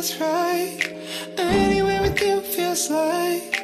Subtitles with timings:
[0.00, 0.78] feels right.
[1.36, 3.60] Anywhere with you feels like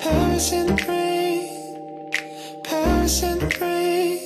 [0.00, 1.48] Paris in the rain.
[2.62, 4.18] Paris in the rain.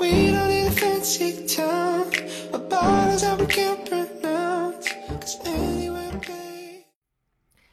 [0.00, 2.10] We don't need a fancy town.
[2.52, 4.88] A bottles that we can't pronounce.
[5.20, 6.82] Cause anywhere they.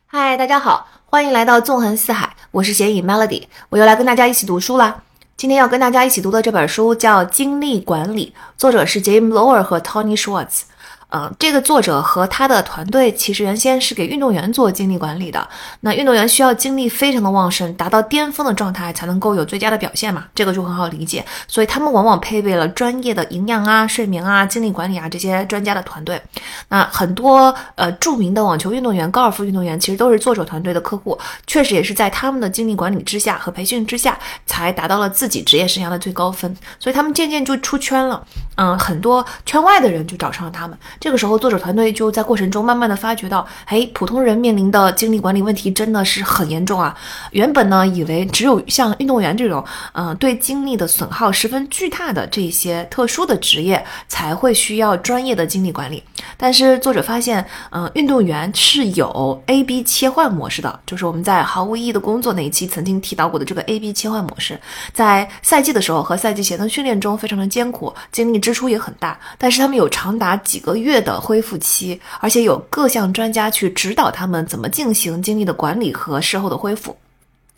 [0.05, 5.03] 嗨，大家好，欢迎来到纵横四海，我是咸影 Melody，我又来跟大家一起读书啦。
[5.37, 10.63] 今天要跟大家一起读的这本书叫《精力管理》，作者是 jame Lower 和 Tony Schwartz。
[11.11, 15.47] 嗯，这个作者和他的团队其实原先是给运动员做精力管理的。
[15.79, 21.25] 那运动员需要精力非常的旺盛，达到巅峰的状态才能够有最佳的表现嘛，这个就很好理解。
[21.47, 26.21] 所以他们往往配备了专业的营养啊、睡眠啊、精力管理啊这些专家的团队。
[26.67, 31.17] 那很多呃著名的网球运动员、高尔夫运动员其实都是作者团队的客户，
[31.47, 34.15] 确实也是在他们的精力管理之下和培训之下，
[34.45, 36.55] 才达到了自己职业生涯的最高分。
[36.79, 38.23] 所以他们渐渐就出圈了。
[38.57, 40.77] 嗯，很多圈外的人就找上了他们。
[40.99, 46.95] 这个时候，作者团队就在过程中慢慢的发觉到，哎，普通人面临的精力管理问题真的是很严重啊。
[47.31, 56.03] 原本呢，以为只有像运动员这种，嗯，对精力的损耗十分巨大的这些特殊的职业才会需要专业的精力管理。
[56.35, 64.59] 但是作者发现，嗯，运动员是有 A B 切换模式的，就是我们在毫无意义的工作那一期曾经提到过的这个 A B 切换模式，
[64.93, 76.93] 在赛季的时候和赛季前的训练中非常的艰苦，精力支出也很大，但是他们有长达几个月月的恢复期，而且有各项专家去指导他们怎么进行精力的管理和事后的恢复。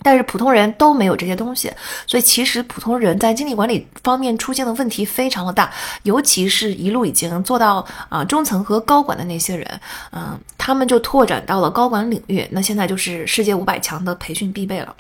[0.03, 1.71] 但是普通人都没有这些东西，
[2.07, 5.71] 所以其实普通人在精力管理方面出现的问题非常的大，
[6.01, 9.79] 尤其是一路已经做到啊中层和高管的那些人，
[10.11, 14.95] 嗯，他们就拓展到了高管领域，那现在就是世界五百强的培训必备了。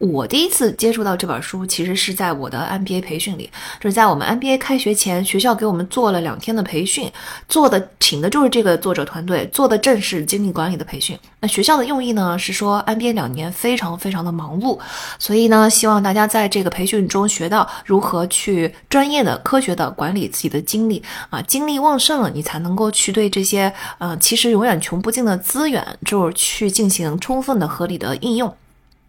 [0.00, 7.12] 我第一次接触到这本书，其实是在我的 MBA 培训里，就是在我们 MBA 开学前，学校给我们做了两天的培训，
[7.50, 11.18] 做的请的就是这个作者团队，做的正是精力管理的培训。
[11.40, 14.78] 那学校的用意呢，是说 MBA 两年非常非常的忙碌，
[15.18, 28.50] 所以呢，希望大家在这个培训中学到如何去专业的、科学的管理自己的精力啊，精力旺盛了，你才能够去对这些呃其实永远穷不尽的资源，就是去进行充分的、合理的应用。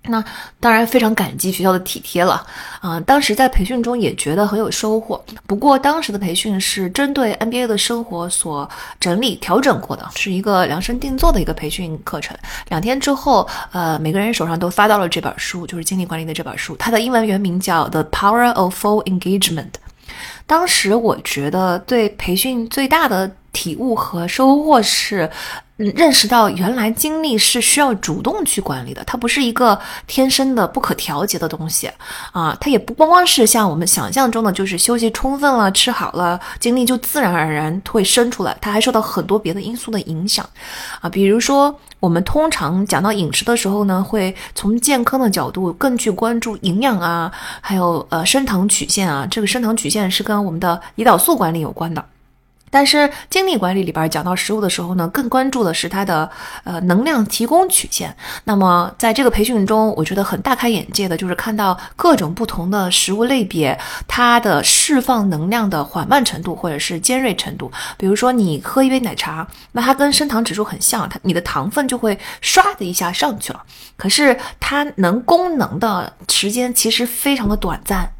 [0.05, 0.23] 那
[0.59, 2.43] 当然非常感激学校的体贴了，
[2.81, 5.23] 啊、当时在培训中也觉得很有收获。
[5.45, 8.67] 不过当时的培训是针对 NBA 的生活所
[8.99, 12.35] 整理调整过的，是一个量身定做的一个培训课程。
[12.69, 19.53] 两天之后，呃，每个人手上都发到了这本书，就是精力管理的这本书，它的英文原名叫《The Power of Full Engagement》。
[20.47, 25.29] 当时我觉得对培训最大的体悟和收获是，
[25.89, 31.89] 认识到原来精力是需要主动去管理的，它不是一个天生的不可调节的东西
[32.31, 40.47] 啊，它也不光光是像我们想象中的，就是休息充分了、吃好了，精力就自然而然会生出来，它还受到很多别的因素的影响
[41.01, 52.03] 啊，比如说我们通常讲到饮食的时候呢，会从健康的角度更去关注营养啊，还有呃升糖曲线啊，这个升糖曲线是跟我们的胰岛素管理有关的。
[52.71, 56.27] 但是精力管理里边讲到食物的时候呢，更关注的是它的
[56.63, 58.15] 呃能量提供曲线。
[58.45, 63.77] 那么在这个培训中，我觉得很大开眼界的就是看到各种不同的食物类别，
[64.07, 67.69] 它的释放能量的缓慢程度或者是尖锐程度。
[67.97, 73.61] 比如说你喝一杯奶茶，那它跟升糖指数很像，它你的糖分就会唰的一下上去了。
[73.97, 78.11] 可是它能功能的时间其实非常的短暂。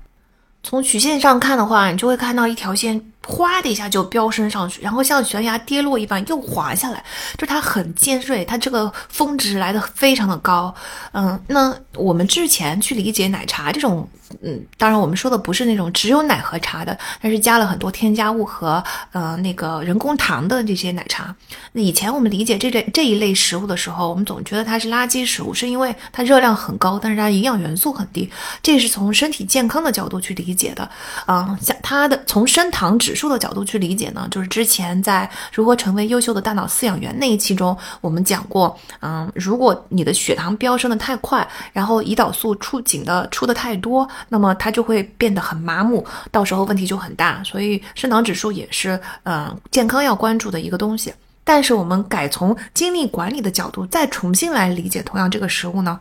[0.64, 7.04] 从曲线上看的话，你就会看到一条线哗的一下就飙升上去，然后像悬崖跌落一般又滑下来，
[7.38, 10.74] 就它很尖锐，它这个峰值来的非常的高。
[11.12, 14.10] 嗯，那我们之前去理解奶茶这种，
[14.42, 21.34] 嗯，当然我们说的不是那种只有奶和茶的，但是加了很多添加物和呃那个人工糖的这些奶茶。
[21.72, 28.30] 那以前我们理解这类这一类食物的时候，我们总觉得它是垃圾食物，是因为它热量很高，但是它营养元素很低。
[28.62, 30.90] 这是从身体健康的角度去理解的。
[31.28, 47.44] 嗯，像它的从升糖指数的角度去理解呢，就是之前在如何成为优秀的大脑饲养员那一期中，我们讲过，嗯，如果你的血糖飙升的太快，然后胰岛素出警的出的太多，那么它就会变得很麻木，到时候问题就很大。
[47.44, 51.14] 所以升糖指数也是，嗯，健康要关注的一个东西。
[51.44, 56.00] 但是我们改从精力管理的角度再重新来理解同样这个食物呢？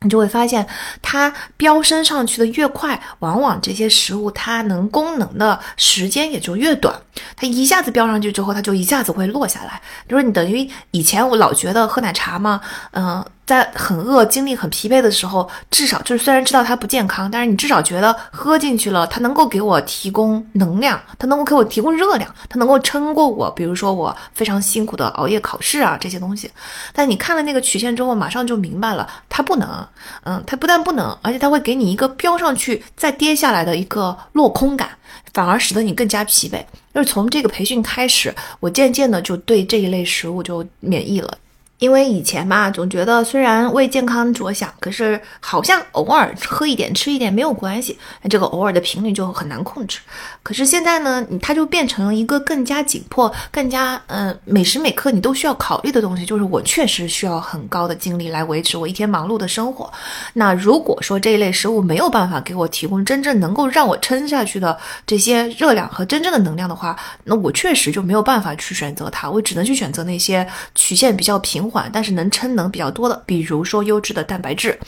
[0.00, 0.64] 你就会发现，
[1.00, 6.94] 它飙升上去的越快，往往这些食物它能功能的时间也就越短。
[7.34, 9.80] 它一下子飙上去之后，它就一下子会落下来。
[10.06, 12.60] 就是你等于以前我老觉得喝奶茶嘛，
[12.92, 26.50] 嗯、在很饿、精力很疲惫的时候，至少就是虽然知道它不健康，但是你至少觉得喝进去了，它能够给我提供能量，它能够给我提供热量，它能够撑过我，比如说我非常辛苦的熬夜考试啊这些东西。
[26.92, 29.86] 但你看了那个曲线之后，马上就明白了，它不能，
[30.24, 34.90] 嗯，它不但不能，而且它会给你一个飙上去再跌下来的一个落空感，
[35.32, 36.64] 反而使得你更加疲惫。
[36.92, 41.32] 就是从这个培训开始，我渐渐的就对这一类食物就免疫了。
[41.78, 49.98] 因为以前吧，总觉得虽然为健康着想，可是好像偶尔喝一点、吃一点没有关系，那这个偶尔的频率就很难控制。
[50.42, 56.24] 可是现在呢，它就变成了一个更加紧迫、更加嗯每时每刻你都需要考虑的东西。
[56.24, 59.92] 就是我确实需要很高的精力来维持我一天忙碌的生活。
[60.32, 64.76] 那如果说这一类食物没有办法给我提供真正能够让我撑下去的
[65.06, 71.65] 这些热量和真正的能量的话，那我确实就没有办法去选择它，我只能去选择那些曲线比较平。
[71.70, 74.78] 缓，但是能撑能比较多的，比如说优质的蛋白质。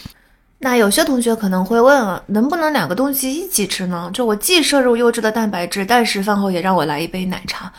[0.61, 4.11] 那有些同学可能会问了，能不能两个东西一起吃呢？
[4.13, 7.73] 就我既摄入优质的蛋白质，但是饭后也让我来一杯奶茶。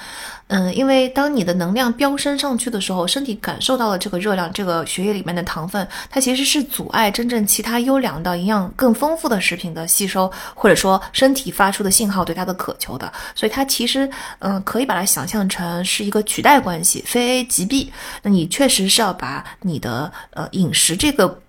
[0.50, 13.14] 嗯，因为当你的能量飙升上去的时候，身体感受到了这个热量，这个血液里面的糖分，它其实是阻碍真正其他优良的营养更丰富的食品的吸收，或者说身体发出的信号对它的渴求的。
[13.36, 14.10] 所以它其实，
[14.40, 17.94] 嗯，可以把它想象成是一个取代关系，非 A 即 B。
[18.24, 21.40] 那你确实是要把你的呃饮食这个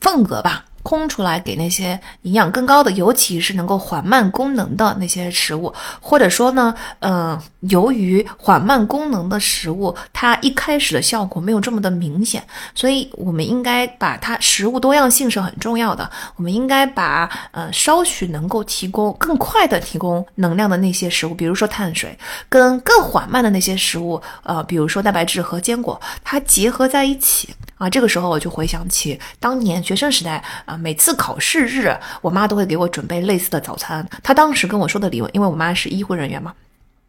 [0.00, 0.64] 份额吧。
[0.84, 22.16] 空出来给那些营养更高的，尤其是能够缓慢功能的那些食物，或者说呢，嗯，由于缓慢功能的食物，它一开始的效果没有这么的明显，所以我们应该把它食物多样性是很重要的，我们应该把呃稍许能够提供更快的提供能量的那些食物，比如说碳水，
[22.50, 27.54] 跟更缓慢的那些食物，呃，比如说蛋白质和坚果，它结合在一起。
[27.76, 34.06] 啊，这个时候我就回想起当年学生时代啊，每次考试日，我妈都会给我准备类似的早餐。
[34.22, 36.54] 她当时跟我说的理由，因为我妈是医护人员嘛，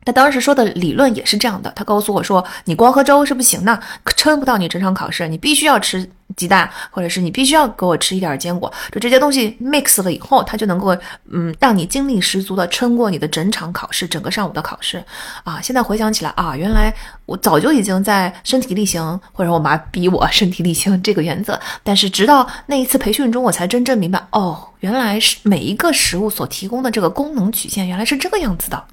[0.05, 1.69] 他当时说的理论也是这样的。
[1.75, 3.77] 他告诉我说，你光喝粥是不行的，
[4.15, 6.09] 撑不到你整场考试，你必须要吃。
[6.35, 10.93] 鸡蛋，或者是你必须要给我吃一点坚果，就这些东西 mix 了以后，它就能够，
[11.31, 15.01] 嗯，让你精力十足的撑过你的整场考试，整个上午的考试。
[15.43, 16.91] 啊，现在回想起来啊，原来
[17.27, 21.57] 我早就已经在身体力行，或者我妈逼我 身体力行这个原则。
[21.83, 28.83] 但是直到那一次培训中，我才真正明白，哦，原来是每一个食物所提供的这个功能曲线，原来是这个样子的。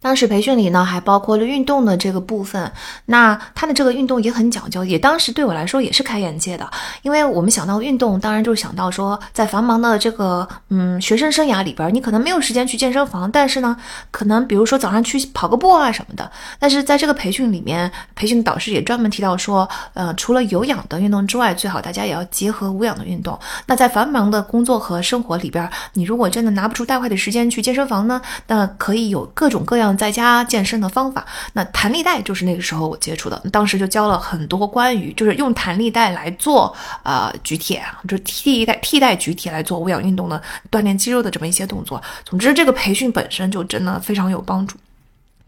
[0.00, 2.70] 当时培训里呢，还包括了运动的这个部分。
[3.06, 6.70] 那他的这个运动也很讲究，也当时对我来说也是开眼界的。
[7.02, 13.76] 因为我们想到运动，当然就是想到说，在繁忙的这个嗯学生生涯里边，你可能没有时间去健身房，但是呢，
[14.12, 16.30] 可能比如说早上去跑个步啊什么的。
[16.60, 23.36] 但是在这个培训里面，培训导师也专门提到说，呃，除了有氧的运动之外，最好大家也要结合无氧的运动。
[23.66, 29.87] 那在繁忙的工作和生活里边，你如果真的拿不出大块的时间去健身房呢，那可以有各种各样。
[29.96, 40.40] 在家健身的方法，那弹力带就是那个时候我接触的，当时就教了很多关于就是用弹力带来做啊举铁，就是替代替代举铁来做无氧运动的
[40.70, 42.02] 锻炼肌肉的这么一些动作。
[42.24, 44.76] 总之，这个培训本身就真的非常有帮助。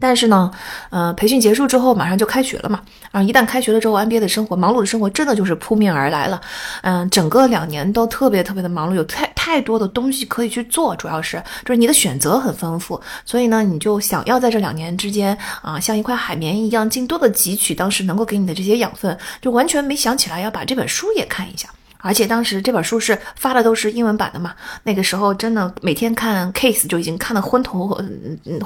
[0.01, 0.51] 但是呢，
[0.89, 2.81] 呃，培训结束之后马上就开学了嘛，
[3.11, 6.41] 啊，一旦开学了之后，NBA 的生活忙碌的生活真的就是扑面而来了，
[6.81, 11.41] 嗯，整个两年都特别特别的忙碌，有太太多的东西可以去做，主要是。
[11.63, 21.69] 就是你的选择很丰富，所以呢，你就想要在这两年之间啊，像一块海绵一样，尽多的汲取当时能够给你的这些养分，就完全没想起来要把这本书也看一下。
[22.01, 24.53] 而且当时这本书是发的都是英文版的嘛，
[24.83, 27.87] 那个时候真的每天看 case 就已经看得昏头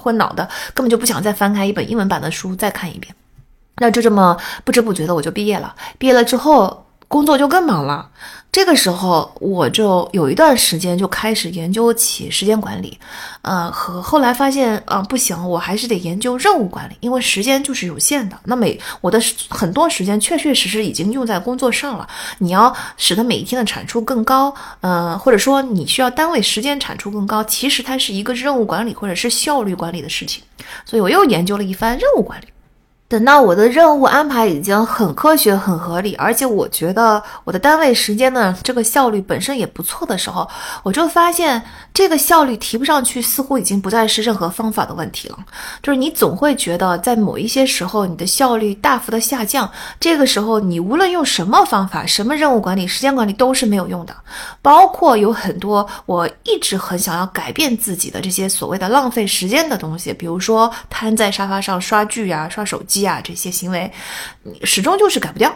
[0.01, 3.13] 昏脑的，根本就不想再翻开一本英文版的书再看一遍。
[3.77, 8.09] 那就这么不知不觉的我就毕业了，毕业了之后工作就更忙了。
[8.55, 12.97] 这个时候，我就有一段时间就开始研究起时间管理，
[13.41, 18.39] 呃，和后来发现，啊，不行，我还是得研究任务管理，因为时间就是有限的。
[18.45, 22.07] 那每我的很多时间确确实实已经用在工作上了。
[22.37, 30.41] 你要使得每一天的产出更高，呃，或者说你需要单位时间产出更高，其实它是一个任务管理或者是效率管理的事情。
[30.85, 32.45] 所以我又研究了一番任务管理。
[33.07, 40.49] 等到我的任务安排已经很科学、很合理，而且我觉得我的单位时间呢，这个效率本身也不错的时候，
[40.81, 41.61] 我就发现
[41.93, 45.37] 这个效率提不上去，似乎已经不再是任何方法的问题了。
[45.83, 49.69] 就是你总会觉得在某一些时候，你的效率大幅的下降，
[49.99, 54.15] 这个时候你无论用什么方法、什么任务管理、时间管理都是没有用的。
[54.63, 62.94] 包括有很多我一直很想要改变自己的这些所谓的浪费时间的东西，比如说瘫在沙发上刷剧啊、刷手机。
[62.95, 63.91] 机啊，这些行为，
[64.63, 65.53] 始终就是改不掉。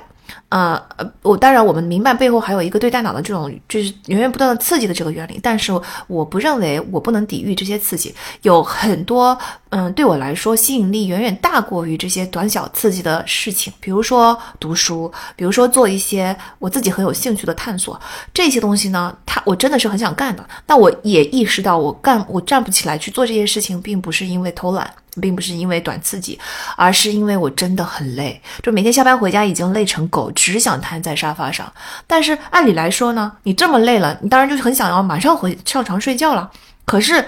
[0.50, 5.72] 呃呃，我当然我们明白背后还有一个对大脑的这种就是源源不断的刺激的这个原理，但是
[6.08, 9.36] 我不认为我不能抵御这些刺激，有很多
[9.70, 18.00] 嗯对我来说吸引力远远大过于这些短小刺激的事情，比如说读书，比如说做一些我自己很有兴趣的探索，
[18.32, 24.92] 这些东西呢，它我真的是很想干的，但我也意识到我干我站不起来去做这些事情，并不是因为偷懒。
[25.20, 26.40] 并不是因为短刺激，
[26.76, 31.72] 而是因为我真的很累，就每天下班回家已经累成狗，只想瘫在沙发上。
[32.08, 36.50] 但是按理来说呢，你这么累了，你当然就很想要马上回上床睡觉了。
[36.86, 37.24] 可是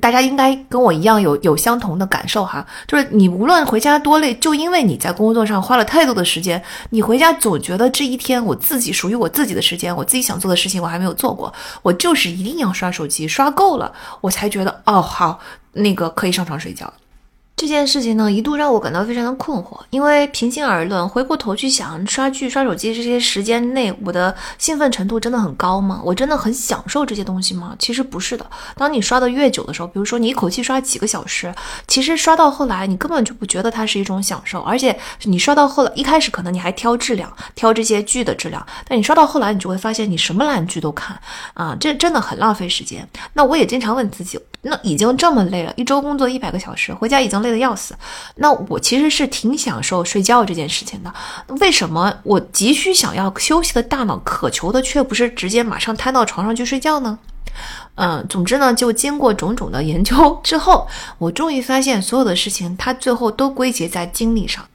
[0.00, 11.50] 大家应该跟我一样有有相同的感受哈，就是你无论回家多累，就因为你在工作上花了太多的时间，你回家总觉得这一天我自己属于我自己的时间，我自己想做的事情我还没有做过，
[11.80, 13.90] 我就是一定要刷手机刷够了，
[14.20, 15.38] 我才觉得哦好，
[15.72, 16.92] 那个可以上床睡觉。
[17.56, 25.98] 这件事情呢，一度让我感到非常的困惑，因为平心而论，回过头去想，刷剧、刷手机这些时间内，我的兴奋程度真的很高吗？
[26.04, 27.74] 我真的很享受这些东西吗？
[27.78, 28.44] 其实不是的。
[28.76, 31.50] 当你刷的越久的时候，比如说你一口气刷几个小时，
[31.88, 41.18] 其实刷到后来，你根本就不觉得它是一种享受，而且你刷到后来，一开始可能你还挑质量，挑这些剧的质量，但你刷到后来，你就会发现你什么烂剧都看
[41.54, 43.08] 啊，这真的很浪费时间。
[43.32, 47.36] 那我也经常问自己，那已经这么累了，一周工作一百个小时，回家已经。
[47.36, 47.94] 累得要死，
[48.36, 51.14] 那我其实是挺享受睡觉这件事情的。
[51.60, 57.18] 为什么我急需想要休息的大脑渴求的却不是直接马上瘫到床上去睡觉呢？
[57.96, 64.66] 嗯，总之呢，就经过种种的研究之后，我终于发现所有的事情它最后都归结在精力上。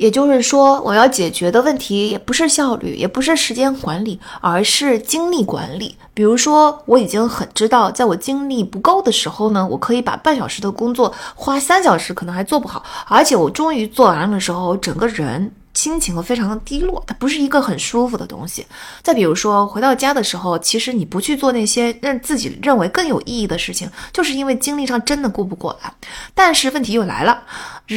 [0.00, 5.94] 也就是说，我要解决的问题也不是效率，也不是时间管理，而是精力管理。
[6.14, 12.82] 比如说，我已经很知道，在我精力不够的时候呢，我可以把半小时的工作花三小时，可能还做不好。
[13.06, 15.52] 而且我终于做完了的时候，整个人。
[15.72, 18.66] 心情会非常的低落，它不是一个很舒服的东西。
[19.02, 25.94] 再比如说，回到家的时候，其实你不去做那些让自己认为更有意义的事情，就是因为精力上真的顾不过来。
[26.34, 27.44] 但是问题又来了，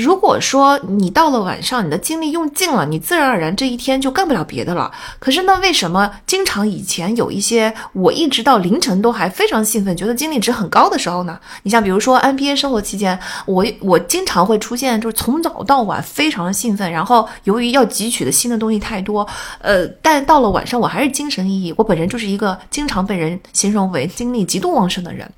[0.02, 4.92] 如果说你到了晚上，你的精力用尽了，你自然而然这一天就干不了别的了。
[5.20, 11.40] 可是呢，为什么经常以前有一些我一直到凌晨都还非常兴奋，觉得精力值很高的时候呢？
[11.62, 19.28] 你像比如说 NBA 生活期间，我我经常会出现就是从早到晚非常的兴奋，然后由于要汲取的新的东西太多，
[19.60, 21.74] 呃，但到了晚上我还是精神奕奕。
[21.78, 25.30] 我本人就是一个经常被人形容为精力极度旺盛的人。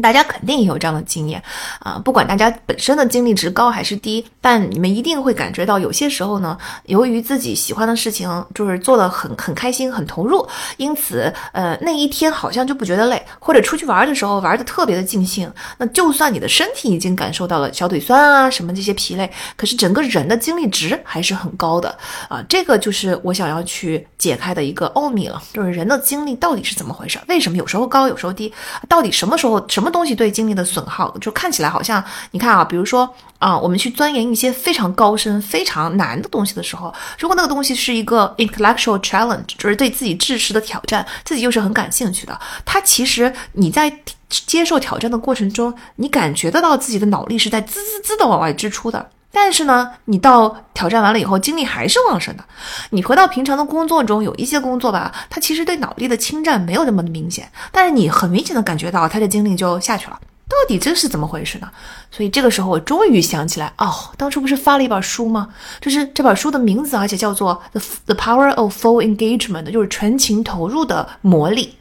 [0.00, 1.42] 大家肯定也有这样的经验
[1.80, 2.00] 啊！
[2.02, 6.56] 不管大家本身的精力值高还是低，但你们一定会感觉到，有些时候呢，
[6.86, 15.52] 由于自己喜欢的事情就是做的很很开心、很投入，因此呃那一天好像就不觉得累，或者出去玩的时候玩的特别的尽兴。
[15.76, 21.94] 那就算你的身体已经感受到了小腿酸啊什么这些疲累，可是整个人的精力值还是很高的
[22.30, 22.42] 啊！
[22.48, 27.18] 这个就是我想要去解开的一个奥秘了，就是人的精力到底是怎么回事？
[27.28, 28.50] 为什么有时候高，有时候低？
[28.88, 29.81] 到底什么时候什？
[29.82, 43.92] 什么东西对精力的损耗，就看起来好像你看啊，比如说啊，我们去钻研一些非常高深、非常难的东西的时候，如果那个东西是一个 intellectual challenge，就是对自己知识的挑战，自己又是很感兴趣的，它其实你在
[44.28, 49.10] 接受挑战的过程中，你感觉得到自己的脑力是在滋滋滋的往外支出的。
[49.32, 52.44] 但是呢，你到挑战完了以后，精力还是旺盛的。
[52.90, 60.20] 你回到平常的工作中，有一些工作吧，它其实对脑力的侵占没有那么的明显，但是你很明显的感觉到它的精力就下去了。
[60.48, 61.70] 到底这是怎么回事呢？
[62.10, 65.48] 所以这个时候我终于想起来，哦，当初不是发了一本书吗？
[65.80, 71.74] 就是这本书的名字，而且叫做《The The Power of Full Engagement》，就是全情投入的魔力。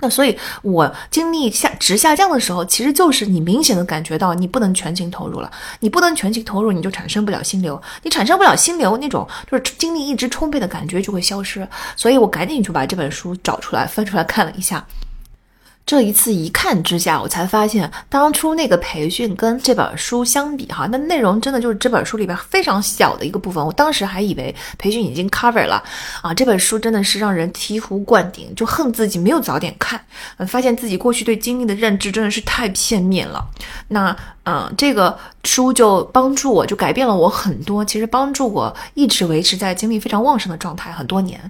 [0.00, 5.50] 那所以，我精力下值下降的时候，其实就是你明显的感觉到你不能全情投入了。
[5.80, 7.80] 你不能全情投入，你就产生不了心流。
[8.02, 11.66] 你产生不了心流，那种就是精力一直充沛的感觉就会消失。
[11.96, 14.84] 所以我赶紧就把这本书找出来，翻出来看了一下。
[15.90, 23.66] 这一次一看之下，我才发现当初那个培训跟这本书相比，哈，那内容真的就是这本书里边非常小的一个部分。
[23.66, 25.82] 我当时还以为培训已经 cover 了
[26.22, 30.00] 啊，这本书真的是让人醍醐灌顶，就恨自己没有早点看，
[30.46, 33.44] 发现自己过去对经历的认知真的是太片面了。
[33.88, 34.16] 那。
[34.50, 37.84] 嗯，这个书就帮助我，就改变了我很多。
[37.84, 41.40] 其实帮助我一直维持在精力非常旺盛的状态很多年。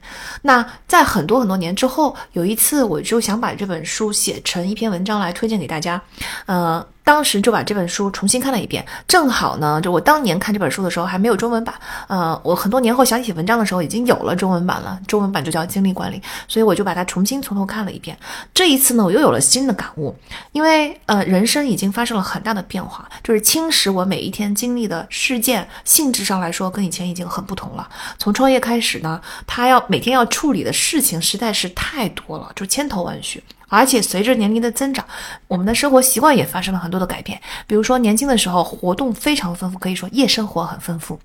[0.42, 5.98] 那在很多很多年之后，有一次我就想把这本书写成一篇文章来推荐给大家。
[6.44, 11.74] 嗯，当时就把这本书重新看了一遍，正好呢，就我当年看这本书的时候还没有中文版，
[12.08, 18.16] 呃，我很多年后想写文章的时候已经有了中文版了，中文版就叫《精力管理》，所以我就把它重新从头看了一遍。
[18.54, 20.14] 这一次呢，我又有了新的感悟，
[20.52, 27.88] 因为呃，人生已经发生了很大的变化，就是侵蚀我每一天经历的事件性质上来说，跟以前已经很不同了。
[28.18, 33.42] 从创业开始呢，他要每天要处理的事情实在是太多了，就千头万绪。
[33.70, 35.02] 而且随着年龄的增长，
[35.48, 37.40] 我们的生活习惯也发生了很多的改变。
[37.66, 41.18] 比如说，年轻的时候活动非常丰富，可以说夜生活很丰富。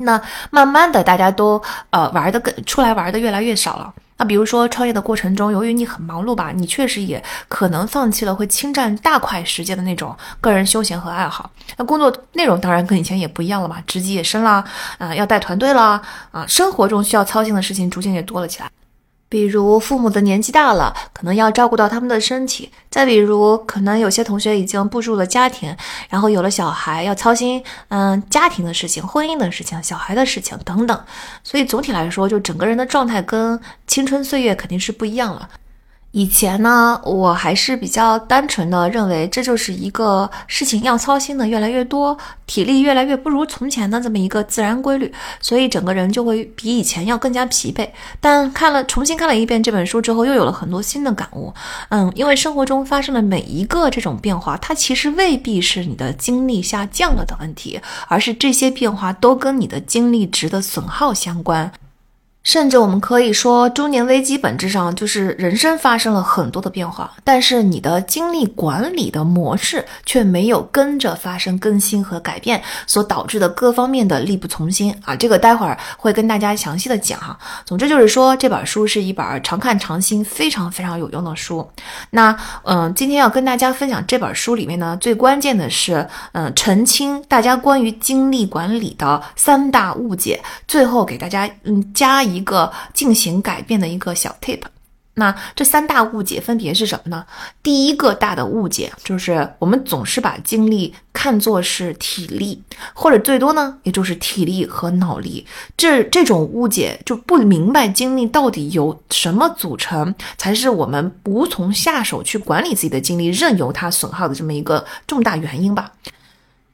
[0.00, 3.92] 那慢慢的，大家都呃玩的更出来玩的越来越少了。
[4.20, 11.50] 那比如说创业的过程中，由于你很忙碌吧，你确实也可能放弃了会侵占大块时间的那种个人休闲和爱好。
[11.76, 14.62] 那工作内容当然跟以前也不一样了嘛，职级也升啦，
[14.98, 18.68] 啊，要带团队了，啊，生活中需要操心的事情逐渐也多了起来。
[19.28, 25.76] 比如父母的年纪大了，可能要照顾到他们的身体；再比如，可能有些同学已经步入了家庭，
[26.08, 30.98] 然后有了小孩，要操心嗯家庭的事情、婚姻的事情、小孩的事情等等。
[31.44, 35.48] 所以总体来说，就整个人的状态跟青春岁月肯定是不一样了。
[36.12, 47.86] 以前呢，我还是比较单纯的认为这就是一个事情要操心的越来越多，体力越来越不如从前的这么一个自然规律，所以整个人就会比以前要更加疲惫。
[48.20, 51.52] 但看了重新看了一遍这本书之后，又有了很多新的感悟。
[51.90, 61.70] 嗯，因为生活中发生的每一个这种变化，它其实未必是你的精力下降了的问题，而是这些变化都跟你的精力值的损耗相关。
[62.48, 75.14] 甚至我们可以说，中年危机本质上就是人生发生了很多的变化，但是你的精力管理的模式却没有跟着发生更新和改变，所导致的各方面的力不从心啊！
[75.14, 77.38] 这个待会儿会跟大家详细的讲哈。
[77.66, 81.70] 总之就是说，这本书是一本常看常新、非常非常有用的书。
[82.12, 92.37] 那嗯，今天要跟大家分享这本书里面呢，最关键的是嗯，澄清大家关于精力管理的三大误解，最后给大家嗯加一。
[92.38, 94.62] 一个进行改变的一个小 tip，
[95.14, 97.26] 那这三大误解分别是什么呢？
[97.62, 102.62] 第一个大的误解就是我们总是把精力看作是体力，
[102.94, 105.44] 或者最多呢，也就是体力和脑力。
[105.76, 115.90] 这这种误解就不明白精力到底由什么组成，才是我们无从下手去管理自己的精力，任由它损耗的这么一个重大原因吧。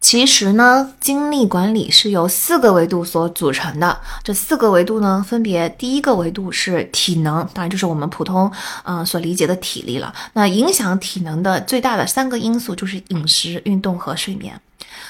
[0.04, 3.98] 其实呢，精力管理是由四个维度所组成的。
[4.22, 10.14] 这四个维度呢，分别第一个维度是体能，当然就是我们普通嗯所理解的体力了。
[10.34, 14.60] 那影响体能的最大的三个因素就是饮食、运动和睡眠。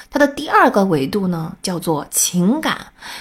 [0.09, 2.77] 它的第二个维度呢，叫做情感，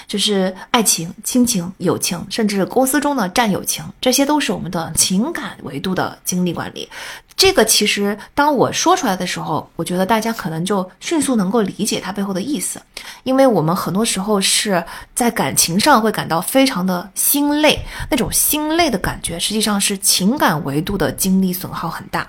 [0.07, 6.89] 就是爱情、亲情、友情，甚至公司中的战友情，这些都是我们的情感维度的精力管理。
[7.37, 12.81] 这个其实当我说出来的时候，我觉得大家可能就迅速能够理解它背后的意思，
[13.25, 14.83] 因为我们很多时候是
[15.17, 22.25] 在感情上会感到非常的心累，那种心累的感觉，实际上是情感维度的精力损耗很大。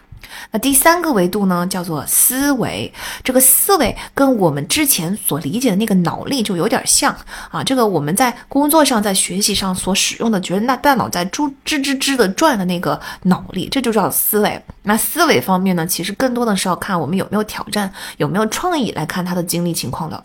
[0.51, 2.91] 那第三个维度呢，叫做思维。
[3.23, 7.15] 这个思维跟我们之前所理解的那个脑力就有点像
[7.49, 7.63] 啊。
[7.63, 14.61] 这个我们在工作上、在学习上所使用的，觉得那大脑在吱吱吱吱的转的那个脑力，这就叫思维。
[14.83, 20.23] 那思维方面呢，其实更多的是要看我们有没有挑战、有没有创意来看他的精力情况的。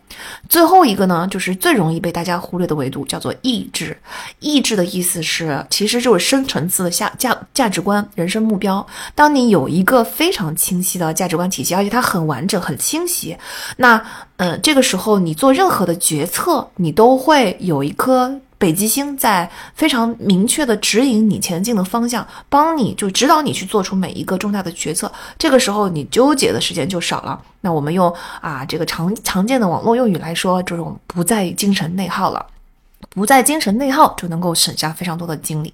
[0.49, 3.97] 最后一个呢，就是最容易被大家忽略的维度，叫做意志。
[4.41, 8.87] 意志的意思是，其实就是深层次的价价价值观、人生目标。
[9.15, 13.37] 当你有一个非常清晰的价值观体系，而且它很完整、很清晰。
[13.77, 14.03] 那，
[14.37, 25.11] 嗯，这个时候你做任何的决策，你都会有一颗北极星在非常明确的指引你前进的方向，帮你就指导你去做出每一个重大的决策。
[25.39, 27.41] 这个时候你纠结的时间就少了。
[27.63, 32.45] 那我们用啊这个常常见的网络用语来说，就是我们不再精神内耗了，
[33.11, 35.73] 不再精神内耗就能够省下非常多的精力。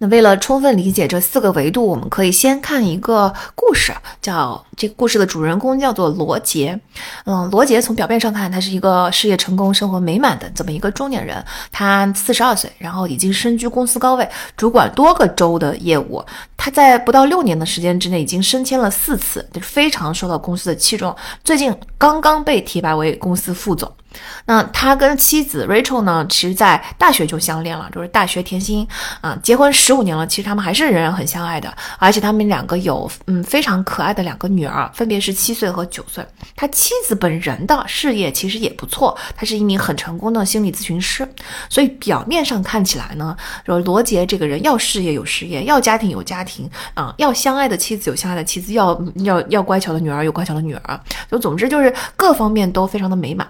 [0.00, 6.78] 那为了充分理解这四个维度，我们可以先看一个故事，叫这个故事的主人公叫做罗杰。
[7.24, 11.44] 嗯，罗杰从表面上看，他是一个事业成功、生活美满的这么一个中年人。
[11.72, 16.24] 他四十二岁，然后已经身居公司高位，主管多个州的业务。
[16.56, 21.14] 他在不到六年的时间之内，已经升迁了四次，就是非常受到公司的器重。
[21.42, 23.90] 最近刚刚被提拔为公司副总。
[24.46, 28.86] 那他跟妻子 Rachel 呢，其实在大学就相恋了，就是大学甜心
[29.20, 36.24] 啊，结婚十五年了，其实他们还是仍然很相爱的，而且他们两个有嗯非常可爱的两个女儿，分别是七岁和九岁。
[36.56, 41.28] 他妻子本人的事业其实也不错，他是一名很成功的心理咨询师，
[41.68, 50.98] 所以表面上看起来呢，说罗杰这个人要事业有事业，要家庭有家庭啊，要相爱的妻子有相爱的妻子，要要要乖巧的女儿有乖巧的女儿，
[51.30, 53.46] 就总之就是各方面都非常的美满。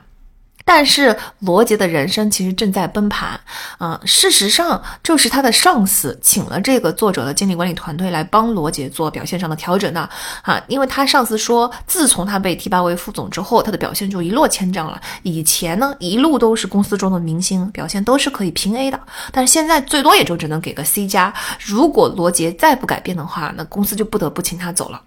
[0.68, 3.40] 但是罗杰的人生其实正在崩盘，
[3.78, 10.06] 啊，事实上就是他的上司请了这个作者的经理管理团队来帮罗杰做表现上的调整呢，
[10.42, 15.00] 啊，因为他上司说，自从他被提拔为副总之后，他的表现就一落千丈了。
[15.22, 19.00] 以前呢，一路都是公司中的明星，表现都是可以评 A 的，
[19.32, 21.32] 但是现在最多也就只能给个 C 加。
[21.64, 25.00] 如果罗杰再不改变的话，那公司就不得不请他走了。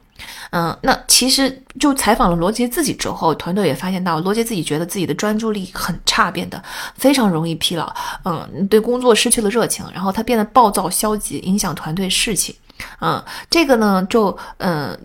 [0.52, 6.62] 嗯，那其实就采访了罗杰自己之后，团队也发现到罗杰自己觉得自己的专注力很差，变得
[6.96, 7.94] 非常容易疲劳，
[8.26, 12.56] 嗯，对工作失去了热情，然后他变得暴躁消极，影响团队士气，
[13.00, 14.98] 嗯，这个呢就嗯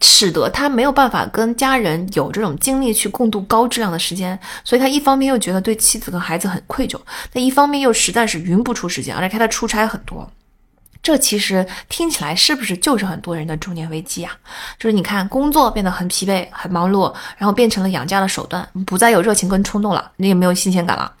[0.00, 6.98] 使得他没有办法跟家人有这种精力去共度高质量的时间，所以他一方面又觉得对妻子跟孩子很愧疚，
[7.34, 10.30] 那一方面又实在是匀不出时间，而且他出差很多。
[11.06, 14.32] 这其实听起来是不是就是很多人的中年危机啊？
[14.76, 21.12] 就是你看，工作变得很疲惫、很忙碌，然后变成了养家的手段，不再有热情跟冲动了，你也没有新鲜感了。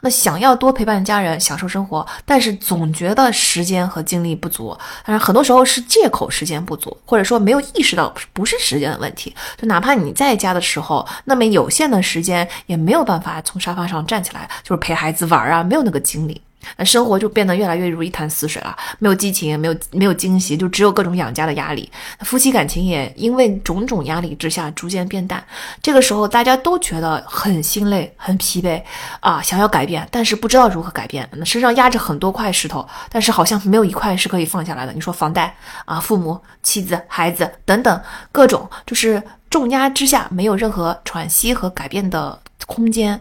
[0.00, 4.78] 那想要多陪伴家人、享受生活，但是总觉得时间和精力不足。
[5.04, 9.34] 但是很多时候是借口时间不足，或者说没有意识到不是时间的问题。
[9.60, 16.40] 就哪怕你在家的时候，那么有限的时间也没有办法从沙发上站起来，就是陪孩子玩啊，没有那个精力。
[16.76, 21.90] 那生活就变得越来越如一潭死水了，没有激情，没有没有惊喜，就只有各种养家的压力。
[22.20, 25.42] 夫妻感情也因为种种压力之下逐渐变淡。
[25.80, 28.82] 这个时候，大家都觉得很心累、很疲惫
[29.20, 31.28] 啊，想要改变，但是不知道如何改变。
[31.32, 34.92] 那身上压着很多块石头，但是好像没有一块是可以放下来的。
[34.92, 43.20] 你说房贷啊、父母、妻子、孩子等等各种，就是重压之下没有任何喘息和改变的空间。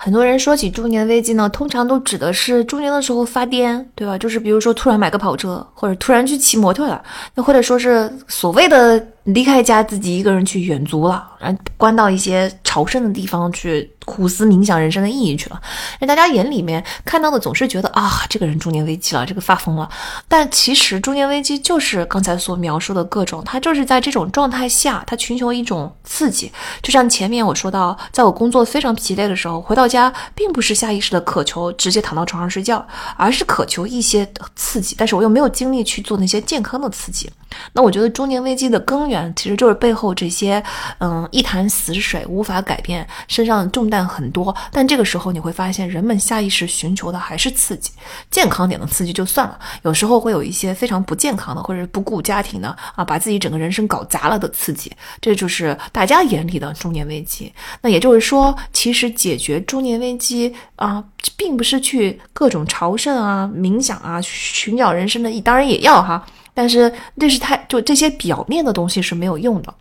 [0.00, 4.16] 很多人说起中年危机呢，通常都指的是中年的时候发癫，对吧？
[4.16, 7.02] 就是比如说突然买个跑车，或者突然去骑摩托了，
[7.34, 9.04] 那或者说是所谓的。
[9.28, 15.60] 离开家，自己一个人去远足了，然后关到一些朝圣的地方去苦思冥想人生的意义去了。
[16.00, 19.88] 那大家眼里面看到的总是觉得啊，这个人中年危机了，这个发疯了。
[20.28, 26.50] 但其实中年危机就是刚才所描述的各种，他就是在这种状态下，他寻求一种刺激。
[26.82, 32.84] 就像前面我说到，在我工作非常疲累的时候，回到家并不是下意识的渴求直接躺到床上睡觉，
[33.16, 37.30] 而是渴求一些刺激，但是我又没有精力去做那些健康的刺激。
[37.72, 40.62] 那我觉得中年危机的根源嗯其实就是背后这些，
[40.98, 44.54] 嗯，一潭死水，无法改变，身上重担很多。
[44.72, 47.90] 但这个时候你会发现，人们下意识寻求的还是刺激，
[48.30, 54.92] 健康点的刺激就算了，有时候会有一些非常不健康的，或者是不顾家庭的啊，把自己整个人生搞砸了的刺激。
[55.20, 57.52] 这就是大家眼里的中年危机。
[57.80, 61.02] 那也就是说，其实解决中年危机啊，
[61.36, 66.24] 并不是去各种朝圣啊、冥想啊、寻找人生的意义，当然也要哈。
[66.58, 69.72] 但是这是太就这些表面的东西是没有用的，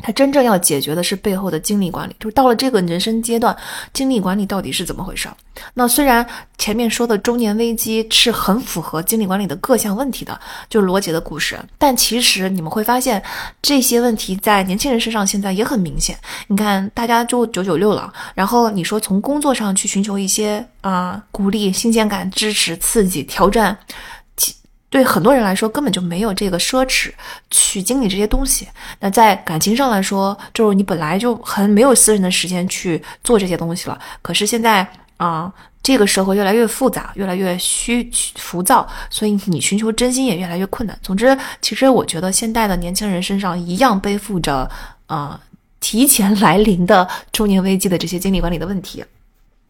[0.00, 2.14] 他真正要解决的是背后的精力管理。
[2.20, 3.56] 就是到了这个人生阶段，
[3.92, 5.28] 精力管理到底是怎么回事？
[5.74, 6.24] 那虽然
[6.58, 13.20] 前面说的中年危机是很符合精力管理的各项问题的，就是罗杰的故事，但其实你们会发现
[13.60, 16.16] 这些问题在年轻人身上现在也很明显。
[16.46, 23.76] 你看，大家就九九六了，然后你说从工作上去寻求一些啊鼓励、新鲜感、支持、刺激、挑战。
[24.92, 27.10] 对很多人来说，根本就没有这个奢侈
[27.50, 28.68] 去经历这些东西。
[29.00, 33.98] 那在感情上来说，就是你本来就很没有私人的时间去做这些东西了。
[34.20, 35.50] 可是现在啊，
[35.82, 40.94] 这个社会越来越复杂，越来越虚浮躁，所以你寻求真心也越来越困难。
[41.02, 44.70] 总之，其实我觉得现代的年轻人身上一样背负着
[45.06, 45.40] 啊
[45.80, 49.02] 提前 来临的中年危机的这些精力管理的问题。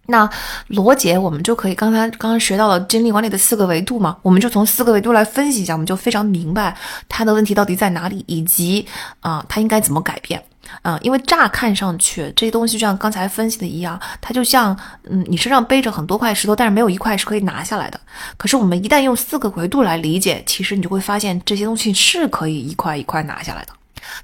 [0.07, 0.29] 那
[0.69, 4.17] 罗杰，我们就可以刚才刚刚学到了精力管理的四个维度嘛？
[4.23, 6.77] 我们就从四个维度来分析一下，我们就非常明白
[7.09, 8.87] 他的问题到底在哪里，以及
[9.21, 10.43] 啊，他应该怎么改变。
[10.83, 14.75] 嗯，因为乍看上去这些东西就像刚才分析的一样，它就像
[15.11, 18.01] 嗯，你身上背着很多块石头，但是没有一块是可以拿下来的。
[18.37, 23.73] 可是我们一旦用四个维度来理解，其实你就会发现这些东西是可以一块一块拿下来的。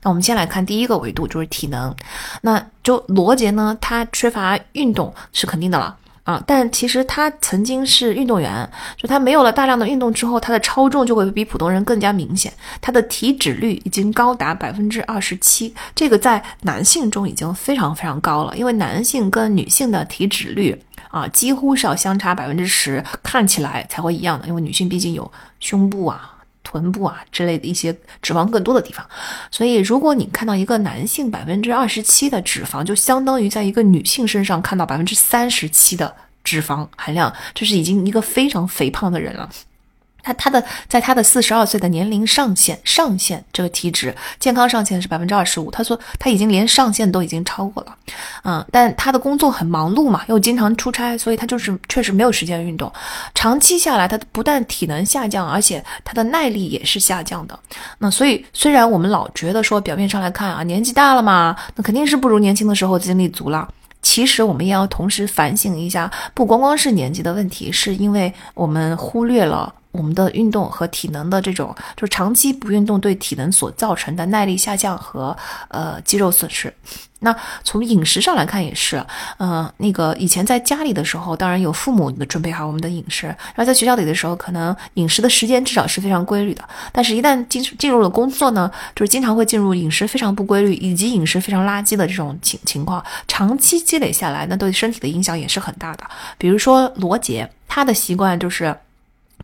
[0.03, 1.95] 那我们先来看第一个维度，就是体能。
[2.43, 20.79] 那就罗杰呢，他缺乏运动是肯定的了啊，但其实他曾经是运动员，就他没有了大量的运动之后，他的超重就会比普通人更加明显，他的体脂率已经高达百分之二十七，这个在男性中已经非常非常高了，因为男性跟女性的体脂率
[21.11, 26.35] 啊几乎是要相差百分之十，看起来才会一样的，因为女性毕竟有胸部啊。
[26.71, 29.07] 臀部啊之类的一些脂肪更多的地方，
[29.51, 39.49] 所以如果你看到一个男性百分之二十七的脂肪，就相当于在一个女性身上看到百分之三十七的脂肪含量，这是已经一个非常肥胖的人了。
[40.29, 47.95] 他他的在他的四十二岁的年龄上限上限这个体脂健康上限是百分之二十五，他说他已经连上限都已经超过了，
[48.45, 52.93] 嗯，但他的工作很忙碌嘛，又经常出差，所以他就是确实没有时间运动，
[53.35, 57.59] 长期下来他不但体能下降，而且他的耐力也是下降的。
[57.99, 63.67] 那所以虽然我们老觉得说表面上来看啊年纪大了嘛，那肯定是不如年轻的时候精力足了，
[64.03, 69.73] 其实我们也要同时反省一下，不光光是年纪的问题，是因为我们忽略了。
[69.99, 75.37] 我们的运动和体能的这种，就是长期不运动对体能所造成的耐力下降和
[75.69, 76.73] 呃肌肉损失。
[77.21, 77.35] 那
[77.65, 79.05] 从饮食上来看也是，
[79.41, 86.63] 嗯，那个以前在家里的时候，当然有父母的准备好我们的饮食，然后在学校里的时候，可能饮食的时间至少是非常规律的。
[86.93, 96.05] 但是，一旦进进入了工作呢，就是经常会进入饮食非常不规律以及饮食非常垃圾的这种情情况，长期积累下来，那对身体的影响也是很大的。
[96.39, 98.77] 比如说罗杰，他的习惯就是。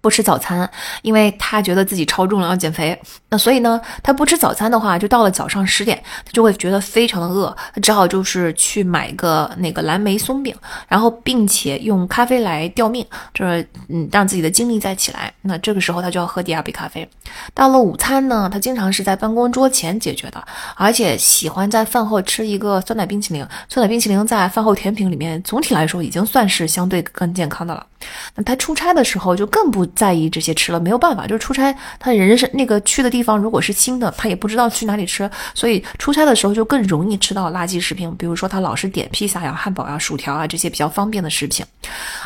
[0.04, 2.94] 不吃早餐，因为他觉得自己超重了要减肥。
[3.30, 10.54] 那所以呢，他不吃早餐的话，就到了早上十点，他就会觉得非常的饿，他只好就是去买个那个蓝莓松饼，
[10.88, 15.32] 然后并且用咖啡来吊命，就是嗯让自己的精力再起来。
[15.40, 17.08] 那这个时候他就要喝第二杯咖啡。
[17.54, 20.44] 到了午餐呢，他经常是在办公桌前解决的，
[20.76, 23.42] 而且喜欢在饭后吃一个酸奶冰淇淋。
[23.70, 27.86] 酸奶冰淇淋在饭后甜品里面总体来说已经算是相对更健康的了。
[28.34, 29.84] 那他出差的时候就更不。
[29.94, 38.12] 在意这些吃了没有办法，就是出差，他人生那个去的地方如果是新的，他也不知道去哪里吃，所以出差的时候就更容易吃到垃圾食品。
[38.16, 41.64] 比如说他老是点披萨呀、汉堡呀、薯条啊这些比较方便的食品。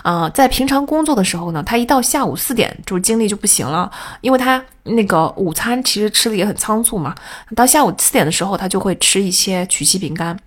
[0.03, 7.14] 啊，在平常工作的时候呢，他一到下午四点就精力就不行了，因为他那个午餐其实吃的也很仓促嘛。
[7.55, 10.38] 到下午四点的时候，他就会吃一些曲奇饼干。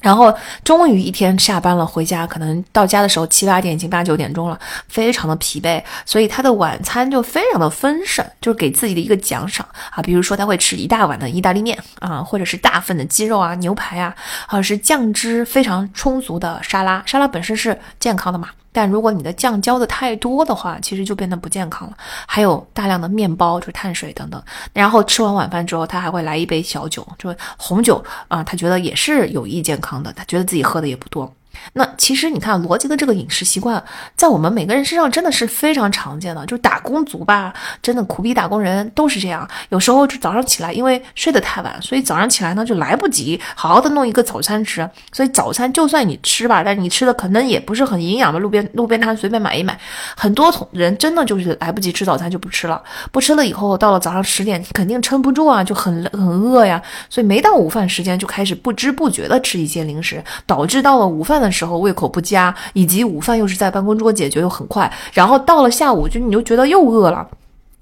[0.00, 0.32] 然后
[0.62, 14.14] 终于一天下班了，回家可能到家的时候七八点，已经八九点钟了，非常的疲惫，所以他的晚餐就非常的丰盛，就是给自己的一个奖赏啊，比如说他会吃一大碗的意大利面啊，或者是大份的鸡肉啊、牛排啊，
[14.46, 18.50] 或者是酱汁非常充足的沙拉，沙拉本身是健康的嘛。
[18.76, 21.96] 但如果你的酱浇的太多的话，其实就变得不健康了。
[22.26, 24.42] 还有大量的面包，就是碳水等等。
[24.74, 31.32] 然后吃完晚饭之后，他还会来一杯小酒，就是红酒啊，他觉得也是有益健康的，他觉得自己喝的也不多。
[31.74, 33.82] 那其实你看，罗辑的这个饮食习惯，
[34.16, 36.44] 在我们每个人身上真的是非常常见的。
[36.46, 39.46] 就是打工族吧，真的苦逼打工人都是这样。
[39.70, 44.88] 有时候就早上起来，因为睡得太晚，所以早上起来呢就来不及好好的弄一个早餐吃。
[45.12, 49.78] 所以早餐就算你吃吧，但是你吃的可能也不是很营养的，路边路边摊随便买一买。
[50.16, 56.80] 很多同人真的就是来不及吃早餐就不吃了，不吃了以后到了早上十点肯定撑不住啊，就很很饿呀。
[57.10, 61.45] 所以没到午饭时间就开始不知不觉的吃一些零食，导致到了午饭的。
[61.46, 67.26] 的时候胃口不佳，以及午饭又是在办公桌解决又很快，然后到了下午就你就觉得又饿了。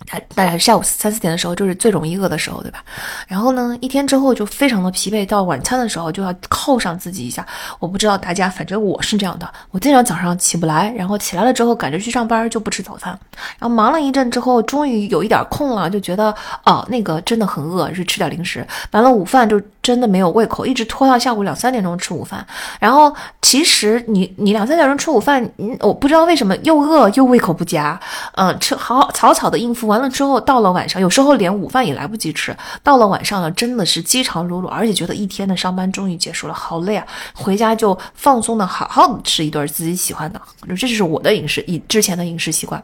[0.06, 2.78] 大概下午三四点的时候，就是最容易饿的时候，对吧？
[3.26, 7.44] 然后呢，一天之后就非常的疲惫，到晚餐的时候就要犒赏自己一下。
[7.78, 13.18] 我不知道大家，反正我是这样的，我经常早上起不来，然后起来了之后赶着去上班就不吃早餐，
[13.58, 18.66] 然后忙了一阵之后，终于有一点空了，就觉得哦，那个真的很饿，就吃点零食。
[18.90, 22.46] 完了午饭就真的没有胃口，一直拖到下午两三点钟吃午饭。
[22.78, 27.98] 然后其实你你两三点钟吃午饭，嗯，我不知道为什么又饿又胃口不佳，
[28.34, 29.93] 嗯，吃好草草的应付完。
[29.94, 32.56] 完了之后，到了晚上，有时候连午饭也来不及吃。
[32.82, 37.06] 到了晚上了，真的是饥肠辘辘，而且觉得一天的上班终于结束了，好累啊！
[37.32, 42.82] 回家就放松的好好的吃一顿自己喜欢的，这就是我的饮食，以之前的饮食习惯。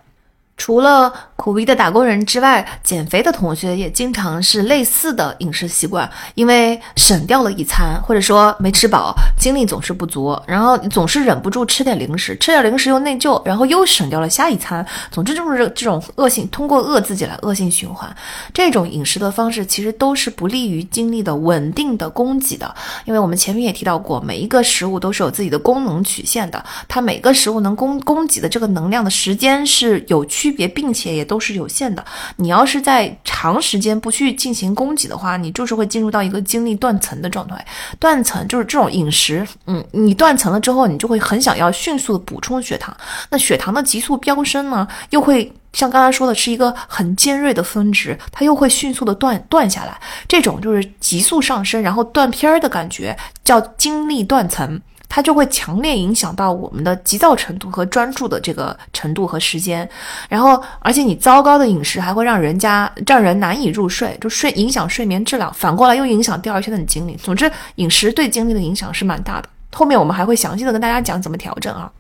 [0.60, 18.14] 除了苦逼的打工人之外，减肥的同学也经常是类似的饮食习惯，因为省掉了一餐，或者说没吃饱，精力总是不足，然后总是忍不住吃点零食，吃点零食又内疚，然后又省掉了下一餐，总之就是这种恶性，通过饿自己来恶性循环。
[18.52, 22.74] 这种饮食的方式其实都是不利于精力的稳定的供给的，
[23.06, 30.49] 因为我们前面也提到过，每一个食物都是有自己的功能曲线的，它每个食物能供供给的这个能量的时间是有区。
[30.50, 32.04] 区别，并且也都是有限的。
[32.36, 37.64] 你要是在长时间不去进行供给的话，你就是会进入到一个精力断层的状态。
[38.00, 42.94] 断层就是这种饮食，嗯，你断层了之后，你就会很想要迅速的补充血糖。
[43.30, 50.00] 那血糖的急速飙升呢，又会像刚才说的是一个很尖锐的峰值，它又会迅速的断断下来。
[50.26, 54.80] 这种就是急速上升，然后断片儿的感觉，叫精力断层。
[55.10, 59.86] 它就会强烈影响到我们的急躁程度和专注的这个程度和时间，
[60.28, 67.16] 然后而且你糟糕的饮食还会让人家让人难以入睡，就睡影响睡眠质量，反过来又影响第二天的精力。
[67.16, 69.48] 总之，饮食对精力的影响是蛮大的。
[69.72, 71.90] 后面我们还会详细的跟大家讲怎么调整啊。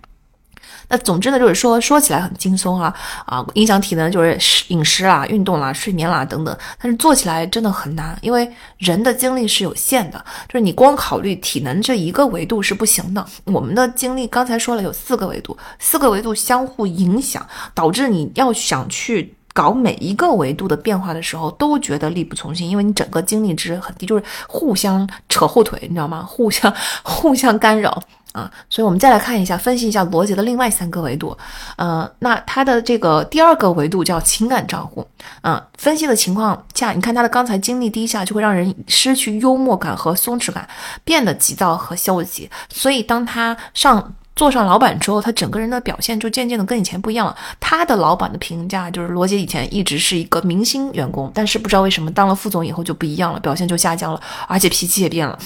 [0.90, 2.92] 那总之呢，就是说说起来很轻松啊
[3.24, 13.24] 啊，影响体能就是饮食啦、运动啦、睡眠啦等等，但是做起来真的很难，因为人的精力是有限的，就是你光考虑体能这一个维度是不行的。
[13.44, 26.24] 我们的精力刚才说了有四个维度，四个维度相互影响，导致你要想去搞每一个维度的变化的时候，都觉得力不从心，因为你整个精力值很低，就是互相扯后腿，你知道吗？
[26.28, 26.74] 互相
[27.04, 28.02] 互相干扰。
[28.32, 31.36] 啊，所以我们再来看一下，分析一下罗杰的另外三个维度。
[31.76, 35.04] 呃，那他的这个第二个维度叫情感账户。
[35.42, 40.68] 嗯，分析的情况下，你看他的刚才精力低下，就会让人失去幽默感和松弛感，
[41.02, 42.48] 变得急躁和消极。
[42.68, 47.36] 所以当他上坐上老板之后，他整个人的表现就渐渐的跟以前不一样了。
[47.58, 55.36] 他的老板的评价就是罗杰以前一直是一个明星员工，但是不知道为什么当了副总以后就不一样了，表现就下降了，而且脾气也变了。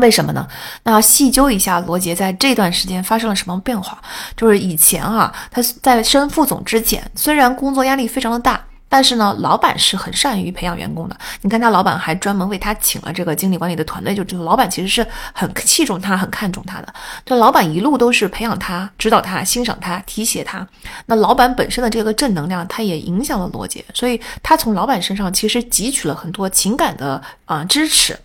[0.00, 0.48] 为什么呢？
[0.84, 4.00] 那细究一下罗杰在这段时间发生了什么变化。
[4.34, 11.16] 就是以前啊，他在升副总之前，虽然工作压力非常的大，但是呢，老板是很善于培养员工的。
[11.42, 16.94] 你看他老板还专门为他请了这个经理管理的团队，就知道老板其实是很器重他、很看重他的。
[17.26, 20.66] 这老板一路都是培养他、指导他、欣赏他、提携他。
[21.04, 28.18] 那老板本身的这个正能量，他也影响了罗杰，所以他从老板身上其实汲取了很多情感的啊支持。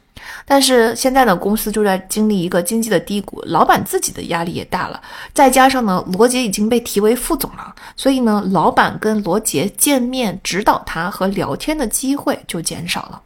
[0.46, 5.02] 但是现在呢，公司就在经历一个经济的低谷，老板自己的压力也大了，
[5.34, 13.22] 再加上呢，罗杰已经被提为副总了，所以呢，老板跟罗杰见面、指导他和聊天的机会就减少了。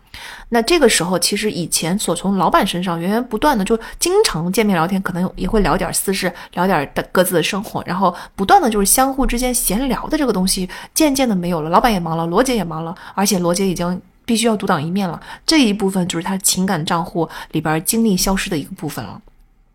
[0.49, 11.69] 那这个时候，其实以前所从老板身上源源不断的就经常见面聊天，可能也会聊点私事，聊点的各自的生活，然后不断的就是相互之间闲聊的这个东西，渐渐的没有了。
[11.69, 14.01] 老板也忙了，罗杰也忙了，而且罗杰已经。
[14.25, 19.21] 必须要独当一面了，这一部分就是他情感账户里边精力消失的一个部分了。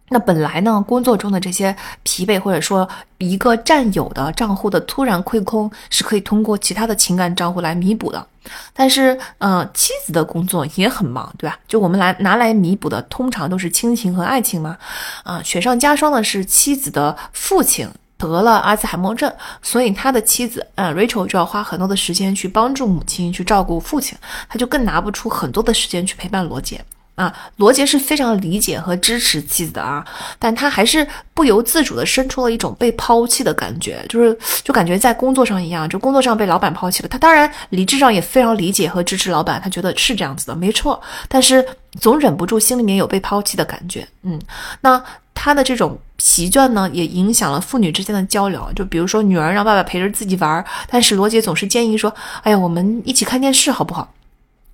[0.09, 8.25] 那本来呢，工作中的这些疲惫，或者说一个占有的账户的突然亏空，是可以通过其他的情感账户来弥补的。
[8.73, 11.59] 但是，呃，妻子的工作也很忙，对吧？
[11.67, 14.79] 就我们来拿来弥补的，通常都是亲情和爱情嘛。
[15.25, 17.89] 啊，雪上加霜的是妻子的父亲。
[18.19, 24.17] 得了阿兹海默症，所以他的妻子嗯 Rachel 就要花很多的时间去帮助母亲，去照顾父亲，
[24.49, 26.83] 他就更拿不出很多的时间去陪伴罗杰
[27.17, 27.35] 啊。
[27.57, 30.07] 罗杰是非常理解和支持妻子的啊，
[30.39, 37.09] 但他还是不由自主的生出了一种被抛弃的感觉，就是就感觉在工作上一样，就工作上被老板抛弃了。
[37.09, 41.67] 他当然理智上也非常理解和支持老板，他觉得是这样子的，没错，但是
[42.01, 44.07] 总忍不住心里面有被抛弃的感觉。
[44.23, 44.41] 嗯，
[44.81, 45.03] 那。
[45.39, 48.67] 他的这种疲倦呢，也影响了父女之间的交流。
[48.75, 54.11] 就比如说，女儿让爸爸陪着自己玩，但是罗杰总是建议说：“哎呀，我们一起看电视好不好？”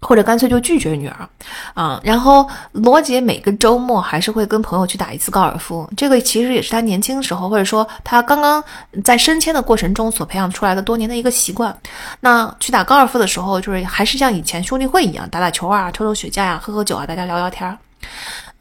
[0.02, 1.28] 或者干脆就拒绝女儿。
[1.74, 5.88] 啊，然后罗杰每个周末还是会跟朋友去打一次高尔夫。
[5.96, 8.62] 这个其实也是他年轻时候，或者说他刚刚
[9.02, 11.74] 在升迁的过程中所培养出来的多年的一个习惯。
[12.20, 17.78] 那去打高尔夫的时候，就是还是像以前兄弟会一样，打打球啊，抽抽雪茄呀，喝喝酒啊，大家聊聊天儿。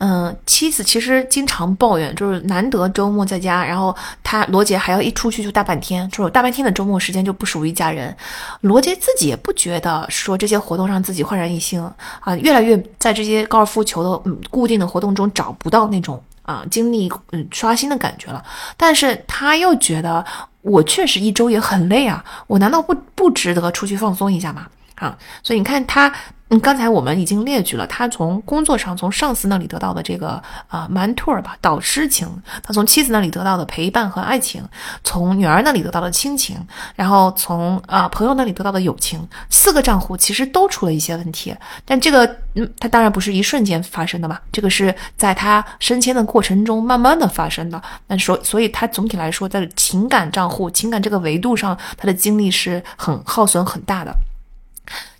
[0.03, 8.17] 嗯，妻子其实经常抱怨，就是难得周末在家，然后他罗杰还要一出去就大半天，就是大半天的周末时间就不属于家人。
[8.61, 11.79] 罗杰自己也不觉得说这些活动让自己焕然一新
[12.21, 18.43] 啊，越来越在这些高尔夫球的嗯固定的活动中找不到那种啊精力嗯刷新的感觉了。
[18.75, 20.25] 但是他又觉得
[20.63, 24.65] 我确实一周也很累啊，我难道不不值得出去放松一下吗？
[24.95, 26.11] 啊，所以你看他。
[26.51, 30.31] 嗯，刚才我们已经列举了他从工作上从上司那里得到的这个
[30.67, 32.27] 啊 mentor 吧导师情，
[32.61, 34.61] 他从妻子那里得到的陪伴和爱情，
[35.01, 36.57] 从女儿那里得到的亲情，
[36.93, 41.55] 然后从啊朋友那里得到的友情，四个账户其实都出了一些问题。
[41.85, 47.81] 但这个嗯，他当然不是一瞬间发生的嘛，这个是在他升迁的过程中慢慢的发生的。
[48.07, 54.13] 那所所以，他总体来说在情感账户、情感这个维度上，他的精力是很耗损很大的。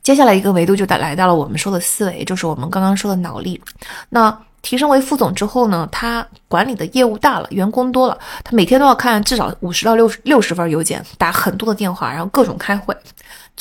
[0.04, 3.62] 接下来一个维度就带来到了我们说的思维，就是我们刚刚说的脑力。
[4.10, 12.96] 那提升为副总之后呢，他管理的业务大了，员工多了，他每天都要看至少五十到六十六十份邮件，打很多的电话，然后各种开会。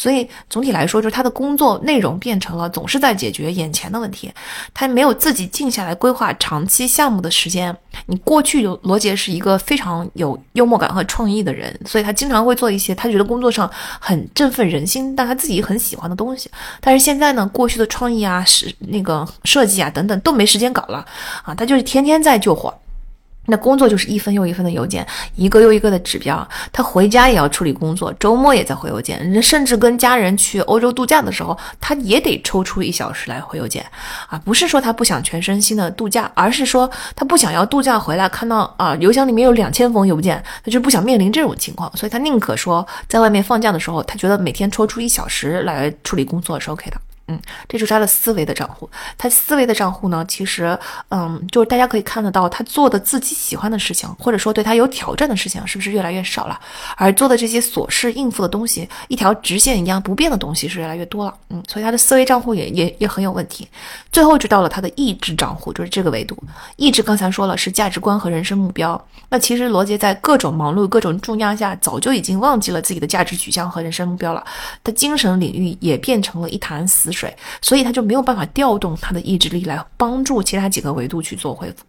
[0.01, 4.33] 所以总体来说，就是他的工作内容变成了总是在解决眼前的问题，
[4.73, 7.77] 他没有自己静下来规划长期项目的时间。
[8.07, 16.51] 你过去有罗杰是一个非常有幽默感和创意的人，所以他经常会做一些他觉得工作上很振奋人心，但他自己很喜欢的东西。
[16.81, 21.05] 但是现在呢，过去的创意啊、是那个设计啊等等都没时间搞了
[21.43, 22.73] 啊，他就是天天在救火。
[23.47, 26.47] 那工作就是一分又一分的邮件，一个又一个的指标。
[26.73, 33.85] 他回家也要处理工作，周末也在回邮件，甚至跟家人去欧洲度假的时候，他也得抽出一小时来回邮件。
[34.29, 46.97] 啊，不是说他不想全身心的度假，而是说他不想要度假回来看到啊邮箱里面有两千封邮件，他就不想面临这种情况，所以他宁可说在外面放假的时候，他觉得每天抽出一小时来处理工作是 OK 的。
[47.31, 48.91] 嗯，这就是他的思维的账户。
[49.17, 50.77] 他思维的账户呢，其实，
[51.11, 56.61] 嗯，就是大家可以看得到，他做的自己喜欢的事情，或者说对他有挑战的事情，是不是越来越少了？
[56.97, 61.35] 而做的这些琐事应付的东西，一条直线一样不变的东西是越来越多了。
[61.51, 63.69] 嗯，所以他的思维账户也也也很有问题。
[64.11, 66.37] 最后，就到了他的意志账户，就是这个维度。
[66.77, 69.01] 意志刚才说了是价值观和人生目标。
[69.29, 74.45] 那其实罗杰在各种忙碌、各种重压下，早就已经忘记了自己的价值取向和人生目标了。
[74.83, 77.20] 他精神领域也变成了一潭死水。
[77.21, 81.85] 水，所以他就没有办法调动他的意志力来帮助其他几个维度去做恢复。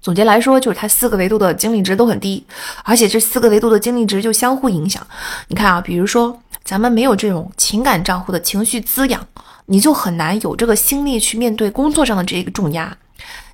[0.00, 2.44] 总结来说，就是他四个维度的精力值都很低，
[2.84, 5.04] 而且这四个维度的精力值就相互影响。
[5.48, 9.26] 你看啊，比如说咱们没有这种情感账户的情绪滋养，
[9.66, 12.96] 你就很难有这个心力去面对工作上的这个重压。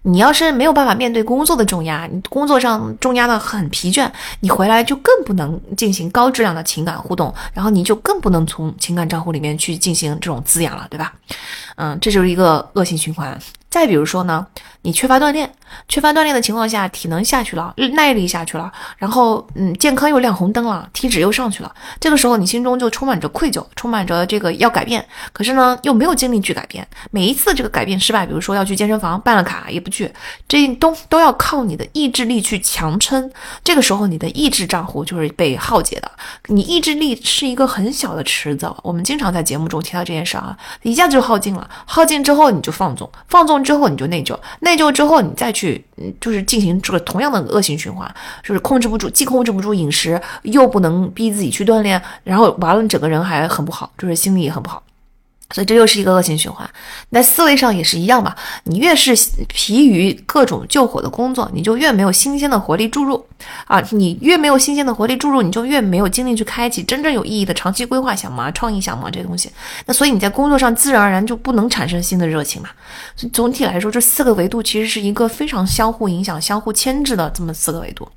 [0.03, 11.12] 你要是没有办法面对工作的重压，你工作上重压的很疲倦，你回来就更不能进行高质量的情感互动，然后你就更不能从情感账户里面去进行这种滋养了，对吧？
[11.76, 13.38] 嗯，这就是一个恶性循环。
[13.73, 14.47] 再比如说呢，
[14.83, 15.51] 你缺乏锻炼，
[15.89, 25.03] 缺乏锻炼的情况下，体能下去了，耐力下去了，然后嗯，健康又亮红灯了，体脂又上去了，这个时候你心中就充满着愧疚，充满着这个要改变，
[25.33, 26.87] 可是呢又没有精力去改变。
[27.11, 30.12] 每一次这个改变失败，比如说要去健身房办了卡也不去，
[30.47, 33.31] 这都都要靠你的意志力去强撑。
[33.64, 36.12] 这个时候你的意志账户就是被耗竭的。
[36.49, 43.61] 你意志力是一个很小的池子，我们经常在节目中提到这件事啊，一下就耗尽了，耗尽之后你就放纵，放纵。
[43.62, 48.08] 之后你就内疚，内疚之后你再去，嗯，就是进行这个同样的恶性循环，
[48.42, 54.82] 就是控制不住，既控制不住饮食，又不能逼自己去锻炼，然后完了，你整个人还很不好，就是心理也很不好。
[55.53, 56.68] 所以这又是一个恶性循环。
[57.11, 58.34] 那思维上也是一样吧？
[58.64, 59.14] 你越是
[59.48, 63.24] 疲于各种救火的工作，你就越没有新鲜的活力注入
[63.66, 63.80] 啊！
[63.90, 69.50] 你越没有新鲜的活力注入，你就越没有精力去开启真正有意义的长期规划项目、创意项目这东西。
[69.86, 72.70] 那所以你在工作上自然而然就不能产生新的热情嘛。
[73.14, 78.09] 所以总体来说，这四个维度其实是一个非常相互影响、相互牵制的这么四个维度。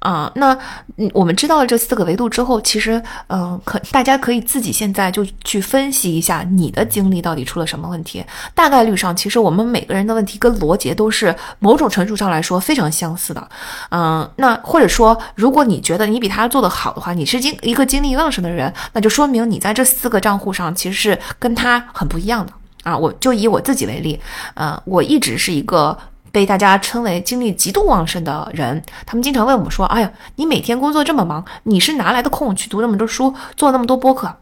[0.00, 0.56] 啊，那
[0.96, 8.24] 嗯，我们知道了这四个维度之后，其实，嗯，可大家可以自己现在就去分析一下你的经历到底出了什么问题。
[8.54, 13.48] 大概率上，其实我们每个人的问题跟罗杰都是某种程度上来说非常相似的。
[13.90, 22.52] 嗯，那或者说，如果你觉得你比他做得好的话，你是精一个精力旺盛的人，那就说明你在这四个账户上其实是跟他很不一样的
[22.84, 22.96] 啊。
[22.96, 24.18] 我就以我自己为例，
[24.54, 25.98] 呃，我一直是一个。
[26.32, 34.34] 被大家称为精力极度旺盛的人，他们经常问我们说：“哎呀，你每天工作这么忙，你是哪来的空去读那么多书，做那么多播客，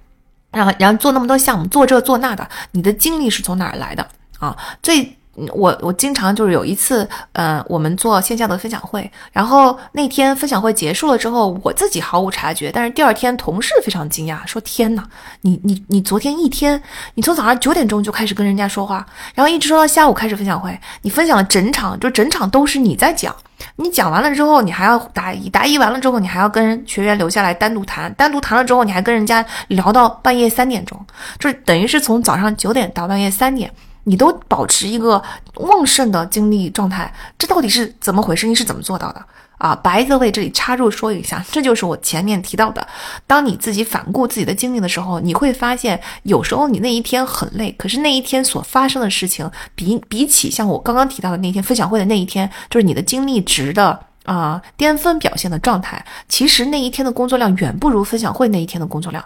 [0.52, 2.48] 然后然后做那么多项目，做这做那的？
[2.72, 4.06] 你的精力是从哪来的
[4.38, 5.17] 啊？”最
[5.52, 15.06] 我我经常就是有一次，呃，我们做线下的分享会，然后那天分享会结束了之后，我自己毫无察觉，但是第二天同事非常惊讶，说：“天哪，
[15.42, 16.82] 你你你昨天一天，
[17.14, 23.34] 你从早上九点钟就开始跟人家说话，然后一直说到下午开始分享会，你分享了整场，就整场都是你在讲，
[23.76, 30.98] 你讲完了之后，你还要答疑，答疑完了之后，你还要跟学员留下来单独谈，单独谈了之后，你还跟人家聊到半夜三点钟，
[31.38, 33.70] 就是等于是从早上九点到半夜三点。”
[34.08, 35.22] 你都保持一个
[35.56, 38.46] 旺盛的精力状态，这到底是怎么回事？
[38.46, 39.22] 你是怎么做到的
[39.58, 39.74] 啊？
[39.74, 42.86] 白泽为这里插入说一下，这就是我前面提到的，
[43.26, 59.22] 当你自己反顾自己的经历的时候，你会发现，有时候你那一天很累，可是那一天所发生的事情，比比起像我刚刚提到的那天分享会的那一天，就是你的精力值的啊巅峰表现的状态，其实那一天的工作量远不如分享会那一天的工作量。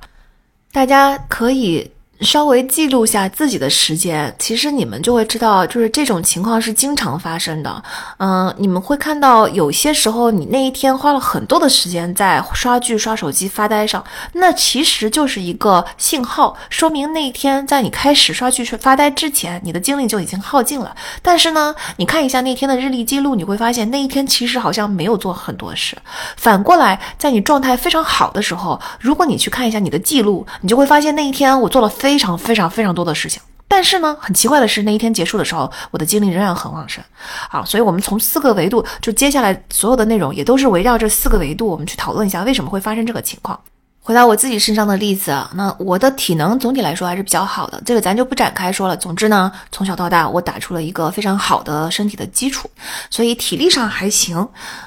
[0.72, 1.92] 大家可以。
[2.22, 7.82] 稍微记录下自己的时间，其实你们就会知道，就是这种情况是经常发生的。
[8.18, 14.02] 嗯，你们会看到有些时候你那一天花了很多的时间在刷剧、刷手机、发呆上，
[14.34, 20.94] 那其实就是一个信号，说明那一天在你开始刷剧、发呆之前，你的精力就已经耗尽了。
[21.20, 25.96] 但是呢，你看一下那天的日历记录，你会发现那一天其实好像没有做很多事。
[26.36, 37.02] 反过来，在你状态非常好的时候，如果你去看一下你的记录，你就会发现那一天我做了非非常非常非常多的事情，但是呢，很奇怪的是，那一天结束的时候，我的精力仍然很旺盛。
[37.48, 43.58] 好，所以我们从四个维度，就接下来所有的内容也都是围绕这四个维度，我们去讨论一下为什么会发生这个情况。
[44.04, 48.96] 回到我自己身上的例子啊，那我的体能总体来说还是比较好的，这个咱就不展开说了。
[48.96, 52.68] 总之呢，从小到大我打出了一个非常好的身体的基础，
[53.10, 54.36] 所以体力上还行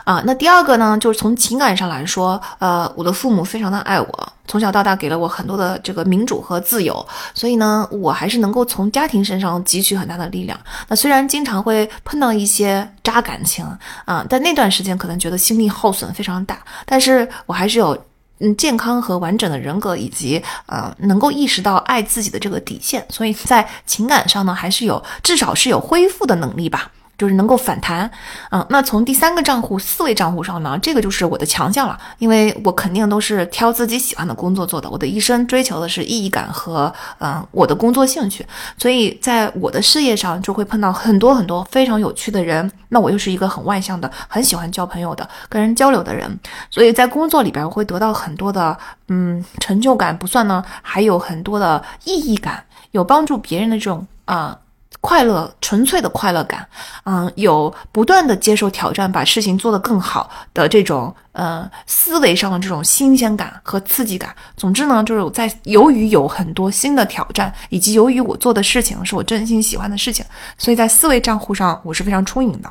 [0.03, 0.21] 啊。
[0.25, 10.59] 那第二个呢，就是从情感上来说，呃，我的父母非常的爱我，从小到大给了我很多的这个民主和自由，所以呢，我还是能够从家庭身上汲取很大的力量。
[10.89, 13.65] 那虽然经常会碰到一些渣感情
[14.03, 17.97] 啊，但那段时间可能觉得心力耗损非常大，但是我还是有。
[18.39, 26.91] 嗯，健康和完整的人格，以及呃，能够意识到爱自己的这个底线，所以在情感上呢，还是有至少是有恢复的能力吧。
[27.17, 28.09] 就是能够反弹，
[28.51, 38.45] 嗯，那从第三个账户四位账户上呢，这个就是我的强项了，因为我肯定都是挑自己喜欢的工作做的，我的一生追求的是意义感和嗯我的工作兴趣，
[38.77, 46.39] 所以在我的事业上就会碰到很多很多非常有趣的人，那我又是一个很外向的，很喜欢交朋友的，跟人交流的人，
[46.69, 54.57] 所以在工作里边会得到很多的嗯成就感不算呢，还有很多的意义感，有帮助别人的这种啊。
[55.05, 56.67] 快乐，纯粹的快乐感，
[57.03, 64.35] 嗯，有不断的接受挑战，把事情做得更好的这种，呃，思维上的这种新鲜感和刺激感。
[64.57, 70.25] 总之呢，就是在由于有很多新的挑战，以及由于我做的事情是我真心喜欢的事情，
[70.57, 72.69] 所以在思维账户上我是非常充盈的。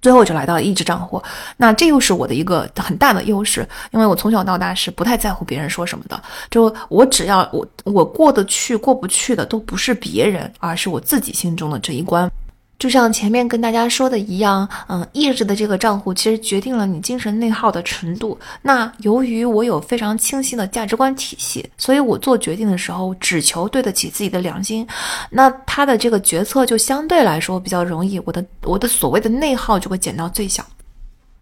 [0.00, 1.22] 最后就来到了一支账户，
[1.56, 12.30] 那这又是我的一个很大的优势，因为我从小到大是不太在乎别人说什么的，就我只要我我过得去过不去的都不是别人，而是我自己心中的这一关。
[12.78, 18.38] 就像前面跟大家说的一样，嗯，意志的这个账户其实决定了你精神内耗的程度。
[18.62, 24.86] 那由于我有非常清晰的价值观体系，所以我做决定的时候只求对得起自己的良心。
[25.30, 30.64] 那他的这个决策就相对来说比较容易，我的我的所谓的内耗就会减到最小。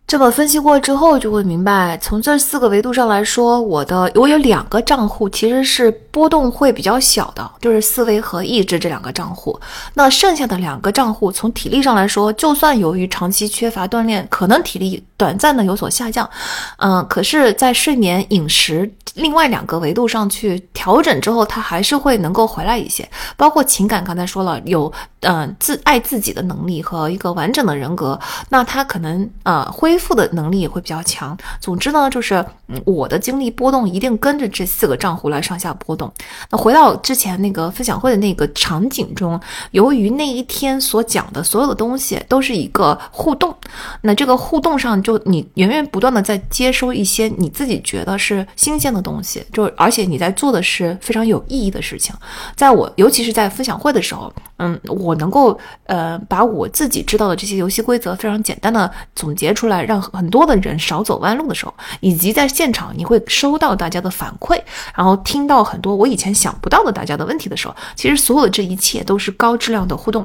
[0.06, 9.58] 这么分析过之后，就会明白，从这四个维度上来说，我的我有两个账户其实是波动会比较小的，就是思维和意志这两个账户。
[9.94, 16.28] 那剩下的两个账户，从体力上来说，就算由于长期缺乏锻炼，可能体力短暂的有所下降，
[16.76, 23.08] 嗯，可是，在睡眠、饮食另外两个维度上去调整之后，它还是会能够回来一些。
[23.38, 24.92] 包括情感，刚才说了有。
[25.24, 28.18] 嗯，自爱自己的能力和一个完整的人格，
[28.50, 31.36] 那他可能呃恢复的能力也会比较强。
[31.60, 32.44] 总之呢，就是
[32.84, 36.12] 我的精力波动一定跟着这四个账户来上下波动。
[36.50, 39.40] 那回到之前那个分享会的那个场景中，
[39.72, 43.54] 由于那一天所讲的所有的东西都是一个互动，
[44.02, 52.14] 那这个互动上就你源源不断的在接收一些你自己觉得是新鲜的东西，就而且你在做的是非常有意义的事情。
[52.54, 64.60] 在我尤其是在分享会的时候，嗯，我能够呃把我自己知道的这些游戏规则非常简单的总结出来，让很多的人少走弯路的时候，以及在现场你会收到大家的反馈，
[64.94, 70.24] 然后听到很多我以前想不到的大家的问题的时候，其实所有的这一切都是高质量的互动。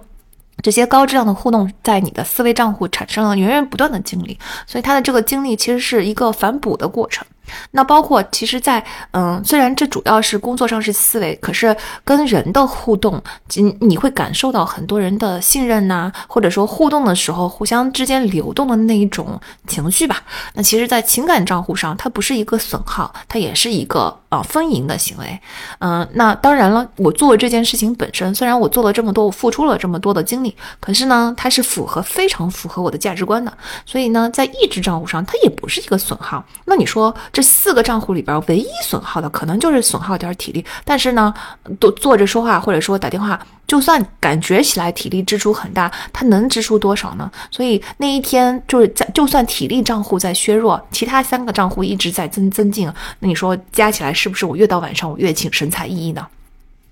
[0.62, 4.38] 这些高质量的互动在你的思维账户产生了源源不断的精力，
[4.68, 7.26] 所以它的这个精力其实是一个反哺的过程。
[7.72, 13.22] 那包括其实，在嗯，虽然这主要是工作上是思维，可是跟人的互动，
[13.56, 20.22] 你你会感受到很多人的信任呐，或者说互动的时候互相之间流动的那一种情绪吧。
[20.54, 25.40] 那其实，在情感账户上，它不是一个损耗，它也是一个啊丰盈的行为。
[25.80, 33.52] 嗯，那当然了，我做这件事情本身，虽然我做了这么多，我付出了这么多的精力，可是呢，它是符合非常符合我的价值观的。
[33.86, 36.44] 所以呢，在意志账户上，它也不是一个损耗。
[36.66, 37.14] 那你说？
[37.34, 40.66] 这四个账户里边，唯一损耗的可能就是损耗点体力。
[40.86, 41.34] 但是呢，
[41.80, 43.40] 都坐着说话或者说打电话，
[43.70, 47.32] 就算感觉起来体力支出很大，它能支出多少呢？
[47.52, 56.26] 所以那一天就是在，就算体力账户在削弱，其他三个账户一直在增增进，那你说加起来是不是我越到晚上我越请神采奕奕呢？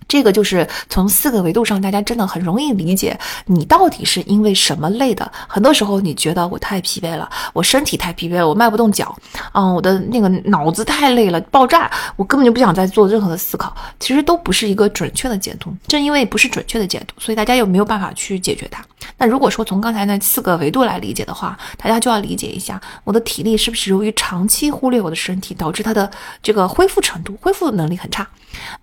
[0.08, 5.30] 这个就是从四个维度上，大家真的很容易理解你到底是因为什么累的。
[5.48, 9.16] 很多时候你觉得我太疲惫了，我身体太疲惫了，我迈不动脚，
[9.54, 13.76] 嗯，我的那个脑子太累了，爆炸，我根本就不想再做任何的思考。
[14.00, 18.84] 其实都不是一个准确的解读，正因为不是准确的解读，所以大家又没有办法去解决它。
[19.18, 26.10] 那如果说从刚才那四个维度来理解的话，大家就要理解一下，我的体力是不是由于长期忽略我的身体，导致它的
[26.42, 28.28] 这个恢复程度、恢复能力很差？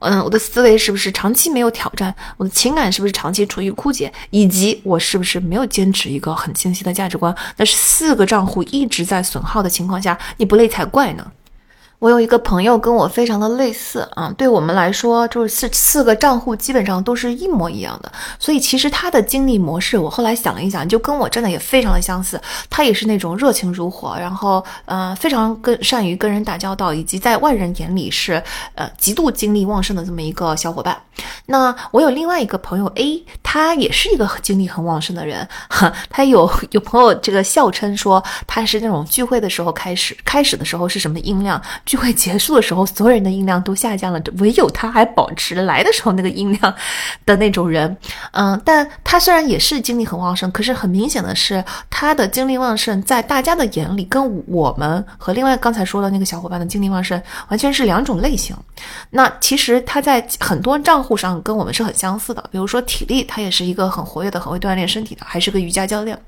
[0.00, 2.14] 嗯，我的思维是不是长期没有挑战？
[2.36, 4.12] 我的情感是不是长期处于枯竭？
[4.28, 7.34] 以及我是不是没有坚持一个很清晰的价值观？
[7.56, 11.32] 那是四个账户一直在损耗的情况下，你不累才怪呢。
[12.04, 22.38] 我有一个朋友跟我非常的类似啊，对我们来说就是四四个账户基本上都是一模一样的，所以其实他的经历模式，我后来想了一想，就跟我真的也非常的相似。
[22.68, 28.42] 他也是那种热情如火，然后呃非常跟善于跟人打交道，以及在外人眼里是
[28.74, 30.94] 呃极度精力旺盛的这么一个小伙伴。
[31.46, 41.58] 那我有另外一个朋友 A，他也是一个精力很旺盛的人，哈，他有有朋友这个笑称说他是那种聚会的时候开始开始的时候是什么音量。
[41.94, 46.74] 聚会结束的时候，所有人的音量都下降了，唯有他还保持来的时候那个音量
[47.24, 47.96] 的那种人。
[48.32, 58.56] 嗯，但他虽然也是精力很旺盛，可是很明显的是，他的精力旺盛在大家的眼里，跟我们和另外刚才说的那个小伙伴的精力旺盛完全是两种类型。
[59.10, 66.18] 那其实他在很多账户上跟我们是很相似的，比如说体力，他也是一个很活跃的、很会锻炼身体的，还是个瑜伽教练。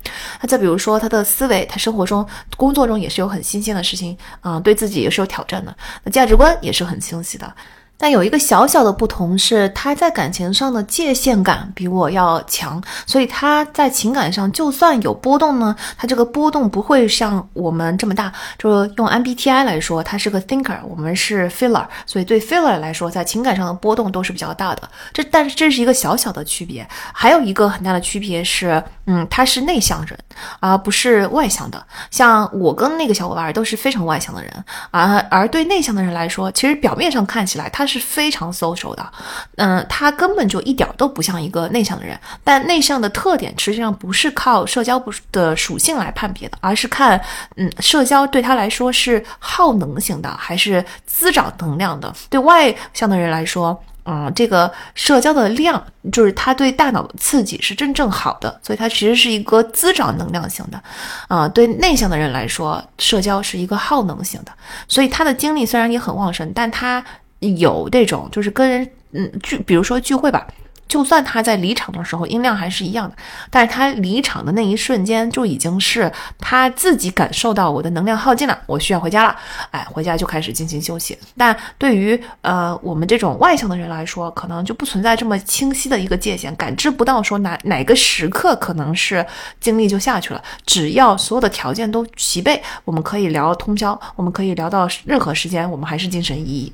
[0.41, 5.56] 那再比如说他的思维，他生活中、工作中也是有很新鲜的事情，嗯，对自己也是有挑战。
[5.65, 7.53] 那价值观也是很清晰的。
[7.99, 18.31] 但有一个小小的不同是，他在感情上的界限感比我要强，所以他在情感上就算有波动呢，他这个波动不会像我们这么大。
[18.59, 24.87] 就用 MBTI 来说，他是个 thinker，我们是 Filler，所以对 Filler 来说，在情感上的波动都是比较大的。
[25.11, 26.87] 这但是这是一个小小的区别。
[27.11, 30.19] 还有一个很大的区别是，嗯，他是内向人，
[30.59, 31.83] 而不是外向的。
[32.11, 37.87] 像我跟那个小伙伴都是非常外向的人，而而对内向的人来说，其实表面上看起来他。
[37.87, 39.11] 是非常 social 的，
[39.55, 42.19] 嗯，他根本就一点都不像一个内向的人。
[42.43, 47.17] 但内向的特点实际上不是靠社交不的属性来判别的，而是看，
[47.55, 52.13] 嗯，社交对他来说是耗能型的还是滋长能量的。
[52.29, 60.81] 对外向的人来说，嗯，这个社交的量就是它对大脑的刺激是真正好的，所以它其实是一个滋长能量型的。
[61.27, 64.51] 啊，对内向的人来说，社交是一个耗能型的，
[64.87, 67.03] 所以他的精力虽然也很旺盛，但他。
[67.39, 70.47] 有这种，就是跟人，嗯，聚，比如说聚会吧。
[70.87, 73.15] 就算他在离场的时候音量还是一样的，
[73.49, 79.35] 但是他离场的那一瞬间就已经是他自己感受到我的能量耗尽了，我需要回家了，
[79.71, 81.17] 哎，回家就开始进行休息。
[81.35, 89.25] 但对于呃我们这种外向的人来说，可能就不存在这么清晰的一个界限，感知不到说哪哪个时刻可能是
[89.59, 90.41] 精力就下去了。
[90.65, 96.71] 只要所有的条件都齐备，我们可以聊通宵，我们可以聊到任何时间，我们还是精神奕奕。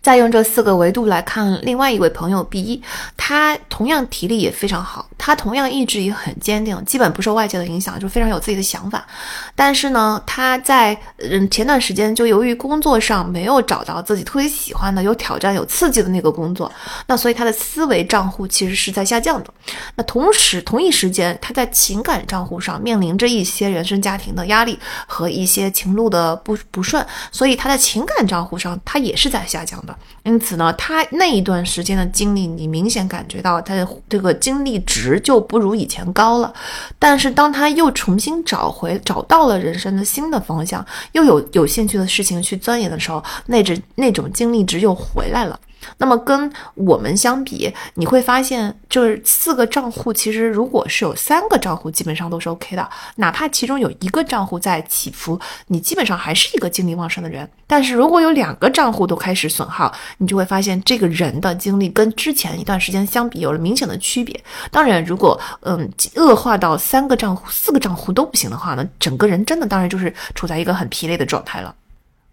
[0.00, 2.82] 再用这四个维度来看另外一位朋友 B 一，
[3.16, 9.06] 他同样体力也非常好，他同样意志也很坚定，基本不受外界的影响，就非常有自己的想法。
[9.54, 16.70] 但是呢，他在嗯前段时间就由于工作上没有找到自己特别喜欢的、有挑战、有刺激的那个工作，
[17.06, 19.54] 那所以他的思维账户其实是在下降的。
[19.94, 29.96] 那同时同一时间，他在情感账户上面临着一些原生家庭的压力和一些情路的不不顺，所以他在情感账户上他也是在下讲的。
[30.22, 36.52] 因此呢，他那一段时间的精力，你明显感觉到他的这个精力值就不如以前高了。
[36.98, 45.58] 但是当他又重新找回、找到了人生的新的方向，又有有兴趣的事情去钻研的时候，那只那种精力值又回来了。
[45.98, 52.88] 那么跟我们相比，你会发现，就是四个账户，其实如果是有三个账户，基本上都是 OK 的。
[53.16, 57.48] 哪怕其中有一个账户在起伏，你基本上还是一个精力旺盛的人。
[57.66, 64.38] 但是如果有两个账户都开始损耗，你就会发现这个人的精力跟之前一段时间相比有了明显的区别。
[64.70, 71.74] 当然，如果嗯恶化到三个账户、四个账户都不行的话呢，整个人真的当然就是处在一个很疲累的状态了。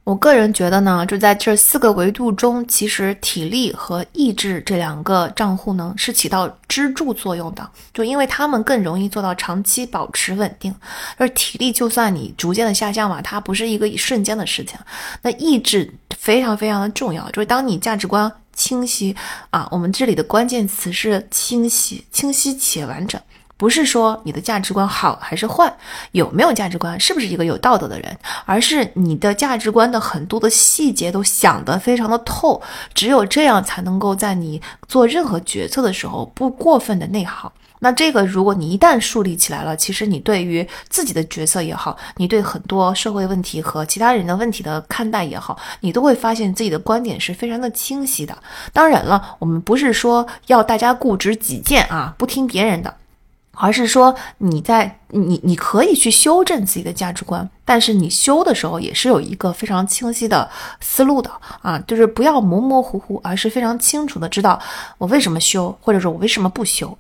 [0.10, 10.74] 我个人觉得呢，就在这四个维度中，其实体力和意志这两个账户呢是起到支柱作用的，就因为他们更容易做到长期保持稳定。
[11.18, 14.80] 而体力就算你逐渐的下降嘛，它不是一个一瞬间的事情。
[15.22, 19.16] 那意志非常非常的重要，就是当你价值观清晰
[19.52, 23.22] 啊，我们这里的关键词是清晰、清晰且完整。
[23.60, 25.72] 不是说你的价值观好还是坏，
[26.14, 32.62] 有没有价值观，是不是一个有道德的人，而是你的价值观的很多的细节都想得非常的透，
[32.94, 37.52] 只有这样才能够在你做任何决策的时候不过分的内耗。
[37.82, 48.38] 那这个，如果你一旦树立起来了，其实你对于自己的角色也好，你对很多社会问题和其他人的问题的看待也好，你都会发现自己的观点是非常的清晰的。
[48.74, 52.94] 当然了，我们不是说要大家固执己见啊，不听别人的。
[53.62, 60.50] 而是说你在你你可以去修正自己的价值观，但是你修的时候也是有一个非常清晰的
[60.80, 61.30] 思路的
[61.62, 64.58] 啊，就是不要模模糊糊，而是非常清楚的知道
[64.98, 66.98] 我为什么修，或者说我为什么不修，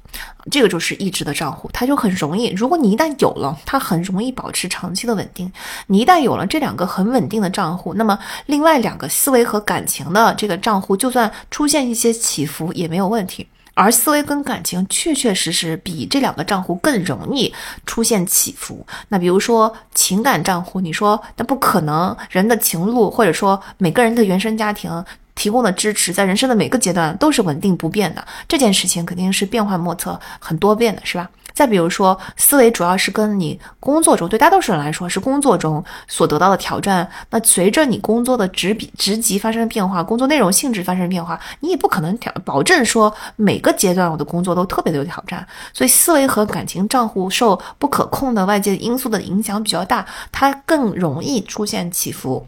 [0.52, 2.50] 这个就是意志的账户，它就很容易。
[2.50, 5.50] 如果你一旦有了，它很容易保持长期的稳定。
[5.88, 13.48] 你一旦有了这两个很稳定的账户，那么另外两个思维和感情的这个账户，就算出现一些起伏也没有问题。
[13.82, 17.54] 而思维跟感情确确实实比这两个账户更容易
[17.86, 18.86] 出现起伏。
[19.08, 31.30] 那比如说情感账户，你说那不可能，人的情路或者说每个人的原生家庭提供的支持，在人生的每个阶段都是稳定不变的，这件事情肯定是变幻莫测、很多变的，是吧？
[31.60, 37.06] 再比如说，思维主要是跟你工作中，对大多数人来说是工作中所得到的挑战。
[37.32, 45.46] 那随着你工作的职比职级发生变化，工作内容性质发生变化，你也不可能挑保证说每个阶段我的工作都特别的有挑战。
[45.74, 52.48] 所以，思维和感情账户受不可控的外界因素的影响比较大，它更容易出现起伏。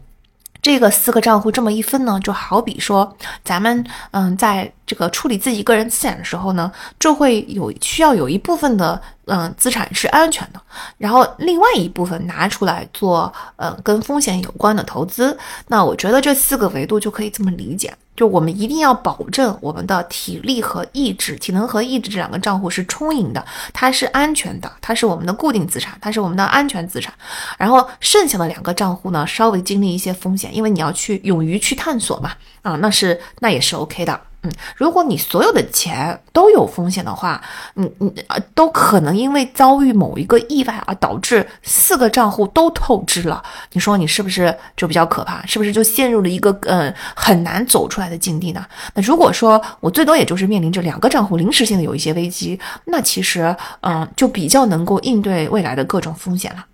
[0.62, 9.02] 这个四个账户这么一分呢，就好比说咱们嗯，在这个处理自己个人资产的时候呢，就会有需要有一部分的。
[9.26, 10.60] 嗯，资产是安全的，
[10.98, 15.38] 然后另外一部分拿出来做，嗯，跟风险有关的投资。
[15.68, 27.12] 那我觉得这四个维度就可以这么理解，就我们一定要保证我们的体力和意志、体能和意志这两个账户是充盈的，它是安全的，它是我们的固定资产，它是我们的安全资产。
[27.58, 32.32] 然后剩下的两个账户呢，稍微经历一些风险，因为你要去勇于去探索嘛，
[32.62, 34.20] 啊，那是那也是 OK 的。
[34.44, 37.40] 嗯，如果你所有的钱都有风险的话，
[37.74, 43.42] 你你啊，都可能因为遭遇某一个意外而导致四个账户都透支了。
[43.72, 45.46] 你说你是不是就比较可怕？
[45.46, 48.66] 是不是就陷入了一个嗯很难走出来的境地呢？
[48.94, 56.64] 那如果说我最多也就是面临着两个账户临时性的有一些危机，那其实嗯就比较能够应对未来的各种风险了。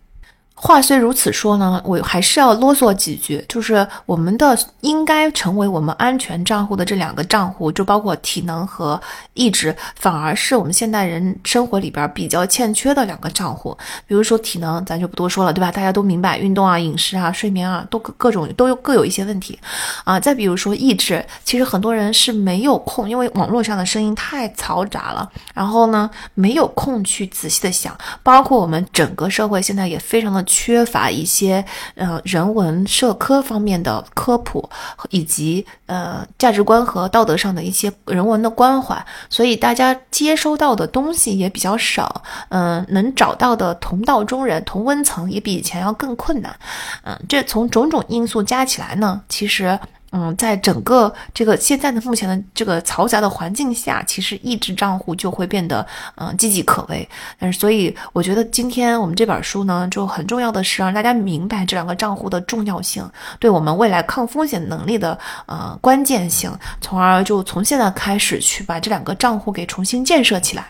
[0.60, 9.00] 话虽如此说呢，我还是要啰嗦几句，就是我们的应该成为我们安全账户的这两个账户，就包括体能和
[9.34, 13.76] 意志，反而是我们现代人生活里边比较欠缺的两个账户。
[14.08, 15.70] 比如说体能，咱就不多说了，对吧？
[15.70, 19.56] 大家都明白，运动啊、饮食啊、睡眠啊，都各种都有各有一些问题
[20.02, 20.18] 啊。
[20.18, 27.96] 再比如说意志，其实很多人是没有空，因为网络上的声音太嘈杂了，然后呢，没有空去仔细的想。
[28.24, 30.44] 包括我们整个社会现在也非常的。
[30.48, 34.68] 缺乏一些呃人文社科方面的科普，
[35.10, 46.58] 以及呃价值观和道德上的一些人文的关怀，所以大家接收到的东西也比较少，嗯，能找到的同道中人、同温层也比以前要更困难，
[47.04, 49.78] 嗯，这从种种因素加起来呢，其实。
[50.10, 55.86] 嗯，在整个这个现在的目前的这个嘈杂的环境下，其实抑制账户就会变得
[56.16, 57.06] 嗯岌岌可危。
[57.38, 63.06] 但是，所以我觉得今天我们这本书呢，就很重要的是让大家明白这两个账户的重要性，
[63.38, 66.50] 对我们未来抗风险能力的呃关键性，
[66.80, 70.66] 从而就从现在开始去把这两个账户给重新建设起来。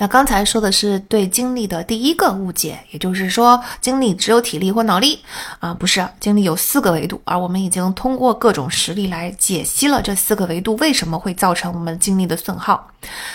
[0.00, 5.22] 那刚才说的是对精力的第一个误解，也就是说精力只有体力或脑力
[5.58, 12.88] 啊，不是，精力有四个维度，而我们已经通过各种实例来解析了这四个维度为什么会造成我们精力的损耗。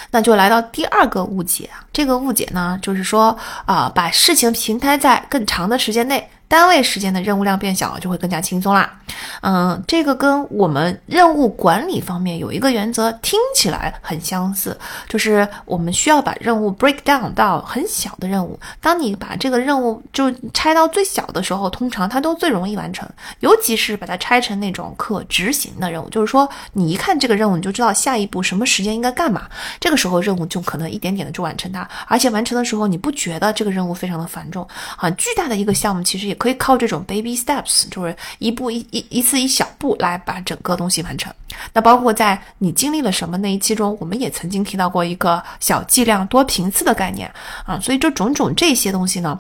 [0.09, 6.27] 那就来到第二个误解，这个误解呢，就是说啊，把事情平摊在更长的时间内。
[6.47, 8.99] 单位时间的任务量变小，就会更加轻松啦。
[9.41, 14.77] 嗯，这个跟我们任务管理方面有一个原则听起来很相似，
[15.09, 18.59] 就是我们需要把任务 break down 到很小的任务。
[18.79, 23.07] 当你把这个任务就拆到最小的时候，通常它都最容易完成。
[23.39, 29.47] 尤其是把它拆成那种可执行的任务，就是说你一看这个任务，你就知道下一步什么时间应该干嘛。
[29.79, 34.67] 这个时候任务就可能一点点的就完成它，而且完成的时候你不觉得这个任务非常的繁重
[34.97, 35.09] 啊？
[35.11, 36.34] 巨大的一个项目其实也。
[36.35, 41.33] 可以靠这种 baby steps，就是一步一一一次一小步来把整个东西完成。
[41.73, 47.31] 那包括在你经历了什么那一期中，我们也曾经提到过一个小剂量多频次的概念
[47.65, 47.79] 啊。
[47.79, 49.39] 所以这种种这些东西呢。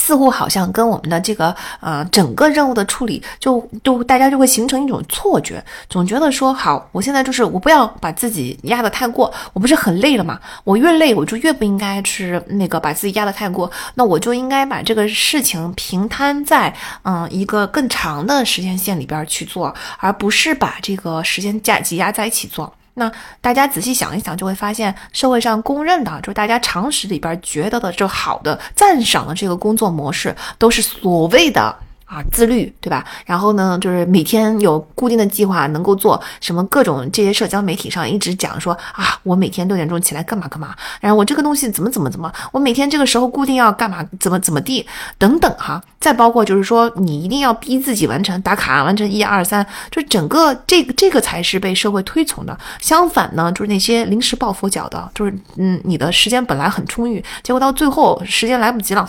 [0.00, 10.40] 似乎好像跟我们的这个呃整个任务的处理，就就大家就会形成一种错觉，总觉得说好，我现在就是我不要把自己压得太过，我不是很累了嘛？
[10.64, 22.72] 我越累我就越不应该去那个把自己压得太过，那我就应该把这个事情平摊在嗯一个更长的时间线里边去做，而不是把这个时间加挤压在一起做。
[23.00, 31.74] 那大家仔细想一想，就会发现社会上公认的，就是大家常识里边觉得的这好的、赞赏的这个工作模式，都是所谓的。
[32.10, 33.04] 啊，自律，对吧？
[33.24, 44.84] 然后呢，就是每天有固定的计划，能够做什么各种这些社交媒体上一直讲说啊，我每天六点钟起来干嘛干嘛，然后我这个东西怎么怎么怎么，我每天这个时候固定要干嘛，怎么怎么地
[45.18, 45.80] 等等哈。
[46.00, 52.58] 再包括就是说，你一定要逼自己完成打卡，完成一二三，就整个这个这个才是被社会推崇的。
[52.80, 59.08] 相反呢，就是那些临时抱佛脚的，就是嗯，你的时间本来很充裕，结果到最后时间来不及了。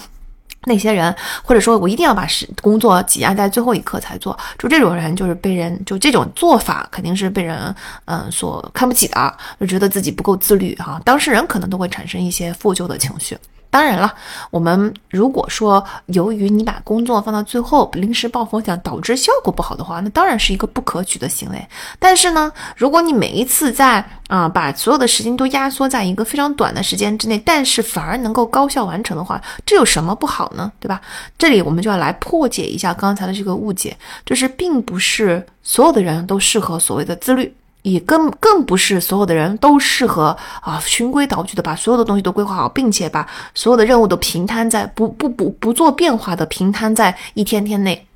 [0.65, 7.73] 那些人，或者说我一定要把事工作挤压在最后一刻才做，就这种人就是被人就这种做法肯定是被人
[8.05, 11.01] 嗯所看不起的，就觉得自己不够自律哈。
[11.03, 13.37] 当事人可能都会产生一些负疚的情绪。
[13.71, 14.13] 当然了，
[14.51, 21.67] 我们如果说由于你把工作放到最后，临时抱佛脚导致效果不好的话，那当然是一个不可取的行为。
[21.97, 30.69] 但是呢，如果你每一次在啊把所有的时间都压缩在一个非常短的时间之内，但是反而能够高效完成的话，这有什么不好呢？
[30.81, 30.99] 对吧？
[31.37, 37.55] 这里我们就要来破解一下刚才的这个误解，就是并不是所有的人都适合所谓的自律。
[37.83, 48.07] 也更更不是所有的人都适合啊循规蹈矩的把所有的东西都规划好，并且把所有的任务都平摊在不不不不做变化的平摊在一天天内。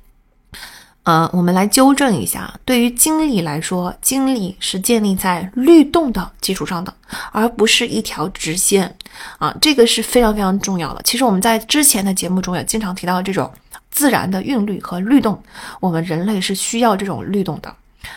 [1.02, 6.92] 呃，我们来纠正一下，对于精力来说，精力是建立在律动的基础上的，
[7.30, 8.92] 而不是一条直线
[9.38, 11.00] 啊，这个是非常非常重要的。
[11.04, 13.48] 其实我们在之前的节目中也经常提到这种
[13.92, 15.40] 自然的韵律和律动，
[15.78, 17.72] 我们人类是需要这种律动的。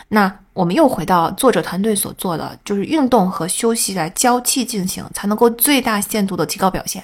[0.08, 7.02] 那我们又回到作者团队所做的，就是运动和休息来交替进行，才能够最大限度的提高表现。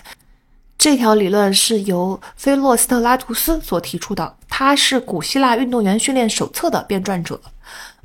[0.79, 7.41] 这条理论是由菲洛斯特拉图斯所提出的，他是古希腊运动员训练手册的编撰者。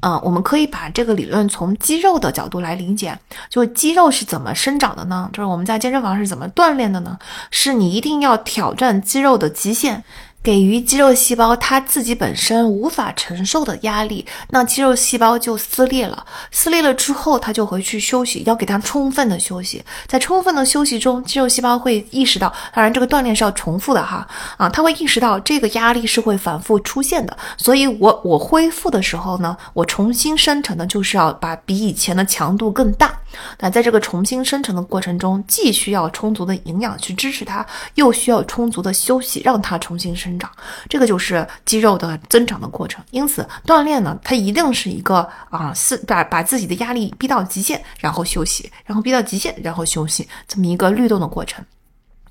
[0.03, 3.15] 嗯，我们可以把这个理论从肌肉的角度来理解，
[3.49, 5.29] 就肌肉是怎么生长的呢？
[5.31, 7.19] 就是我们在健身房是怎么锻炼的呢？
[7.51, 10.03] 是你一定要挑战肌肉的极限。
[10.43, 16.25] 给予肌肉细胞它自己本身无法承受的压力，那肌肉细胞就撕裂了。
[16.49, 19.83] 撕裂了之后，它就回去休息，要给它充分的休息。
[20.07, 24.27] 在充分的休息中，肌肉细胞会意识到，当然这个锻炼是要重复的哈
[24.57, 27.37] 啊，它会意识到这个压力是会反复出现的。
[27.55, 33.13] 所以，我我恢复的时候呢，我重新生成的就是要把比以前的强度更大。
[33.59, 37.65] 那在这个重新生成的过程中，既需要充足的营养去支持它，
[37.95, 40.31] 又需要充足的休息让它重新生。
[40.37, 40.49] 长，
[40.89, 43.03] 这个就是肌肉的增长的过程。
[43.11, 51.63] 因此，锻炼呢，它一定是一个啊，是把把自己的压力逼到极限，然后休息，然后逼到极限，然后休息，这么一个律动的过程。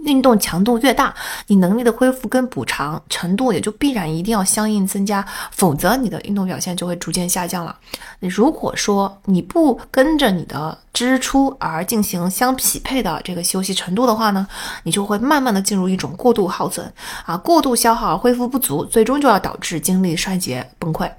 [0.04, 1.14] 运动强度越大，
[1.46, 7.76] 你能力的恢复跟补偿程度也就必然一定要相应增加，否则你的运动表现就会逐渐下降了。
[8.20, 14.46] 如果说你不跟着你的支出而进行相匹配的这个休息程度的话呢，
[14.84, 16.92] 你就会慢慢的进入一种过度耗损
[17.26, 21.10] 啊，过度消耗而恢复不足，最终就要导致精力衰竭崩溃。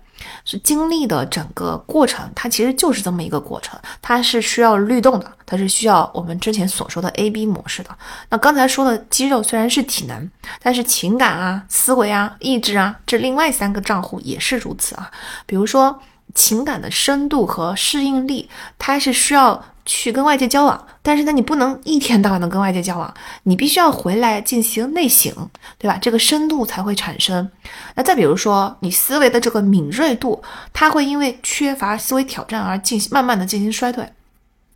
[0.45, 7.89] 是经历的整个过程，它其实就是这么一个过程，它是需要律动的，它是需要我们之前所说的 A B 模式的。
[8.29, 10.29] 那刚才说的肌肉虽然是体能，
[10.61, 15.11] 但是情感啊、思维啊、意志啊，这另外三个账户也是如此啊。
[15.45, 15.99] 比如说
[16.33, 19.63] 情感的深度和适应力，它是需要。
[19.85, 23.13] 去跟外界交往，但是呢，你不能一天到晚的跟外界交往，
[23.43, 25.33] 你必须要回来进行内省，
[25.77, 25.97] 对吧？
[26.01, 27.49] 这个深度才会产生。
[27.95, 34.07] 那再比如说，你思维的这个敏锐度，它会因为缺乏思维挑战而进行慢慢的进行衰退。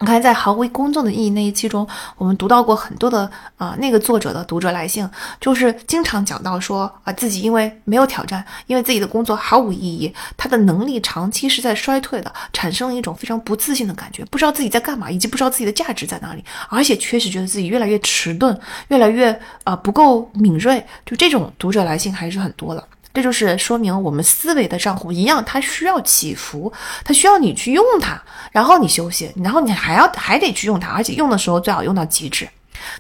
[0.06, 3.28] 你看，在毫无工作的意义那一期中，我们读到过很多的
[3.58, 5.10] 啊，那个作者的读者来信，
[5.42, 18.56] 就是经常讲到说啊，自己因为没有挑战，因为自己的工作毫无意义，他的能力长期是在衰退的，产生了一种非常不自信的感觉，不知道自己在干嘛，以及不知道自己的价值在哪里，而且确实觉得自己越来越迟钝，
[18.90, 22.88] 越来越啊不够敏锐，就这种读者来信还是很多的。
[23.16, 26.72] 这就是说明我们思维的账户一样，它需要起伏，
[27.04, 32.48] 它需要你去用它，然后你休息，然后你还要还得去用它，而且用的时候最好用到极致。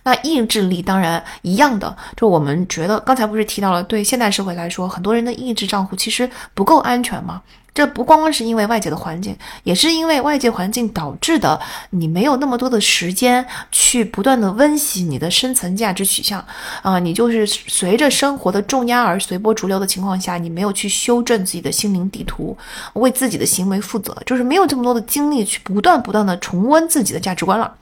[0.03, 7.41] 那意志力当然一样的，就我们觉得刚才不是提到了，对现代社会来说，很多人的意志账户其实不够安全吗？
[7.75, 11.59] 这不光光是因为外界的环境，也是因为外界环境导致的，
[11.89, 16.43] 你没有那么多的时间去不断的温习你的深层价值取向
[16.81, 22.57] 啊，你就是随着生活的重压而随波逐流的情况下，你没有去修正自己的心灵地图，
[22.93, 27.75] 为自己的行为负责，就是没有这么多的精力去不断不断的重温自己的价值观了。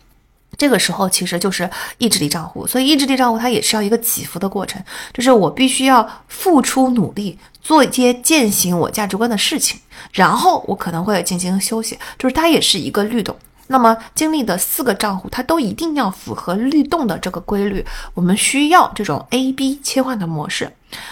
[0.58, 4.84] 这个时候其实就是意志力账户，所以意志力账户它也是要一个起伏的过程，
[5.14, 9.80] 就是我必须要付出努力，做一些践行我价值观的事情，
[10.11, 13.36] 然后我可能会进行休息，就是它也是一个律动。
[13.68, 17.84] 那么经历的四个账户，它都一定要符合律动的这个规律，
[18.14, 20.70] 我们需要这种 A B 切换的模式。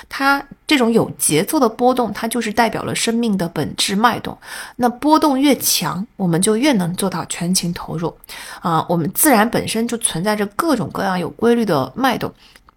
[0.09, 4.37] 它这种有节奏的波动，它就是代表了生命的本质脉动。
[4.75, 8.13] 那波动越强，我们就越能做到全情投入。
[8.59, 12.31] 啊，我们自然本身就存在着各种各样有规律的脉动，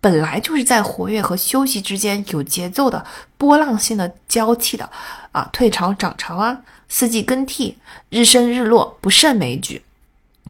[0.05, 3.03] 本来就是在活跃和休息之间有节奏的
[3.39, 4.91] 波浪性的交替的。
[5.33, 7.79] 啊，退潮涨潮啊，四季更替，
[8.11, 9.81] 日升日落，不胜枚举。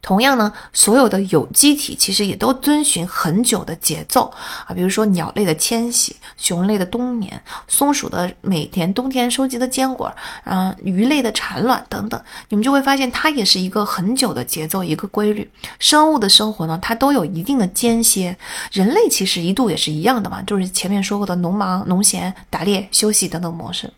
[0.05, 4.31] 同样呢，所有的有机体其实也都遵循很久的节奏
[4.67, 15.51] 啊，比如说鸟类的迁徙、熊类的冬眠、松鼠的每天冬天收集的坚果，嗯，鱼类的产卵等等，你们就会发现它也是一个很久的节奏，一个规律。
[15.79, 18.37] 生物的生活呢，它都有一定的间歇，
[18.73, 23.91] 人类其实一度也是一样的嘛，就是前面说过的农忙、农闲、打猎、休息等等模式。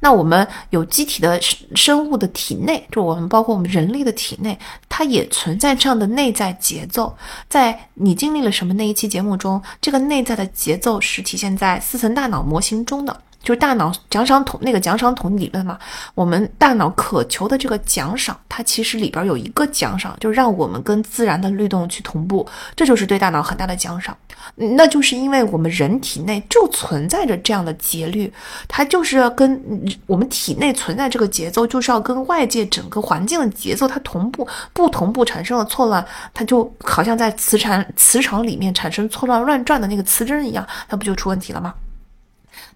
[0.00, 1.40] 那我们有机体的
[1.74, 4.58] 生物的体内，就我们包括我们人类的体内，
[4.88, 7.16] 它也存在这样的内在节奏。
[7.48, 13.22] 在你经历了什么那一期节目中，这个内在的节奏是体现在四层大脑模型中的。
[13.48, 15.78] 就大脑奖赏筒那个奖赏筒理论嘛，
[16.14, 22.46] 我们大脑渴求的这个奖赏，它其实里边有一个奖赏，就让我们跟自然的律动去同步，
[22.76, 24.14] 这就是对大脑很大的奖赏。
[24.54, 28.30] 那就是因为我们人体内就存在着这样的节律，
[28.68, 29.58] 它就是要跟
[30.06, 41.72] 我们体内存在这个节奏，就是要跟外界整个环境的节奏它同步，不同步产生了错乱，它就好像在磁场磁场里面产生错乱乱转的那个磁针一样，那不就出问题了吗？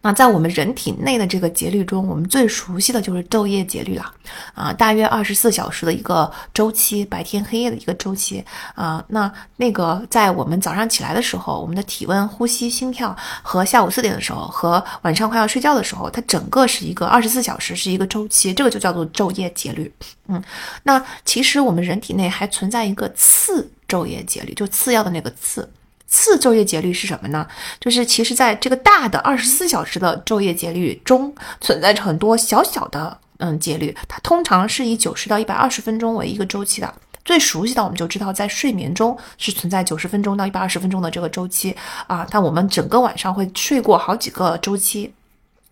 [0.01, 4.13] 那在我们人体内的这个节律中，我们最熟悉的就是昼夜节律了，
[4.55, 19.93] 啊，大约二十四小时的一个周期，白天黑夜的一个周期，啊，那那个在我们早上起来的时候，我们的体温、呼吸、心跳和下午四点的时候和晚上快要睡觉的时候，它整个是一个二十四小时是一个周期，这个就叫做昼夜节律。
[20.27, 20.43] 嗯，
[20.83, 25.69] 那其实我们人体内还存在一个次昼夜节律，就次要的那个次。
[26.13, 27.47] 次昼夜节律是什么呢？
[27.81, 36.95] 就是其实在这个大的二十四小时的昼夜节律中，存在着很多小小的嗯节律，它通常是以九十到一百二十分钟为一个周期的。
[37.25, 41.75] 最熟悉的我们就知道，在睡眠中是存在九十分钟到一百二十分钟的这个周期
[42.07, 45.15] 啊，但我们整个晚上会睡过好几个周期。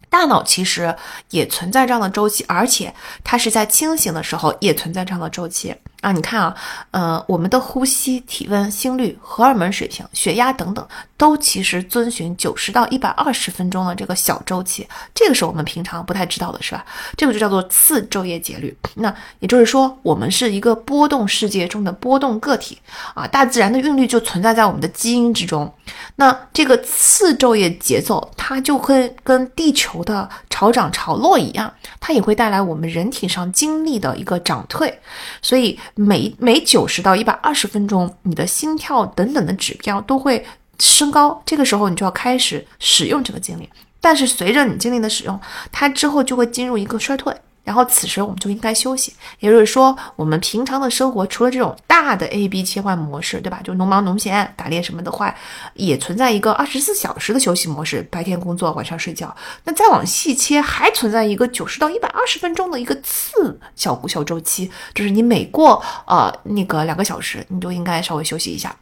[0.09, 0.93] 大脑其实
[1.31, 5.75] 也存在这样的周期，而且它是在清醒的时候也存在这样的周期。
[6.01, 6.57] 啊，你看啊，
[6.93, 10.87] 呃，我们的呼吸、体温、心率、荷尔蒙水平、血压等等，
[11.19, 16.83] 都其实遵循九十到一百二十分钟的这个小周期，这个是我们平常不太知道的，是吧？
[17.19, 18.75] 这个就叫做次昼夜节律。
[18.95, 22.79] 那也就是说，我们是一个波动世界中的波动个体
[23.13, 25.71] 啊，大自然的韵律就存在在我们的基因之中。
[26.17, 31.71] 那这个次昼夜节奏，它就会跟地球的潮涨潮落一样，
[32.01, 34.99] 它也会带来我们人体上精力的一个涨退，
[35.43, 35.79] 所以。
[35.95, 40.45] 每每九十到一百二十分钟，你的心跳等等的指标都会
[40.79, 43.69] 升高，这个时候你就要开始使用这个精力。
[44.01, 45.39] 但是随着你精力的使用，
[45.71, 47.35] 它之后就会进入一个衰退。
[47.63, 53.61] 然后此时我们就应该休息，也就是说，我们平常的生活除了这种大的 A B 切换模式，对吧？
[53.63, 55.35] 就农忙农闲、打猎什么的话，
[55.75, 59.35] 也存在一个二十四小时的休息模式，白天工作，晚上睡觉。
[59.65, 68.75] 那再往细切，还存在一个九十到一百二十分钟的一个次小小周期，就是你每过呃那个两个小时，你就应该稍微休息一下。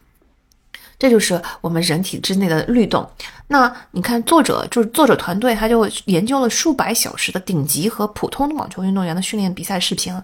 [0.98, 3.08] 这就是我们人体之内的律动。
[3.50, 10.14] 那你看，作者就是作者团队，他就研究了数百小时的顶级和普通的网球运动员的训练比赛视频。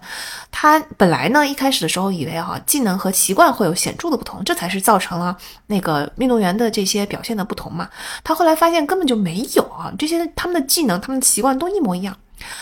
[0.51, 7.89] 他本来呢，一开始的时候以为哈，技能和习惯会有显著的不同，这才是造成了那个运动员的这些表现的不同嘛。
[8.23, 12.15] 他后来发现根本就没有啊，这些他们的技能、他们的习惯都一模一样。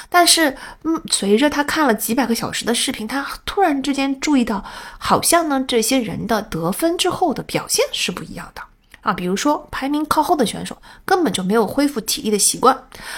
[0.09, 4.63] 但是，嗯，随着他看了几百个小时的视频，他突然之间注意到，
[4.97, 8.61] 好像呢，这些人的得分之后的表现是不一样的
[9.01, 9.11] 啊。
[9.13, 12.77] 比如说，排名靠后的选手根本就没有恢复体力的习惯，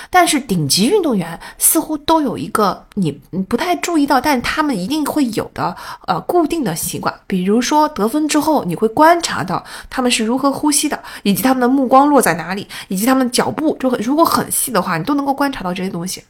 [0.09, 3.11] 但是顶级运动员似乎都有一个你
[3.49, 5.75] 不太注意到，但他们一定会有的
[6.07, 7.13] 呃固定的习惯。
[7.27, 16.23] 比如说，得分之后你会观察到他们是如何呼吸的，以及他们的目光落在哪里，以及他们脚步就如果很细的话，你都能够观察到这些东西。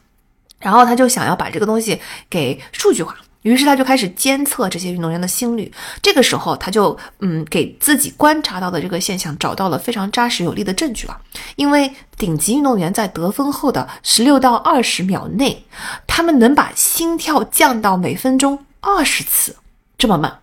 [0.66, 3.16] 然后他就想要把这个东西给数据化。
[3.44, 11.16] 于是他就开始监测这些运动员的心率，这个时候他就嗯给自己观察到的这个现象找到了非常扎实有力的证据了。
[11.56, 15.64] 因为顶级运动员在得分后的十六到二十秒内，
[16.08, 19.56] 他们能把心跳降到每分钟二十次
[19.96, 20.40] 这么慢，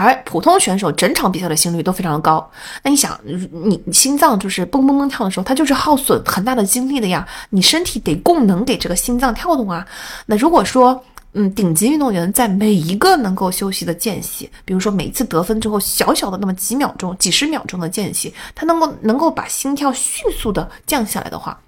[0.00, 2.48] 而普通选手整场比赛的心率都非常的高。
[2.84, 9.84] 那你想，你心脏就是蹦蹦蹦跳的时候，它就是耗损很大的精力的呀，你身体得供能给这个心脏跳动啊。
[10.26, 21.58] 那如果说，嗯，顶级运动员在每一个能够休息的间隙，比如说每次得分之后，小小的那么几秒钟、几十秒钟的间隙，他能够能够把心跳迅速的降下来的话。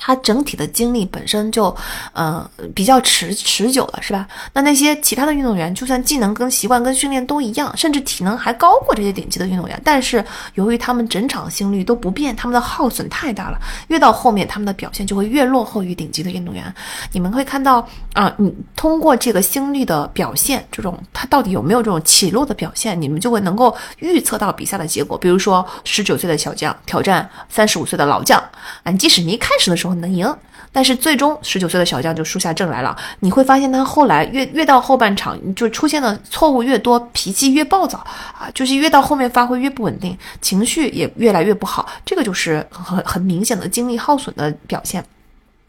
[0.00, 1.74] 他整体的精力本身就，
[2.12, 4.26] 呃，比较持持久了，是吧？
[4.52, 10.24] 那那些其他的运动员，就算技能跟习惯跟训练都一样，甚至体能还高过这些顶级的运动员，但是
[10.54, 16.72] 由于他们整场心率都不变，他们的耗损太大了，越到后面他们的表现就会越落后于顶级的运动员。
[17.10, 25.18] 你们会看到啊，你通过这个心率的表现，这种他到底有没有这种起落的表现，你们就会能够预测到比赛的结果。
[25.18, 28.40] 比如说，十九岁的小将挑战三十五岁的老将，
[28.84, 29.87] 啊，即使你一开始的时候。
[29.94, 30.32] 能赢，
[30.72, 32.96] 但是最终十九岁的小将就输下阵来了。
[33.20, 41.88] 你会发现他后来越越到后半场，就出现的错误越多，脾气越暴躁啊，就是越到后面发挥越不稳定，情绪也越来越不好。
[42.04, 45.04] 这个就是很很明显的精力耗损的表现。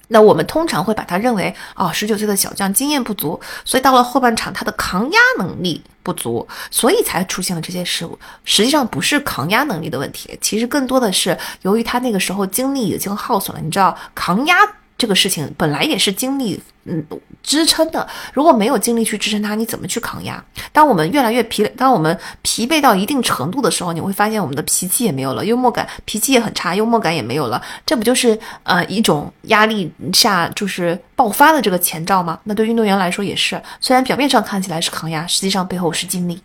[0.09, 8.19] 那我们通常会把他认为，哦，十九岁的小将经验不足，所以到了后半场他的抗压能力不足，所以才出现了这些失误。
[8.43, 13.61] 实际上不是抗压能力的问题，其实更多的是由于他那个时候精力已经耗损了。
[13.63, 14.55] 你知道，抗压。
[14.97, 17.05] 这个事情本来也是精力嗯
[17.41, 20.43] 支撑的，如果没有精力去支撑它，你怎么去抗压？
[20.71, 32.39] 当我们越来越疲累，当我们疲惫到一定程度的时候，你会发现我们的脾气也没有了，幽默感脾气也很差，幽默感也没有了，这不就是呃一种压力下就是爆发的这个前兆吗？
[32.43, 36.41] 那对运动员来说也是，虽然表面上看起来是抗压，实际上背后是精力。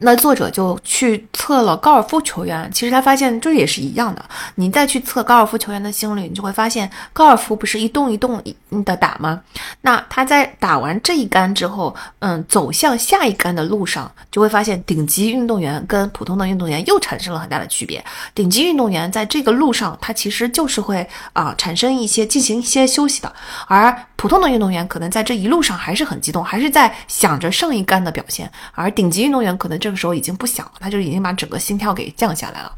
[0.00, 4.24] 那作者就去测了高尔夫球员，其实他发现这也是一样的。
[4.54, 8.40] 你再去测高尔夫球员的心率，你就会发现高尔夫不是一动一动
[8.84, 9.40] 的打吗？
[9.80, 18.04] 那他在打完这一杆之后，嗯，走向下一杆的路上，就会发现顶级运动员跟普通的运动员又产生了很大的区别。
[18.34, 23.32] 顶级运动员在这个路上，他其实就是会啊产生一些进行一些休息的，
[23.66, 29.88] 而普通的运动员可能在这一路上还是很激动，还是在想着上一杆的表现，而顶级运动员可能这。
[29.88, 32.70] 个时候已经不想了，他就已经把整个心跳给降下来了，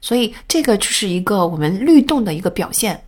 [0.00, 2.98] 所以这个就是一个我们律动的一个表现。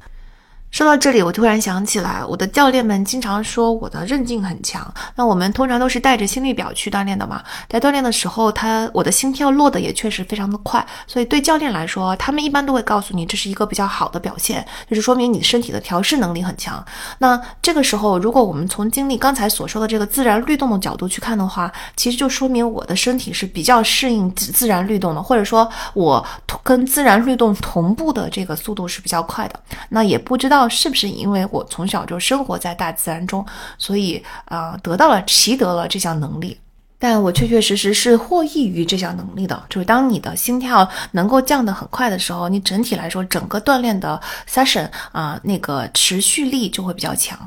[0.71, 4.87] 说到这里，我突然想起来，我的教练们经常说我的韧劲很强。
[5.17, 16.85] 那我们通常都是带着心率表去锻炼的嘛，在锻炼的时候，他我的心跳落的也确实非常的快，所以对教练来说，他们一般都会告诉你这是一个比较好的表现，就是说明你身体的调试能力很强。
[17.19, 26.25] 那这个时候，如果我们从经历刚才所说的这个自然律动的角度去看的话，其实就说明我的身体是比较适应自自然律动的，或者说我
[26.63, 29.59] 跟自然律动同步的这个速度是比较快的。
[29.89, 30.58] 那也不知道。
[30.59, 33.47] 道是不是因为我从小就生活在大自然中，
[33.79, 36.59] 所以啊得到了习得了这项能力？
[37.01, 39.63] 但我确确实实是获益于这项能力的。
[39.71, 47.39] 就是当你的心跳能够降得很快的时候，你整体来说整个锻炼的 session 啊那个持续力就会比较强。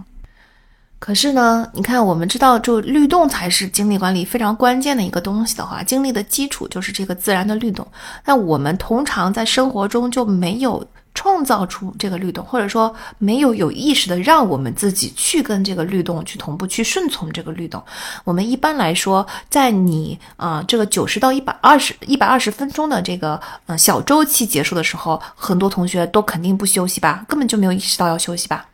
[1.00, 7.86] 可是呢，你看我们知道，就律动才是精力管理非常关键的一个东西的话，精力的基础就是这个自然的律动。
[8.24, 10.82] 那我们通常在生活中就没有。
[11.14, 17.84] 创造出这个律动，或者说没有有意识的让我们自己去跟这个律动去同步，去顺从这个律动。
[18.24, 28.66] 我们一般来说，在你啊这个九十到一百二十一百二十分钟的这个呃小周期结束的时候，很多同学都肯定不休息吧，根本就没有意识到要休息吧。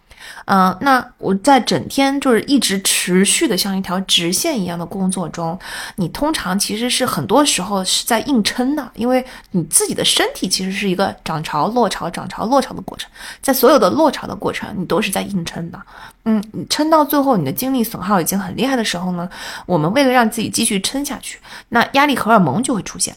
[0.46, 5.58] 嗯，那我在整天就是一直持续的像一条直线一样的工作中，
[5.98, 13.10] 你通常其实是很多时候是在硬撑的，因为你自己的身体其实是一个涨潮落潮、涨潮落潮的过程，
[13.42, 15.82] 在所有的落潮的过程，你都是在硬撑的。
[16.26, 19.30] 嗯，你撑到最后，你的精力损耗已经很厉害的时候呢，
[19.66, 23.16] 我们为了让自己继续撑下去，那压力荷尔蒙就会出现。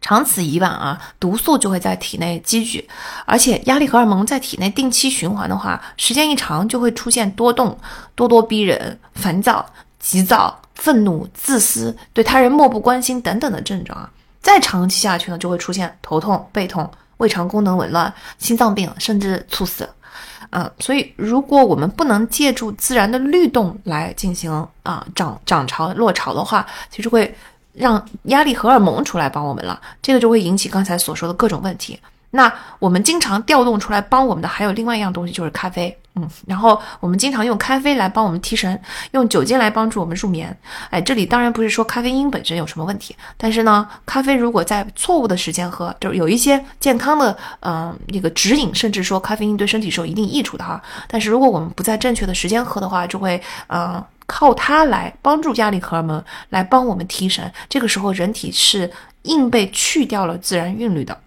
[0.00, 2.86] 长此以往啊，毒素就会在体内积聚，
[3.24, 7.76] 而且压力荷尔蒙在体内定期循环的话，时间一长就会出现多动、
[8.16, 9.64] 咄咄逼人、烦躁、
[9.98, 14.08] 急躁、愤怒、自私、对他人漠不关心等等的症状啊。
[14.42, 19.88] 再长期下去呢，就会出现头痛、背痛、胃肠功能紊乱、心脏病，甚至猝死。
[20.50, 24.52] 嗯，所以如果我们不能借助自然的律动来进行
[24.84, 27.34] 啊涨涨潮落潮的话，其实会。
[27.76, 31.98] 让压力荷尔蒙出来帮我们了，这个就会引起刚才所说的各种问题。
[32.30, 35.96] 那我们经常调动出来帮我们的还有另外一样东西，就是咖啡。
[36.18, 38.78] 嗯，然后我们经常用咖啡来帮我们提神，
[39.12, 40.54] 用酒精来帮助我们入眠。
[40.90, 50.82] 哎，这里当然不是说咖啡因本身有什么问题，但是呢，咖啡如果在错误的时间喝，就是有一些健康的嗯那个指引，甚至说咖啡因对身体是有一定益处的哈。
[51.06, 57.50] 但是如果我们不在正确的时间喝的话，就会嗯靠它来帮助压力荷尔蒙来帮我们提神。
[57.68, 58.90] 这个时候人体是
[59.22, 61.18] 硬被去掉了自然韵律的。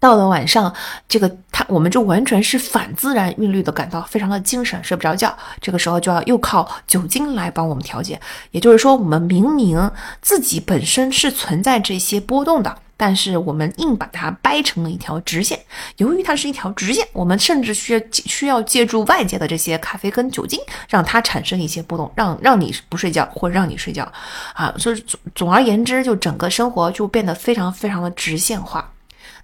[0.00, 0.72] 到了晚上，
[1.08, 5.36] 这个它我们就完全是反自然韵律的，感到非常的精神，睡不着觉。
[5.60, 8.20] 这个时候就要又靠酒精来帮我们调节。
[8.52, 9.90] 也就是说，我们明明
[10.22, 15.58] 自己本身是存在这些波动的，但是我们硬把它掰成了一条直线。
[15.96, 24.10] 由于它是一条直线，我们甚至需要需要借助外界的这些咖啡跟酒精，让它产生一些波动，让让你不睡觉或让你睡觉
[24.52, 24.74] 啊。
[24.76, 28.92] 所以总总而言之，就整个生活就变得非常非常的直线化。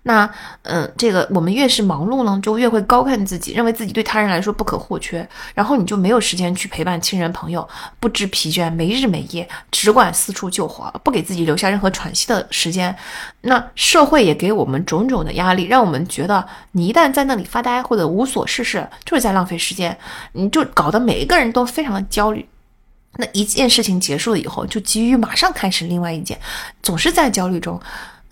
[0.07, 0.29] 那，
[0.63, 7.67] 嗯，这个我们越是忙碌呢，就越会高看自己，认为自己对他人来说不可或缺，然后你就没有时间去陪伴亲人朋友，
[7.99, 12.95] 不知疲倦，没日没夜，只管四处救火，不给自己留下任何喘息的时间。
[13.41, 19.97] 那社会也给我们种种的压力，让我们觉得你一旦在那里发呆或者无所事事，就是在浪费时间，
[20.33, 22.47] 你就搞得每一个人都非常的焦虑。
[23.17, 26.39] 那一件事情结束了以后，就急于马上开始另外一件，
[26.83, 27.81] 总是在焦虑中。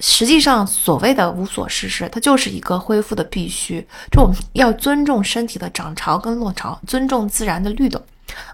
[0.04, 3.80] 实际上，所谓的无所事事，它就是一个恢复的必须。
[4.10, 8.02] 就我们要尊重身体的涨潮跟落潮，尊重自然的律动。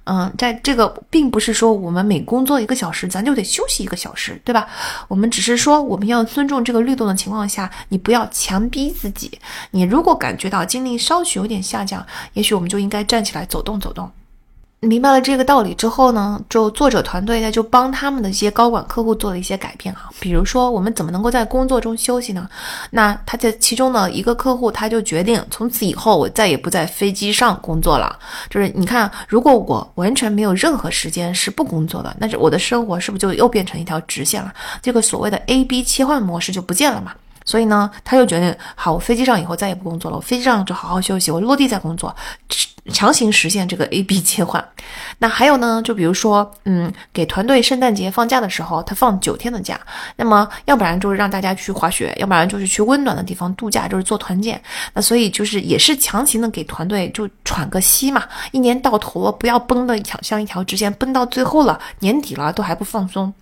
[0.05, 4.69] 嗯，在这个并不是说我们每工作一个小时，咱就得休息一个小时，对吧？
[5.09, 9.41] 我们只是说我们要尊重这个律动的情况下，你不要强逼自己。
[9.71, 12.05] 你如果感觉到精力稍许有点下降，
[12.35, 14.11] 也许我们就应该站起来走动走动。
[14.81, 22.49] 明白了这个道理之后呢，就作者团队他就帮他们的一些高管客户做了一些改变哈，比如说我们怎么能够在工作中休息呢？
[22.91, 28.17] 那他在其中的一个客户他就决定从此以后我再也不在飞机上工作了。
[28.49, 34.55] 就是你看，如果我完全没有任何时间是不工作的，那我的生活是不是就又变成一条直线了？
[34.81, 37.13] 这个所谓的 A B 切换模式就不见了嘛？
[37.49, 42.15] 所以呢，他就决定好，我飞机上以后再也不工作了，我飞机上就好好休息，我落地再工作。
[42.93, 44.63] 强行实现这个 A B 切换，
[45.19, 45.81] 那还有呢？
[45.83, 49.81] 就比如说，嗯，给团队圣诞节放假的时候，他放九天的假。
[50.17, 54.61] 那么，要不然就是让大家去滑雪，要不然就是去温暖的地方度假，就是做团建。
[54.93, 58.25] 那所以就是也是强行的给团队就喘个息嘛。
[58.53, 63.33] 一年到头了，不要绷的像一条直线，绷到最后了，年底了都还不放松。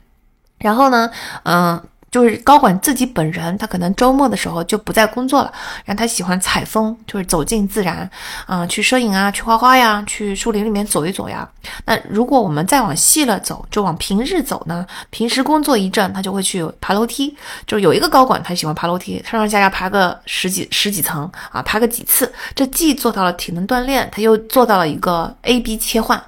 [0.58, 1.10] 然后呢，
[1.42, 1.82] 嗯。
[2.10, 5.52] 就是高管自己本人，他可能周末的时候就不在工作了，
[5.84, 8.08] 然后他喜欢采风，就是走进自然，
[8.46, 11.46] 啊，去摄影啊，去画画呀，去树林里面走一走呀。
[11.84, 14.86] 那如果我们再往细了走，就往平日走呢？
[15.10, 17.36] 平时工作一阵，他就会去爬楼梯。
[17.66, 26.22] 就有一个高管，他喜欢爬楼梯，上上下下爬个十几十几层啊，爬个几次，这既做到了体能锻炼，他又做到了一个 A B 切换。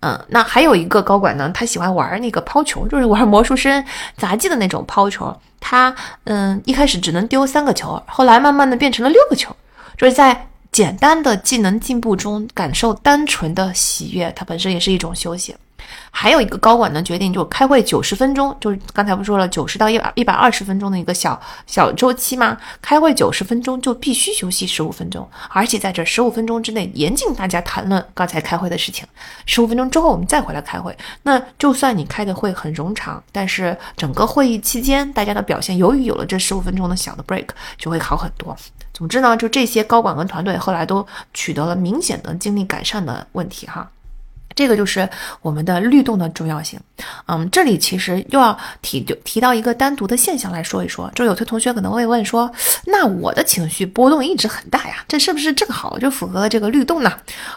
[0.00, 3.84] 嗯，那还有一个高管呢，他喜欢玩那个抛球，就是玩魔术师
[4.16, 5.34] 杂技的那种抛球。
[5.60, 5.94] 他
[6.24, 9.54] 嗯，一开始只能丢三个球，后来慢慢的变成了六个球，
[9.98, 15.54] 就是在简单的技能进步中感受单纯的喜悦，它本身也是一种修行。
[16.10, 22.56] 还有一个高管的，决定就开会九十分钟，就是刚才不说了九十到一百一百二十分钟的一个小小周期吗？
[22.82, 29.06] 开会九十分钟就必须休息十五分钟，而且在这十五分钟之内严禁大家谈论刚才开会的事情。
[29.46, 30.96] 十五分钟之后我们再回来开会。
[31.22, 37.46] 那就算你开的会很冗长，但是整个会议期间大家的表现，由于有了这十五分钟的小的 break，
[37.78, 38.56] 就会好很多。
[38.92, 43.88] 总之呢，就这些高管跟团队后来都取得了明显的经历改善的问题哈。
[44.60, 45.08] 这个就是
[45.40, 46.78] 我们的律动的重要性，
[47.24, 52.52] 嗯，这里其实又要提就提到一个单独的现象来说一说，就有些同学可能会问说，
[52.84, 57.10] 那我的情绪波动一直很大呀，这是不是正好就符合了这个律动呢？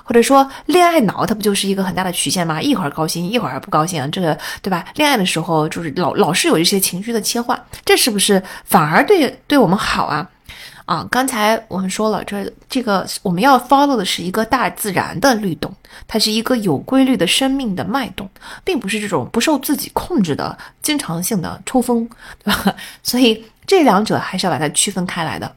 [0.05, 2.61] 或者说恋爱脑它不就是一个很大的曲线吗？
[2.61, 4.85] 一会儿高兴一会儿不高兴，这个对吧？
[4.95, 10.29] 恋爱的时候就是老老是有一些情绪的切换，这是不是反而对对我们好啊？
[10.85, 15.73] 啊，刚才我们说了，这这个我们要 follow 的是一个大自然的律动，
[16.07, 18.29] 它是一个有规律的生命的脉动，
[18.63, 22.07] 并不是这种不受自己控制的经常性的抽风，
[22.43, 22.75] 对吧？
[23.01, 25.55] 所以这两者还是要把它区分开来的。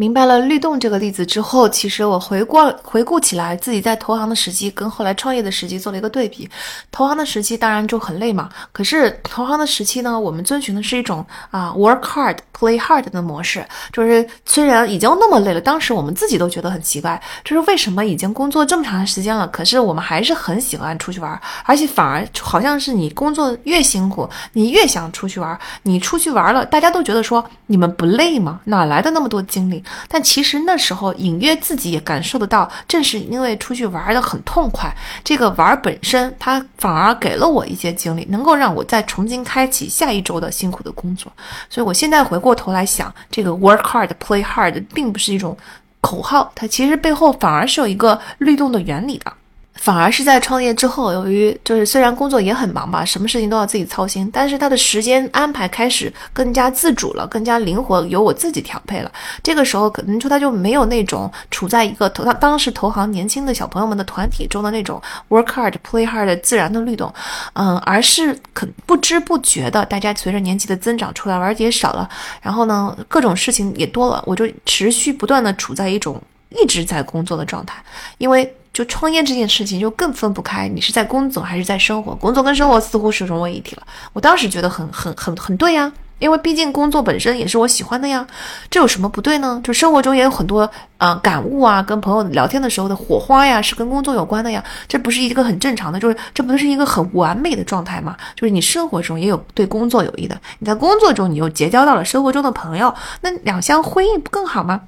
[0.00, 6.48] 明白了律动这个例子之后，其实我回过回顾起来，自己在投行的时期跟后来创业的时期做了一个对比。
[6.90, 13.62] 投行的时期当然就很累嘛，可是投行的时期呢，我们遵循的是一种啊 work hard play hard 的模式，
[13.92, 28.60] 就是虽然已经那么累了，当时我们自己都觉得很奇怪，就是为什么已经工作这么长时间了，可是我们还是很喜欢出去玩，而且反而好像是你工作越辛苦，你越想出去玩，你出去玩了，大家都觉得说你们不累吗？
[28.64, 29.84] 哪来的那么多精力？
[30.08, 34.94] 但其实那时候隐约自己也感受得到，正是因为出去玩的很痛快，
[35.24, 41.30] 这个玩本身它反而给了我一些经历，能够让我再重新开启下一周的辛苦的工作。
[41.68, 45.56] 所以我现在回过头来想，这个 work hard play hard 并不是一种
[46.00, 49.32] 口号，它其实背后反而是有一个律动的原理的。
[49.80, 59.10] 反而是在创业之后，由于就是虽然工作也很忙吧，什么事情都要自己操心，但是他的时间安排开始更加自主了，更加灵活，由我自己调配了。
[59.42, 65.00] 这个时候可能说他就没有那种处在一个投他当时投行年轻的小朋友们的团体中的那种
[65.30, 67.10] work hard play hard 的自然的律动，
[67.54, 72.06] 嗯，而是可不知不觉的，大家随着年纪的增长，出来玩儿的也少了，
[72.42, 77.82] 然后呢，各种事情也多了，我就持续不断的处在一种一直在工作的状态，
[78.18, 78.54] 因为。
[78.72, 82.14] 就创业这件事情就更分不开，你是在工作还是在生活？
[82.14, 83.82] 工作跟生活似乎是融为一体了。
[84.12, 88.24] 我当时觉得很很很很对呀，因为毕竟工作本身也是我喜欢的呀，
[88.70, 89.60] 这有什么不对呢？
[89.64, 98.16] 就生活中也有很多啊感悟啊，跟朋友聊天的时候的火花呀，是跟工作有关的呀，这不是一个很正常的，就是这不是一个很完美的状态吗？
[98.36, 104.82] 就是你生活中也有对工作有益的，你在工作中你又结交到了生活中的朋友，那两相辉映不更好吗？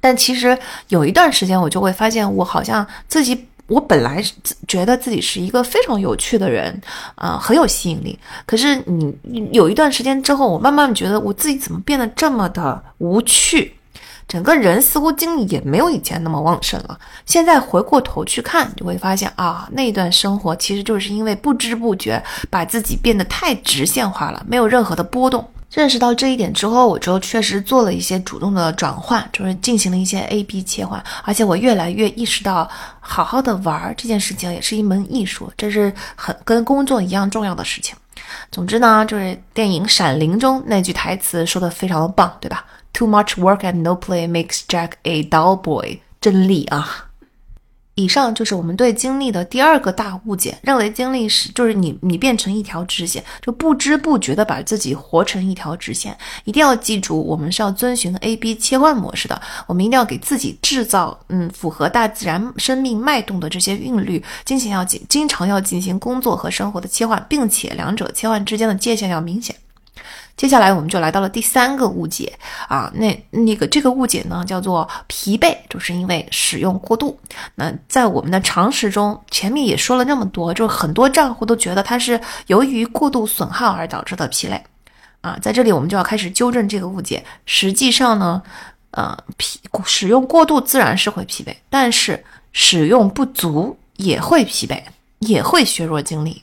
[0.00, 0.58] 但其实
[0.88, 4.22] 有一段时间，我就会发现，我好像自己，我本来
[4.66, 6.80] 觉得自己是一个非常有趣的人，
[7.14, 8.18] 啊，很有吸引力。
[8.46, 13.74] 可是你有一段时间之后，我慢慢觉得我自己怎么变得这么的无趣，
[14.26, 16.98] 整个人似乎精力也没有以前那么旺盛了。
[17.26, 25.46] 现在回过头去看，就会发现啊，那段生活其实就是因为不知不觉把自己变得太直线化了，没有任何的波动。
[25.72, 32.68] 认识到这一点之后，我就确实做了一些主动的转换，就是进行了一些 A B 切换，而且我越来越意识到，
[32.98, 37.94] 好好的玩这件事情也是一门艺术，这是很跟工作一样重要的事情。
[38.50, 47.09] 总之呢，就是电影《闪灵》中那句台词说的非常的棒，对吧？Too much work and no play makes Jack a dull boy，真理啊！
[47.96, 56.16] 以上就是我们对经历的第二个大误解，认为经历是就是你你变成一条直线，就不知不觉的把自己活成一条直线。
[56.44, 69.54] 一定要记住，我们是要遵循 A B 切换模式的，我们一定要给自己制造嗯符合大自然生命脉动的这些韵律，进行要经经常要进行工作和生活的切换，并且两者切换之间的界限要明显。
[70.40, 72.32] 接下来我们就来到了第三个误解
[72.66, 77.20] 啊，那那个这个误解呢叫做疲惫，就是因为使用过度。
[77.56, 84.64] 那在我们的常识中，前面也说了那么多，就很多账户都觉得它是由于过度损耗而导致的疲累
[85.20, 85.36] 啊。
[85.42, 87.22] 在这里我们就要开始纠正这个误解。
[87.44, 88.42] 实际上呢，
[88.92, 94.80] 呃，疲使用过度自然是会疲惫，但是使用不足也会疲惫，
[95.18, 96.42] 也会削弱精力。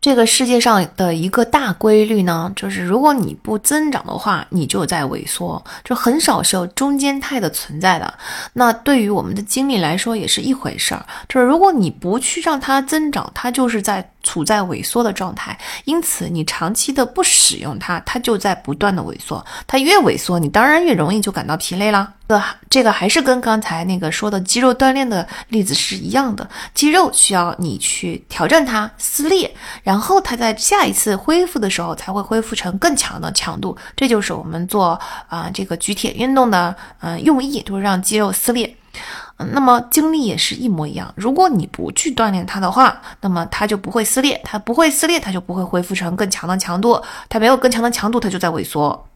[0.00, 8.14] 这个世界上的一个大规律呢，就是如果你不增长的话，你就在萎缩，就很少是有中间态的存在的。
[8.52, 14.10] 那对于我们的精力来说也是一回事儿，就是如果你不去让它增长，它就是在。
[14.22, 19.44] 处在萎缩的状态，因此你长期的不使用它，它就在不断的萎缩。
[19.66, 22.14] 它越萎缩，你当然越容易就感到疲累了。
[22.28, 26.46] 这这个还是跟刚才那个说的肌肉锻炼的例子是一样的。
[26.74, 29.50] 肌肉需要你去挑战它、撕裂，
[29.82, 33.74] 然后它在下一次恢复的时候才会恢复成更强的强度。
[33.96, 38.76] 这就是我们做啊这个举铁运动的嗯用意，就是让肌肉撕裂。
[39.38, 49.07] 那么精力也是一模一样，如果你不去锻炼它的话，那么它就不会撕裂，它不会撕裂，它就不会恢复成更强的强度，它没有更强的强度，它就在萎缩。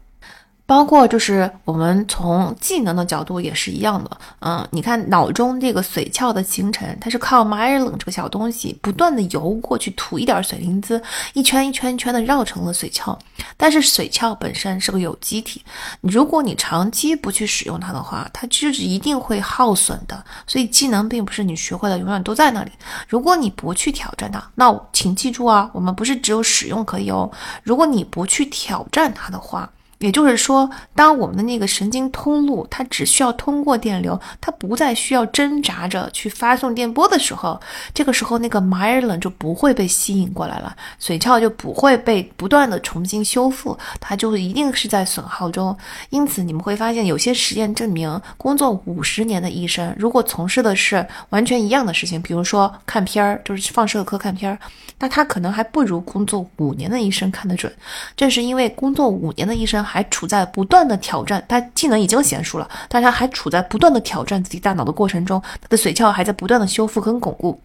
[0.73, 4.09] 包括就是我们从技能的角度也是一样的，
[4.39, 10.99] 嗯，你看脑中这个髓鞘的形成，它是靠马尔冷这个小东西不断的游过去，吐一点水灵芝，
[11.33, 13.15] 一圈一圈一圈的绕成了髓鞘。
[13.55, 15.61] 但是髓鞘本身是个有机体，
[16.01, 20.25] 如果你长期不去使用它的话，它就是一定会耗损的。
[20.47, 22.71] 所以技能并不是你学会了永远都在那里。
[23.07, 27.29] 如果你不去挑战它，那请记住啊，我们不是只有使用可以哦。
[27.61, 29.69] 如果你不去挑战它的话，
[30.03, 37.57] 也就是说，当我们的那个神经通路它只需要通过电流，它不再需要挣扎着去发送电波的时候，
[37.93, 45.73] 这个时候那个 myelin 就不会被吸引过来了，髓鞘就不会被不断的重新修复，它就一定是在损耗中。
[46.09, 54.59] 因此，你们会发现有些实验证明，工作五十年的医生如果从事的是完全一样的事情，比如说看片儿，就是放射科看片儿，
[54.99, 57.71] 那他可能还不如工作五年的医生看得准。
[58.17, 59.81] 正是因为工作五年的医生。
[59.93, 67.61] 还处在不断的挑战，他技能已经娴熟了，但他还处在不断的挑战自己大脑的过程中，他的髓鞘还在不断的修复跟巩固。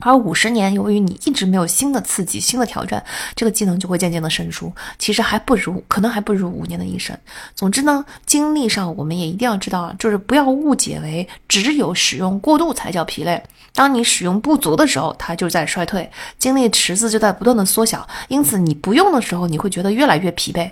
[0.00, 3.02] 而五十年，由于你一直没有新的刺激、新的挑战，
[3.34, 4.70] 这个技能就会渐渐的生疏。
[4.98, 7.16] 其实还不如，可能还不如五年的医生。
[7.54, 13.42] 总之呢，精力上我们也一定要知道啊，就是不要误解为只有使用过度才叫疲累。
[13.74, 18.06] 当你使用不足的时候，它就在衰退，精力池子就在不断的缩小。
[18.28, 20.70] 因此，你不用的时候，你会觉得越来越疲惫。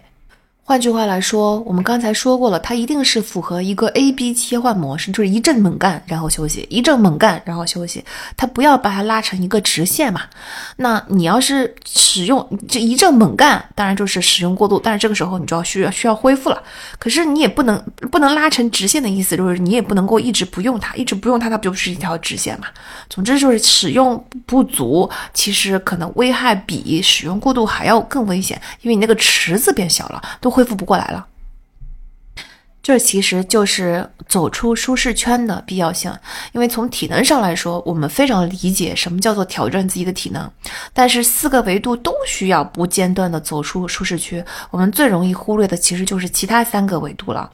[0.68, 8.04] 换句话来说，我们刚才说过了，它一定是符合一个 A B 切换模式，就是一阵猛干，然后休息，一阵猛干，然后休息。
[8.36, 10.24] 它不要把它拉成一个直线嘛。
[10.76, 16.62] 那你要是使用这一阵猛干，当然就是使用过度，但是这个时候你就要需要需要恢复了。
[16.98, 17.82] 可是你也不能
[18.12, 22.66] 不能拉成直线的意思，就是你也不能够一直不用它，一直不用它，它不就是一条直线嘛？
[23.08, 30.57] 总之就是使用不足，其实可能危害比使用过度还要更危险，因为你那个池子变小了，都。
[30.58, 31.24] 恢复不过来了。
[32.82, 36.10] 这其实就是走出舒适圈的必要性，
[36.52, 40.50] 因为从体能上来说，我们非常理解什么叫做挑战自己的体能，
[40.94, 44.42] 但是四个维度都需要不间断的走出舒适区。
[44.70, 47.50] 我们最容易忽略的其实就是其他三个维度了。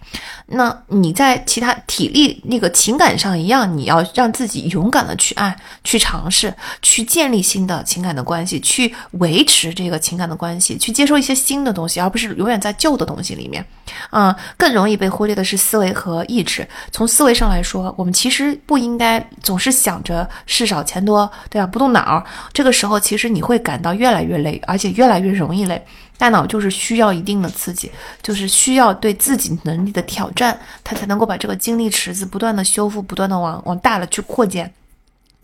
[0.46, 13.64] 那你在其他体力那个情感上一样，你要让自己勇敢的去爱、去尝试、去建立新的情感的关系，去维持这个情感的关系，去接受一些新的东西，而不是永远在旧的东西里面。
[14.10, 16.68] 啊，更容易被忽忽略的是思维和意志。
[16.92, 21.66] 从思维上来说，我们其实不应该总是想着事少钱多，对吧？
[21.66, 22.22] 不动脑，
[22.52, 25.82] 这个时候其实你会感到越来越累，而且越来越容易累。
[26.18, 27.90] 大脑就是需要一定的刺激，
[28.20, 34.70] 就是需要对自己能力的挑战，它才能够把这个精力池子不断的修复，不断的往往大了去扩建。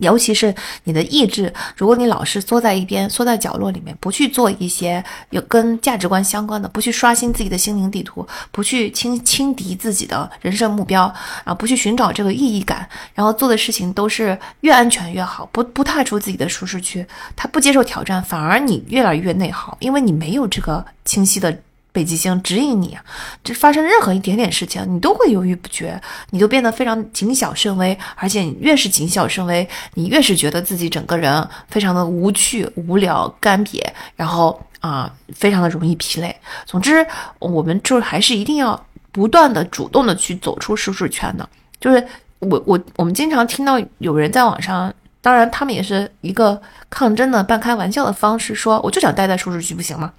[0.01, 0.53] 尤其是
[0.83, 11.03] 你的意志，如果你老是缩在一边，缩在角落里面，不去做一些有跟价值观相关的，不去刷新自己的心灵地图，不去轻轻敌自己的人生目标，
[11.43, 17.05] 啊，不去寻找这个意义感，然后做的事情都是越安全越好，不不踏出自己的舒适区，
[17.35, 21.55] 他不接受挑战，反而你越来越内耗，因为你没有这个清晰的。
[21.93, 23.03] 北极星指引你啊，
[23.43, 33.83] 这发生任何一点点事情，你都会犹豫不决，你就变得非常谨小慎微，而且你越是谨小慎微，你越是觉得自己整个人非常的无趣、无聊、干瘪，
[34.15, 36.33] 然后啊，非常的容易疲累。
[36.65, 37.05] 总之，
[37.39, 41.47] 我们就还是一定要不断的、主动的去走出舒适圈的。
[41.79, 42.07] 就是
[42.39, 50.13] 我、我、我们经常听到有人在网上，当然他们也是一个抗争的、半开玩笑的方式，说我就想待在舒适区，不行吗？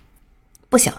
[0.69, 0.93] 不行。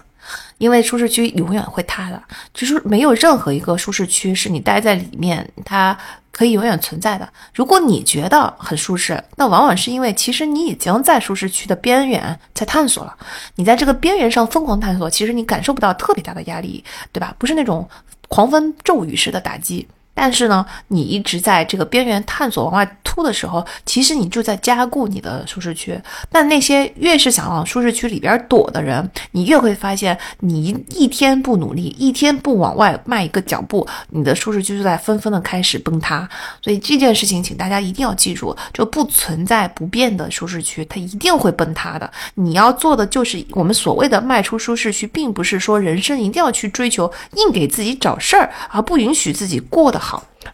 [0.58, 2.22] 因为舒适区永远会塌的，
[2.52, 5.96] 就是没有任何一个舒适区是你待在里面，它
[6.30, 7.28] 可以永远存在的。
[7.54, 13.16] 如果你觉得很舒适，那往往是因为其实你已经在舒适区的边缘在探索了。
[13.56, 17.34] 你在这个边缘上疯狂探索，其实你感受不到特别大的压力，对吧？
[17.38, 17.88] 不是那种
[18.28, 19.86] 狂风骤雨式的打击。
[20.14, 26.00] 但是呢，你一直在这个边缘探索往外突的时候，其实你就在加固你的舒适区。
[26.30, 36.28] 但那些越是想往舒适区里边躲的人，你越会发现，你一天不努力，一天不往外迈一个脚步，你的舒适区就在纷纷的开始崩塌。
[36.62, 42.08] 所以这件事情，请大家一定要记住，就不存在不变的舒适区，它一定会崩塌的。
[42.34, 50.03] 你要做的就是我们所谓的迈出舒适区，并不是说人生一定要去追求硬给自己找事儿，而不允许自己过得。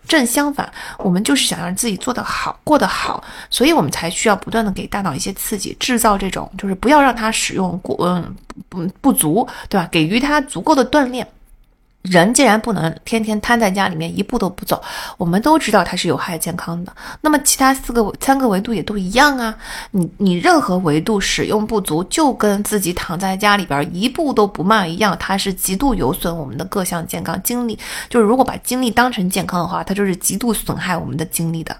[0.06, 8.34] 正相反，我们就是想让自己做得好，过得好，所以我们才需要不断的给大脑一些刺激，制造这种，就是不要让它使用过，嗯，
[8.68, 9.88] 不不足，对吧？
[9.90, 11.26] 给予它足够的锻炼。
[12.02, 14.82] 人既然不能天天瘫在家里面一步都不走，
[15.18, 16.92] 我们都知道它是有害健康的。
[17.20, 19.54] 那么其他四个三个维度也都一样啊。
[19.90, 27.40] 你你任何维度使用不足，就跟自己躺在家里边一步都不迈一样，它是极度有损我们的各项健康。
[27.42, 27.78] 精力
[28.08, 31.76] 就是如果把精力当成健康的话，它就是极度损害我们的精力的。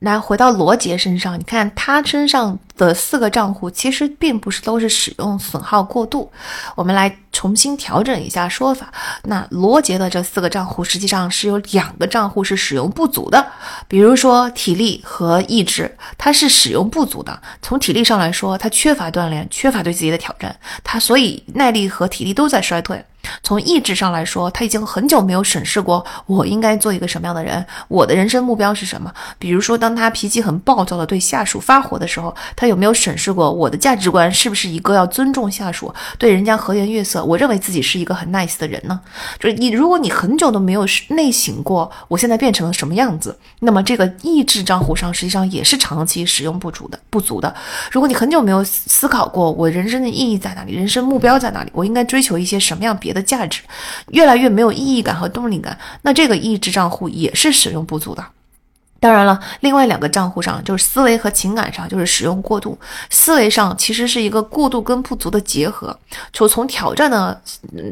[0.00, 6.30] 来回到罗杰身上，你看他身上的四个账户，其实并不是都是使用损耗过度。
[6.76, 8.92] 我们来重新调整一下说法。
[9.24, 13.46] 那罗杰的这四个账户，实际上是有两个账户是使用不足的。
[13.86, 17.40] 比如说体力和意志，他是使用不足的。
[17.62, 23.04] 从体力上来说，他缺乏锻炼，缺乏对自己的挑战，他所以耐力和体力都在衰退。
[23.42, 29.12] 从意志上来说，他已经很久没有审视过我应该做一个什么样的人，我的人生目标是什么。
[29.38, 37.17] 比如说，当他脾气很暴躁的对下属发火的时候，他有没有审视过我的价值观是不是一个要尊重下属、对人家和颜悦色？
[37.24, 39.00] 我认为自己是一个很 nice 的人呢？
[39.38, 47.54] 就是你，如果你很久都没有内省过，我现在变成了什么样子，那么这个意志账户上实际上也是长期使用不足的、不足的。
[47.90, 53.62] 如果你很久没有思考过我人生的意义在哪里，人生目标在哪里，我应该追求一些什么样别的价值，
[54.08, 58.24] 越来越没有意义感和动力感，那这个意志账户也是使用不足的。
[59.00, 62.76] 当然了，另外两个账户上就是思维和情感上，就是使用过度。
[63.10, 65.96] 思维上其实是一个过度跟不足的结合，
[66.32, 67.40] 就从挑战的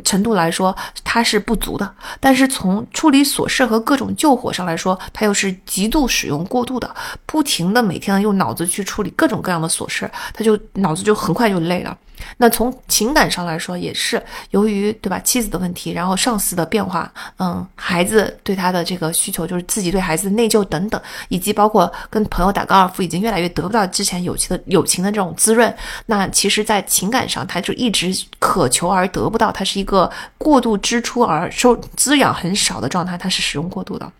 [0.04, 1.86] 程度来说，它是不足的；
[2.18, 6.92] 但是从处理琐事和各种救火上来说，它又是极度使用过度的，
[7.24, 11.96] 不停的每天用脑子去处理各种各样的琐事，他就脑子就很快就累了。
[12.38, 25.74] 那从情感上来说，也是由于对吧妻子的问题，然后上司的变化，嗯，孩子对他的这个需求，就是自己对孩子的内疚等等，以及包括跟朋友打高尔夫，已经越来越得不到之前友情的友情的这种滋润。
[26.06, 34.10] 那其实，在情感上，他就一直渴求而得不到，他是一个过度支出而收滋养很少的状态，他是使用过度的。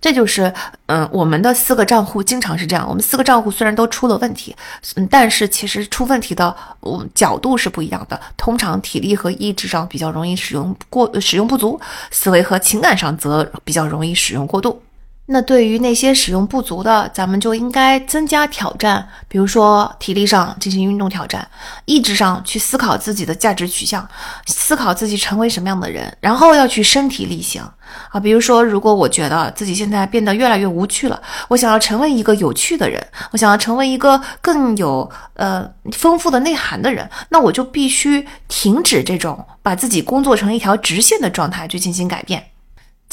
[0.00, 0.52] 这就是，
[0.86, 2.86] 嗯，我们的四个账户经常是这样。
[2.88, 4.54] 我们四个账户虽然都出了问题，
[4.96, 8.20] 嗯，但是其实出问题的，嗯，角度是不一样的。
[8.36, 11.80] 通常体力和意志上比较容易使用过，使用不足；
[12.10, 14.82] 思维和情感上则比较容易使用过度。
[15.26, 21.48] 那对于那些使用不足的，咱们就应该增加挑战，比如说体力上进行运动挑战，
[21.86, 24.06] 意志上去思考自己的价值取向，
[24.46, 27.62] 思考自己成为什么样的人，然后要去身体力行
[28.10, 28.20] 啊。
[28.20, 31.18] 比如说，如果我觉得自己现在变得越来越无趣了，
[31.48, 42.44] 我想要成为一个有趣的人，我想要成为一个更有呃丰富的内涵的人，那我就必须停止这种把自己工作成一条直线的状态去进行改变。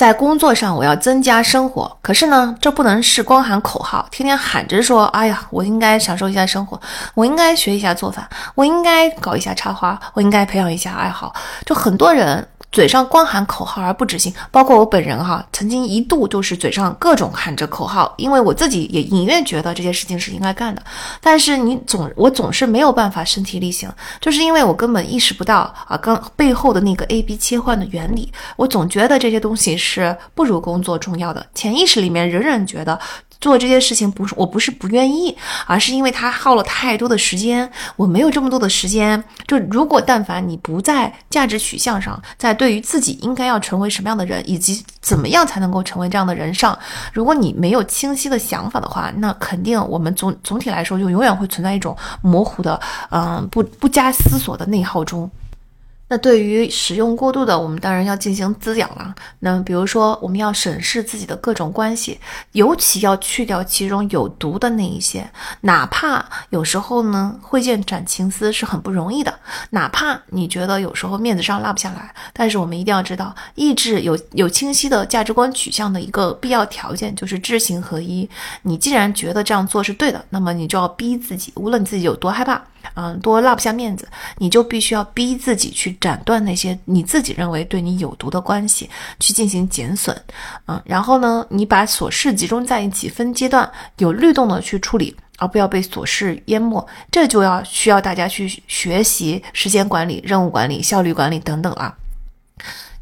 [0.02, 6.82] 在工作上，我要增加生活，可是呢，这不能是光喊口号，天天喊着说，哎呀，我应该享受一下生活，
[7.14, 11.32] 我应该学一下做饭，我应该搞一下插花，我应该培养一下爱好，
[11.68, 12.48] 就很多人。
[12.72, 20.82] 嘴上光喊口号而不执行，包括我本人哈，曾经一度就是嘴上各种喊着口号，因为我自己也隐约觉得这些事情是应该干的，
[21.20, 23.92] 但是你总我总是没有办法身体力行，
[24.22, 32.98] 就是因为我根本意识不到啊，刚背后的那个 A B 切换的原理，我总觉得这些东西是不如工作重要的，潜意识里面仍然觉得。
[33.42, 35.36] 做这些事情不是我不是不愿意，
[35.66, 39.22] 而是因为他耗了太多的时间，我没有这么多的时间。
[39.48, 46.78] 就如果但凡你不在价值取向上，在对于自己应该要成为什么样的人，以及怎么样才能够成为这样的人上，
[47.12, 55.30] 如果你没有清晰的想法的话，那肯定我们总总体来说就永远会存在一种模糊的，嗯，不不加思索的内耗中。
[56.12, 59.16] 那对于使用过度的，我们当然要进行滋养了。
[59.40, 62.20] 那比如说，我们要审视自己的各种关系，
[62.52, 65.26] 尤其要去掉其中有毒的那一些。
[65.62, 69.34] 哪怕有时候呢，会见斩情丝是很不容易的。
[69.70, 78.30] 哪怕你觉得有时候面子上拉不下来，但是我们一定要知道，意志有有清晰的价值观取向的一个必要条件就是知行合一。
[78.64, 82.62] 你既然觉得这样做是对的，那么你就要逼自己，无论你自己有多害怕。
[82.96, 88.90] 嗯，多落不下面子，你就必须要逼自己去斩断那些你自己认为对你有毒的关系，
[89.20, 90.16] 去进行减损。
[90.68, 96.86] 嗯，然后呢，你把琐事集中在一起，分阶段有律动的去处理，而不要被琐事淹没。
[97.12, 101.96] 这就要需要大家去学习时间管理、任务管理、效率管理等等了。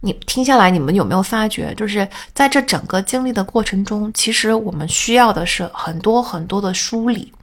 [0.02, 7.34] 你听下来，你们有没有发觉，就是在这整个经历的过程中，其实我们需要的是很多很多的梳理。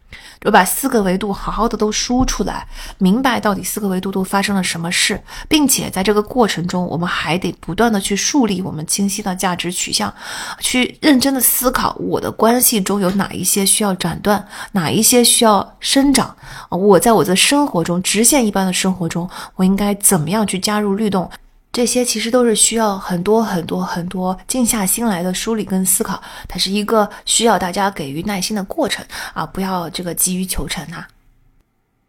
[0.40, 2.66] 就把四个维度好好的都输出来，
[2.98, 10.12] 明白到底四个维度都发生了什么事，并且在这个过程中，我们还得不断的去树立我们清晰的价值取向，
[10.60, 16.36] 去认真的思考我的关系中有哪一些需要斩断，哪一些需要生长。
[16.70, 21.30] 我在我的生活中，直线一般的生活中，我应该怎么样去加入律动？
[21.76, 29.04] 这些其实都是需要很多很多很多静下心来的梳理跟思考，它是一个需要大家给予耐心的过程
[29.34, 31.06] 啊，不要这个急于求成啊。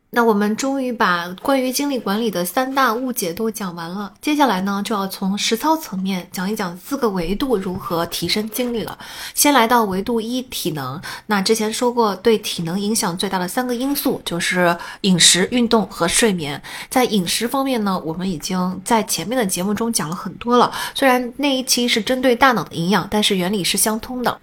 [0.10, 8.98] 那我们终于把关于精力管理的三大误解都讲完了，接下来呢就要从实操层面讲一讲四个维度如何提升精力了。
[9.34, 11.00] 先来到维度一，体能。
[11.26, 16.62] 那之前说过，对体能影响最大的三个因素就是饮食、运动和睡眠。
[16.90, 24.40] 在饮食方面呢，我们已经在前面的节目中讲了很多了，虽然那一期是针对大脑的营养，但是原理是相通的。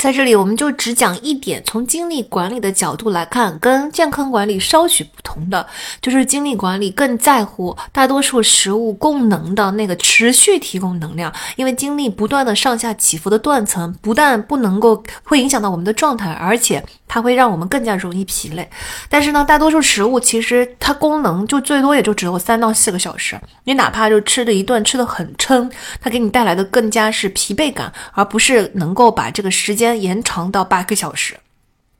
[0.00, 5.30] 在这里，我们就只讲一点，从精力管理的角度来看，跟健康管理稍许不同。
[5.48, 5.66] 的，
[6.00, 18.68] 就是精力管理更在乎大多数食物供能的那个持续提供能量，因为精力不断的上下起伏的断层，不但不能够会影响到我们的状态，而且它会让我们更加容易疲累。
[19.08, 25.70] 但是呢，大多数食物其实它功能就最多也就只有三到四个小时，你哪怕就吃的一顿吃的很撑，
[26.00, 31.38] 它给你带来的更加是疲惫感，而不是能够把这个时间延长到八个小时。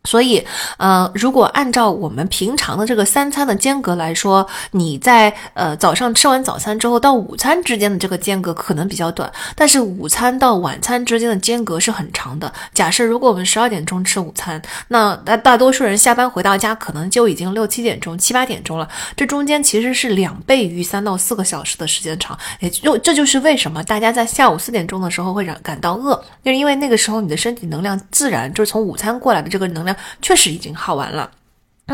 [0.04, 0.42] 所以，
[0.78, 12.50] 呃，如果按照我们平常的这个三餐的间隔来说，你在呃早上吃完早餐之后到午餐之间的这个间隔可能比较短，但是午餐到晚餐之间的间隔是很长的。
[12.72, 29.89] 假设如果我们十二点钟吃午餐，那大大多数人下班回到家可能就已经六七点钟、七八点钟了，这中间其实是两倍于三到四个小时的时间长，也就这就是为什么大家在下午四点钟的时候会感感到饿，就是因为那个时候你的身体能量自然就是从午餐过来的这个能量。
[30.20, 31.30] 确实已经耗完了。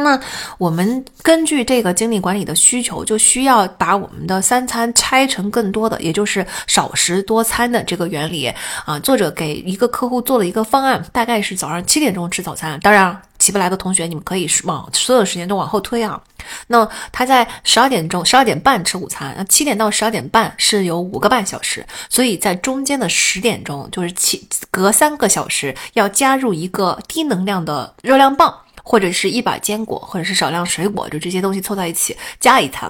[0.03, 0.21] 那，
[0.59, 8.53] 我们根据这个精力管理的需求，就需要把我们的三餐拆成更多的，也就是少食多餐的这个原理
[8.85, 8.99] 啊。
[8.99, 12.79] 作者给一个客户做了一个方案，大概是早上七点钟吃早餐。
[12.81, 16.21] 当然，起不来的同学，你们可以往所有时间都往后推啊。
[16.67, 28.55] 那他在十二点钟、十二点半吃午餐，那七点到十二点半是有五个半小时，所以在中间的十点钟，就是七隔三个小时要加入一个低能量的热量棒。
[28.89, 32.89] 或者是一把坚果，或者是少量水果，就这些东西凑在一起加一餐。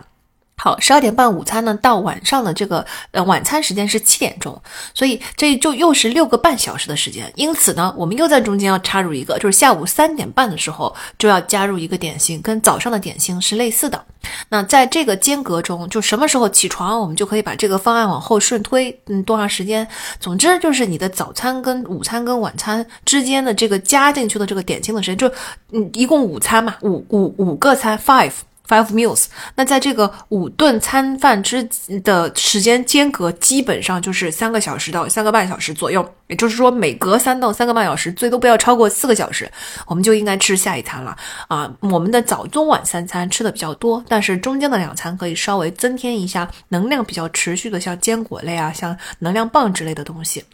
[0.59, 4.61] 好，十二点半午餐呢，到晚上的这个呃晚餐时间是七点钟，
[4.95, 7.31] 所以这就又是六个半小时的时间。
[7.37, 14.03] 因此呢，我们又在中间要插入一个，就是下午三点半的时候就要加入一个点心，跟早上的点心是类似的。
[14.49, 19.87] 那在这个间隔中，就什么时候起床，我们就可以把这个方案往后顺推，嗯，多长时间？
[20.19, 25.33] 总之就是你的早餐跟午餐跟晚餐之间的这个加进去的这个点心的时间，就
[25.73, 28.33] 嗯一共午餐嘛，五五五个餐，five。
[28.68, 31.68] Five meals，那在这个五顿餐饭之
[32.02, 36.14] 的时间间隔，基本上就是三个小时到三个半小时左右。
[36.26, 39.48] 也就是说，每隔三到三个半小时，最多不要超过四个小时，
[39.86, 41.16] 我们就应该吃下一餐了
[41.47, 41.72] 啊。
[41.78, 50.44] 我们的早中晚三餐吃的比较多，但是中间的两餐可以稍微增添一下能量比较持续的，像坚果类啊，像能量棒之类的东西。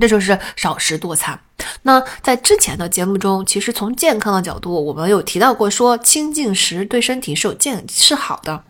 [0.00, 1.36] 这就是少食多餐。
[1.82, 8.62] 那在之前的节目中，其实从健康的角度，我们有提到过，说清静食对身体是有健是好的。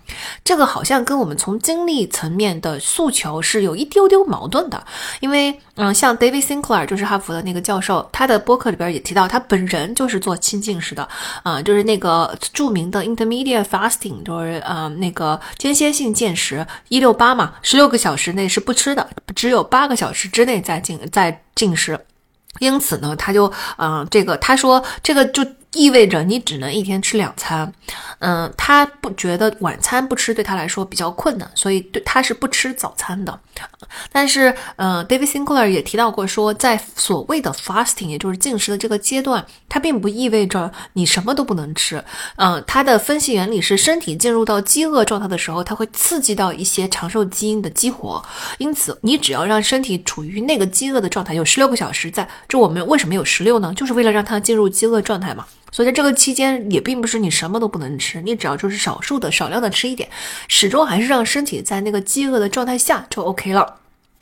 [0.42, 4.82] 这个好像跟我们从精力层面的诉求是有一丢丢矛盾的。
[5.20, 11.06] 因为，嗯，像 David Sinclair 就是哈佛的那个教授，他的播客里边也提到，他本人就是做清静食的，
[11.42, 21.98] 啊，就是那个著名的 Intermediate Fasting，就是呃那个间歇性进食，一六八嘛，十六个小时内是不吃的，只有八个小时之内在进在进食。
[22.60, 27.70] 因此呢，他就，嗯，这个他说，这个就意味着你只能一天吃两餐，
[28.20, 33.38] 嗯，他不觉得晚餐不吃对他来说比较困难，所以对他是不吃早餐的。
[34.10, 42.02] 但是，嗯，David Sinclair 也提到过，说在所谓的 fasting，也就是进食的这个阶段，它并不意味着你什么都不能吃。
[42.36, 48.24] 嗯，他的分析原理是，身体进入到饥饿状态的时候，它会刺激到一些长寿基因的激活。
[48.58, 52.26] 因此，你只要让身体处于那个饥饿的状态，有十六个小时在。
[52.48, 53.72] 就我们为什么有十六呢？
[53.74, 55.44] 就是为了让它进入饥饿状态嘛。
[55.70, 60.08] 所以在这个期间，也并不是你什么都不能吃，你只要就是少数的、少量的吃一点，
[60.48, 63.76] 始终还是让身体在那个饥饿的状态下就 OK 了。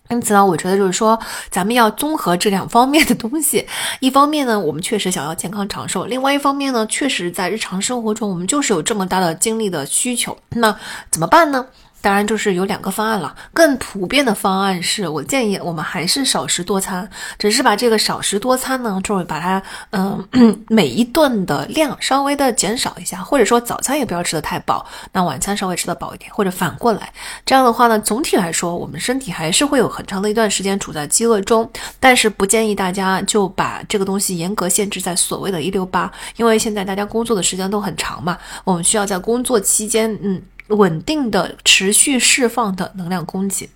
[0.08, 1.18] 因此呢，我觉得就是说，
[1.50, 3.66] 咱们要综合这两方面的东西。
[3.98, 10.38] 一方面呢，我们确实想要健康长寿；另外一方面呢，确实在日常生活中，我们就是有这么大的精力的需求。
[10.50, 10.78] 那
[11.10, 11.66] 怎么办呢？
[12.00, 13.34] 当然就是有两个方案了。
[13.52, 17.08] 更普遍的方案是我建议我们还是少食多餐，
[17.38, 27.12] 只是把这个少食多餐呢，就是把它嗯每一顿的量稍微的减少一下，或者说早餐也不要吃的太饱，那晚餐稍微吃的饱一点，或者反过来。
[27.44, 31.68] 这样的话呢，总体来说我们身体还是会有很长的一段时间处在饥饿中，
[31.98, 40.40] 但是不建议大家就把这个东西严格限制在所谓的一六八，因为现在大家工作的时间都很长嘛，我们需要在工作期间嗯。
[40.68, 43.70] 稳定的、持续释放的能量供给。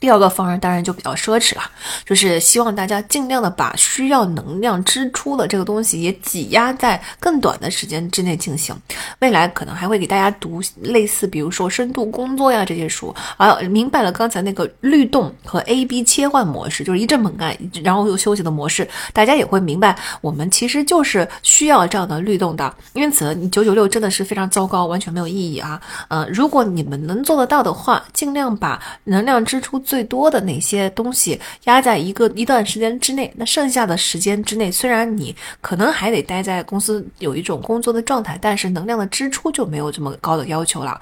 [0.00, 1.62] 第二个方案当然就比较奢侈了，
[2.06, 8.74] 就是希望大家尽量的把需要能量支出的这个东西也挤压在更短的时间之内进行。
[9.18, 17.54] 未来可能还会给大家读类似，比如说深度工作呀这些书，啊，明白了刚才那个律动和 A B 切换模式，就是一阵猛干
[17.84, 22.74] 然后又休息的模式，大家也会明白，我们其实就是需要这样的律动的。
[22.94, 25.78] 因此，你九九六真的是非常糟糕，完全没有意义啊。
[26.08, 29.78] 呃，如果你们能做得到的话，尽量把能量支出。
[29.90, 41.00] 最多的那些东西压在一个一段时间之内，那剩下的时间之内，虽然你可能还得待在公司有一种工作的状态，但是能量的支出就没有这么高的要求了。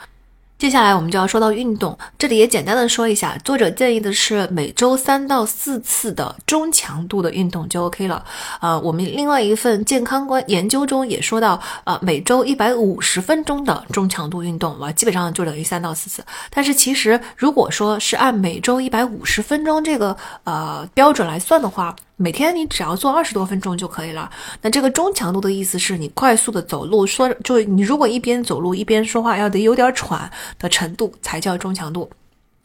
[0.58, 8.24] 接下来我们就要说到运动，这里也简单的说一下，作者建议的是每周三到四次的中强度的运动就 OK 了。
[8.60, 16.24] 呃，我们另外一份健康观研究中也说到，呃，每周一百五十分钟的中强度运动，哇，基本上就等于三到四次。
[16.50, 24.28] 但是其实如果说是按每周一百五十分钟这个呃标准来算的话，每天你只要做二十多分钟就可以了。
[24.60, 30.28] 那这个中强度的意思是你快速的走路，说就你如果一边走路一边说话，要得有点喘
[30.58, 32.10] 的程度才叫中强度。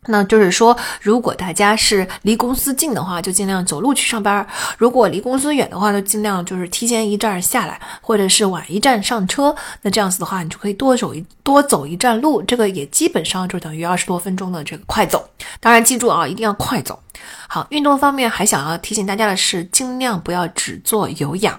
[0.07, 4.45] 那就是说，如果大家是离公司近的话，就尽量走路去上班；
[4.77, 9.55] 如果离公司远的话，就尽量就是提前一站下来，或者是晚一站上车。
[9.81, 15.29] 那这样子的话，你就可以多走一多走一站路，这个也基本上就等于二十多分钟的这个快走。
[15.59, 16.99] 当然，记住啊，一定要快走。
[17.47, 21.57] 好，运动方面还想要提醒大家的是，尽量不要只做有氧，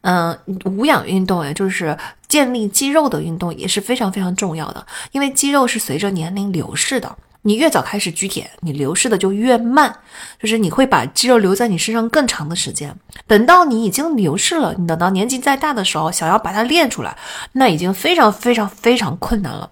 [0.00, 1.96] 嗯，无氧运动，也就是
[2.26, 7.16] 建立肌肉的运动也是非常非常重要的，因为肌肉是随着年龄流逝的。
[7.46, 9.94] 你越早开始举铁，你流失的就越慢，
[10.42, 12.92] 就是你会把肌肉留在你身上更长的时间。
[13.28, 17.16] 等到你已经流失了，你等到年纪再大的时候，想要把它练出来，
[17.52, 19.70] 那已经非常非常非常困难了。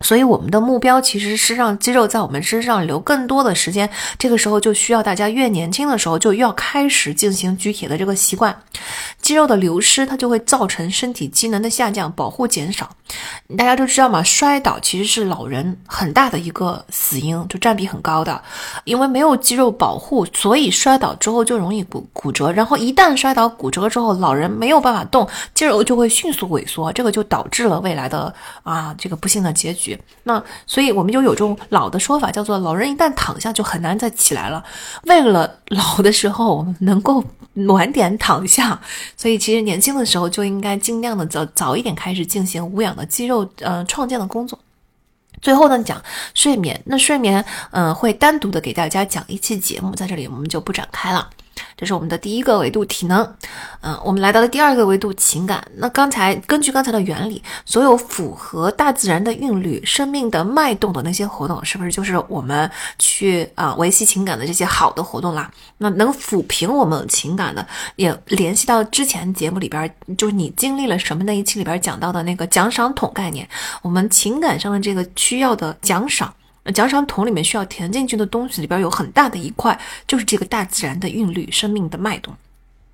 [0.00, 3.88] 所以我们的目标其实是让肌肉在我们身上留更多的时间。
[4.18, 8.62] 这个时候就需要大家越年轻的时候就要开始进行举铁的这个习惯。
[9.22, 12.90] 肌肉的流失，它就会造成身体机能的下降，保护减少。
[13.56, 18.42] 大家都知道嘛，摔倒其实是老人很大的一个死因，就占比很高的。
[18.84, 22.50] 因为没有肌肉保护，所以摔倒之后就容易骨骨折。
[22.52, 29.98] 然后一旦摔倒骨折之后，老人没有办法动，肌肉就会迅速萎缩，这个就导致了未来的啊这个不幸的结局。
[30.24, 34.64] 那所以我们就有这种老的说法，叫做老人一旦躺下就很难再起来了。
[35.04, 37.22] 为了老的时候我们能够
[37.66, 38.80] 晚点躺下，
[39.22, 44.58] 所以其实年轻的时候就应该尽量的早早一点开始进行无氧的肌肉呃创建的工作。
[45.40, 46.02] 最后呢，讲
[46.34, 51.30] 睡眠，那睡眠嗯会单独的给大家讲一期节目，在这里我们就不展开了。
[51.76, 53.22] 这是我们的第一个维度体能，
[53.80, 55.66] 嗯，我们来到了第二个维度情感。
[55.76, 65.50] 那刚才根据刚才的原理，所有符合大自然的韵律、生命的脉动的那些活动，是不是就是我们去啊维系情感的这些好的活动啦？
[65.78, 67.66] 那能抚平我们情感的，
[67.96, 73.48] 也联系到之前节目里边，就是你经历了什么那一期里边讲到的那个奖赏桶概念，
[73.82, 76.32] 我们情感上的这个需要的奖赏。
[76.64, 82.34] 那奖赏桶里面需要填进去的东西里边有很大的一块，就是这个大自然的韵律、生命的脉动。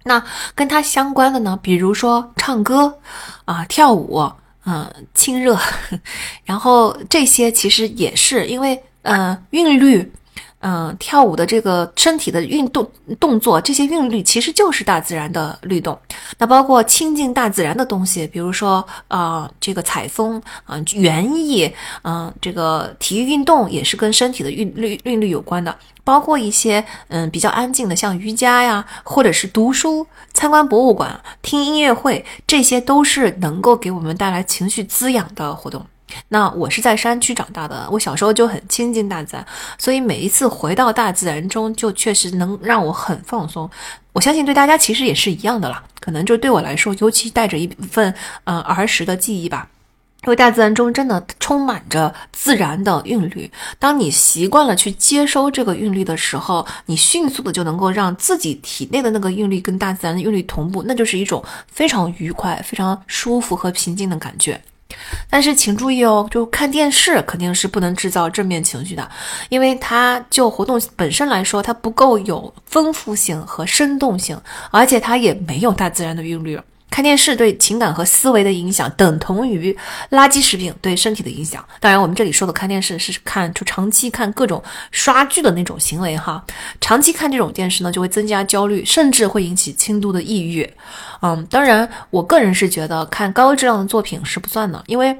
[0.04, 0.22] 那
[0.54, 2.98] 跟它相关的呢，比如说唱歌
[3.44, 4.30] 啊、跳舞，
[4.64, 5.58] 嗯，亲热，
[6.44, 10.12] 然后这些其实也是因为，呃，韵律。
[10.60, 12.90] 嗯，跳舞的这个身体的运动
[13.20, 15.98] 动作，这些韵律其实就是大自然的律动。
[16.38, 21.72] 那包括亲近大自然的东西，比如说啊，这个采风啊，园艺，
[22.02, 25.76] 嗯，这个体育运动也是跟身体的韵律韵律有关的。
[26.04, 35.84] 包括一些嗯比较安静的，像瑜伽呀，或者是读书、参观博物馆、听音乐会，这些都是能够给我们带来情绪滋养的活动。
[36.28, 39.46] 那我是在山区长大的，我小时候就很亲近大自然，
[39.78, 43.68] 所以每一次回到大自然中，就确实能让我很放松。
[44.12, 48.12] 我相信对大家其实也是一样的啦，可能就对我来说，尤其带着一份
[48.44, 49.68] 嗯儿时的记忆吧。
[50.24, 53.48] 因为大自然中真的充满着自然的韵律，
[53.78, 64.60] 当你习惯了去接收这个韵律的时候，你迅速的就能够让自己体内的那个韵律跟大自然的韵律同步，那就是一种非常愉快、非常舒服和平静的感觉。
[65.28, 69.08] 但是请注意哦，就看电视肯定是不能制造正面情绪的，
[69.48, 74.40] 因为它就活动本身来说，它不够有丰富性和生动性，
[74.70, 76.58] 而且它也没有大自然的韵律。
[76.90, 79.76] 看电视对情感和思维的影响，等同于
[80.10, 81.64] 垃圾食品对身体的影响。
[81.80, 86.44] 当然，我们这里说的看电视是看就长期看各种刷剧的那种行为哈。
[86.80, 90.68] 长期看这种电视呢，就会增加焦虑，甚至会引起轻度的抑郁。
[91.22, 95.16] 嗯，当然，我个人是觉得看高质量的作品是不算的，因为。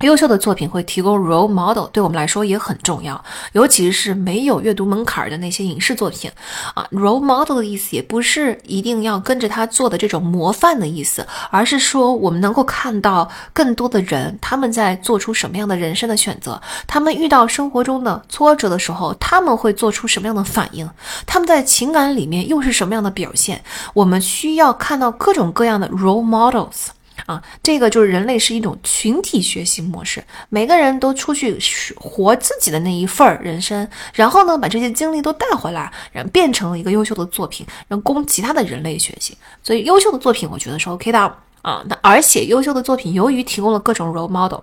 [0.00, 6.30] 优秀的作品会提供 role model，对我们来说也很重要，尤其是没有阅读门槛的那些影视作品
[6.74, 6.86] 啊。
[6.92, 20.86] role model 的意思也不是一定要跟着他做的这种模范的意思，而是说我们能够看到更多的人他们在做出什么样的人生的选择，他们遇到生活中的挫折的时候，他们会做出什么样的反应，
[21.26, 23.64] 他们在情感里面又是什么样的表现。
[23.94, 26.88] 我们需要看到各种各样的 role models。
[27.24, 39.36] 啊，这个就是人类是一种群体学习模式，每个人都出去学活自己的那一份儿人生，然后呢，把这些经历都带回来，然后变成了一个优秀的作品，让供其他的人类学习。
[39.62, 41.18] 所以，优秀的作品，我觉得是 OK 的
[41.62, 41.82] 啊。
[41.88, 44.60] 那而且，优秀的作品由于提供了各种 role model。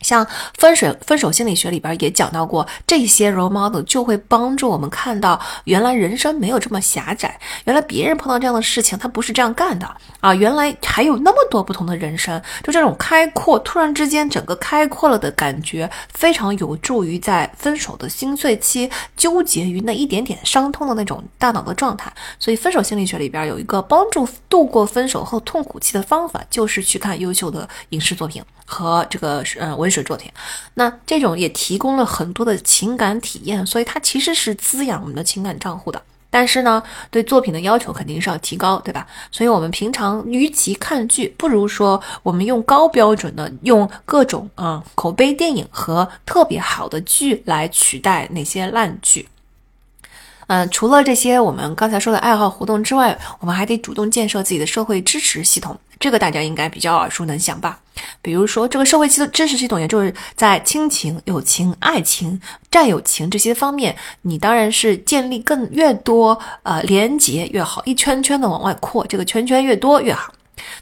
[0.00, 0.26] 像
[0.56, 9.88] 分手分手心理学里边也讲到过，这些 role model 就会帮助我们看到，原来人生没有这么狭窄，原来别人碰到这样的事情，他不是这样干的
[10.20, 22.12] 啊，原来还有那么多不同的人生，就这种开阔，突然之间整个开阔了的感觉，非常有助于在分手的心碎期纠结于那一点点伤痛的那种大脑的状态。
[22.38, 28.42] 所以分手心理学里边有一个帮助度过分手后痛苦期的方法，就是去看优秀的影视作品。
[28.70, 30.30] 和这个呃文学作品，
[30.74, 36.00] 那这种也提供了很多的情感体验，所以它其实是滋养我们的情感账户的。
[36.30, 39.06] 但是呢，对作品的要求肯定是要提高，对吧？
[39.32, 49.26] 所以我们平常与其看剧，不如说我们用高标准的，用各种啊口碑电影和特别好的剧来取代那些烂剧。
[50.48, 55.78] 嗯，除了这些我们刚才说的爱好活动之外，我们还得主动建设自己的社会支持系统。
[56.00, 57.78] 这个大家应该比较耳熟能详吧？
[58.22, 70.32] 比如说，这个社会系支持系统，也就是在亲情、友情、爱情、战友情这些方面，你当然是建立更越多呃连结越好，一圈圈的往外扩，这个圈圈越多越好。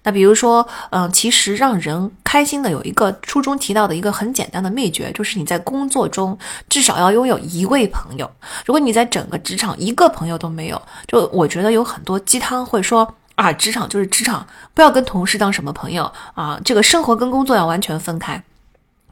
[0.02, 6.38] 那比如说，嗯，其实让人开心的有一个书中提到的一个很简单的秘诀，就是你在工作中
[6.68, 8.30] 至少要拥有一位朋友。
[8.64, 13.14] 如果你在整个职场一个朋友都没有，就我觉得有很多鸡汤会说。
[13.36, 16.58] 啊，职场就是职场，不要跟同事当什么朋友啊！
[16.64, 18.42] 这个生活跟工作要完全分开。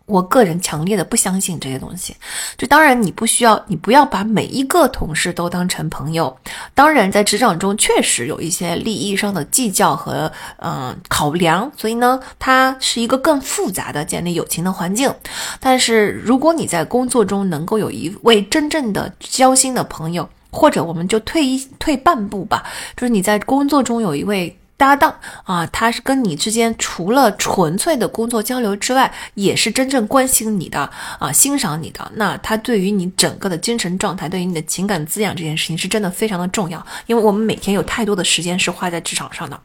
[0.06, 2.14] 我个人强烈的不相信这些东西。
[2.59, 6.36] 就当然，你不需要，你不要把每一个同事都当成朋友。
[6.74, 15.12] 当然，在职场中确实有一些利益上的计较和嗯考量，所以呢，它是一个更复杂的建立友情的环境。
[15.59, 22.62] 但是，如果你在工作中能够有一位真正的交心的朋友，或者我们就退一退半步吧，
[22.97, 25.15] 就是你在工作中有一位搭档
[25.45, 32.11] 啊，他是跟你之间除了纯粹的工作交流之外，也是真正关心你的啊，欣赏你的。
[32.17, 36.85] 那他对于你整个的精神状态，对于你的情感滋养这件事情，是真的非常的重要。
[37.07, 39.59] 因为我们每天有太多的时间是花在职场上的。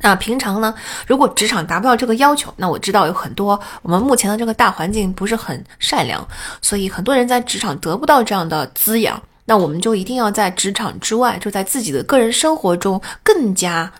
[0.00, 0.74] 那平常呢，
[1.06, 6.26] 如果职场达不到这个要求，那我知道有很多我们目前的这个大环境不是很善良，
[6.62, 9.20] 所以很多人在职场得不到这样的滋养。
[9.46, 13.90] 那我们就一定要在职场之外，就在自己的个人生活中更加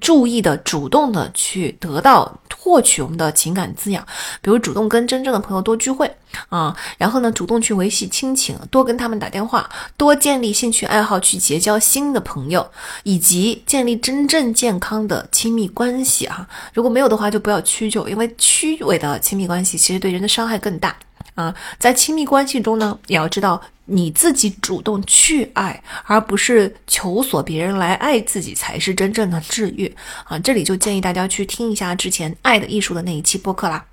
[0.00, 4.06] 注意的、主动的去得到、获取我们的情感滋养。
[4.42, 6.10] 比如主动跟真正的朋友多聚会
[6.48, 12.70] 啊，然后呢，主动去维系亲情，多跟他们打电话，多建立兴趣爱好，去结交新的朋友，
[13.04, 16.46] 以及建立真正健康的亲密关系啊。
[16.74, 20.94] 如果没有的话，就不要屈就，因为虚伪的亲密关系其实对人的伤害更大。
[21.36, 23.60] 啊，在亲密关系中呢，也要知道
[23.92, 29.92] 你自己主动去爱，而不是求索别人来爱自己，才是真正的治愈
[30.24, 30.38] 啊！
[30.38, 33.84] 这里就建议大家去听一下之前《爱的艺术》的那一期播客啦。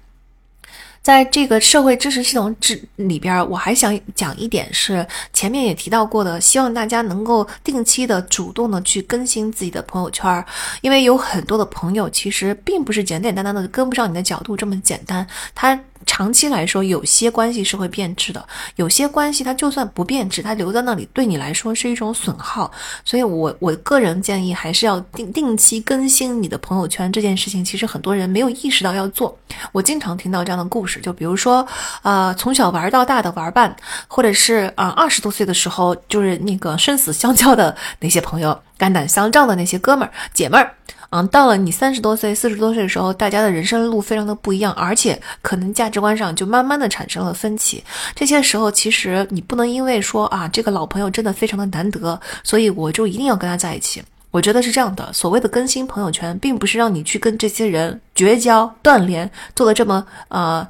[1.01, 10.45] 在这个社会支持系统之里边，我还想讲一点是前面也提到过的，希望大家能够定期的、主动的去更新自己的朋友圈，
[10.81, 15.25] 因为有很多的朋友其实并不是简简单单的跟不上你的角度这么简单，
[15.55, 15.79] 他。
[16.07, 18.43] 长期来说，有些关系是会变质的，
[18.77, 22.71] 有些关系它就算不变质，它留在那里对你来说是一种损耗。
[23.05, 27.11] 所以，我我个人建议还是要定定期更新你的朋友圈。
[27.11, 29.37] 这件事情其实很多人没有意识到要做。
[29.71, 31.67] 我经常听到这样的故事，就比如说，
[32.01, 33.75] 呃，从小玩到大的玩伴，
[34.07, 40.73] 或者是啊二十多岁的时候就是那个生死相交的那些朋友，肝胆相照的那些哥们儿姐们儿。
[41.09, 47.83] 嗯，到了你三十多岁、四十多岁的时候，大家的人生路非常的不一样，而且可能价值观上就慢慢的产生了分歧。
[48.13, 54.03] 这些时候，其实你不能因为说啊，这个老朋友真的非常的难得，所以我就一定要跟他在一起。
[54.31, 60.67] 我觉得是这样的，所谓的更新朋友圈，并不是让你去跟这些人绝交、断联，做的这么呃。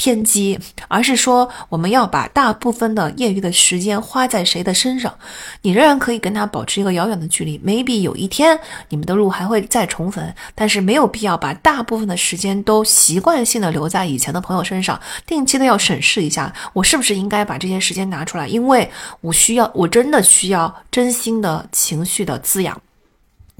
[0.00, 0.58] 偏激，
[0.88, 5.14] 而是说我们要把大部分的业余的时间花在谁的身上，
[5.60, 7.58] 你仍然可以跟他保持一个遥远的距离。
[7.58, 8.58] maybe 有一天
[8.88, 14.98] 你们的路还会再重逢，但是没有必要把大部分的时间都习惯性的留在以前的朋友身上。
[15.26, 18.90] 定期的要审视一下，我是不是应该把这些时间拿出来，因为
[19.20, 22.80] 我需要，我真的需要真心的情绪的滋养。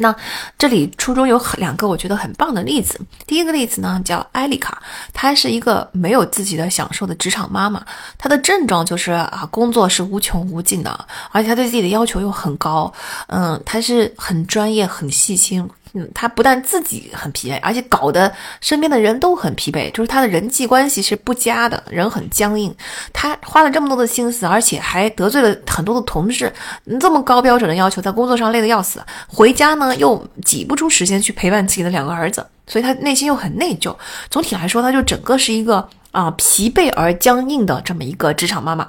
[0.00, 0.14] 那
[0.58, 2.98] 这里初中有两个我觉得很棒的例子。
[3.26, 4.82] 第一个例子呢叫艾丽卡，
[5.12, 7.84] 她是一个没有自己的享受的职场妈妈。
[8.16, 12.92] 她的症状就是啊，工作是无穷无尽的，而且她对自己的要求又很高。
[13.28, 22.74] 嗯，她是很专业、很细心，嗯，他不但自己很疲惫，而且搞得身边的人都很疲惫，就是他的人际关系是不佳的，人很僵硬。
[23.12, 26.52] 他花了这么多的心思，而且还得罪了很多的同事，
[27.00, 33.94] 这么高标准的要求，在工作上累得要死，回家呢又挤不出时间去陪伴自己的两个儿子，所以他内心又很内疚。
[34.30, 38.88] 总体来说，他就整个是一个啊疲惫而僵硬的这么一个职场妈妈。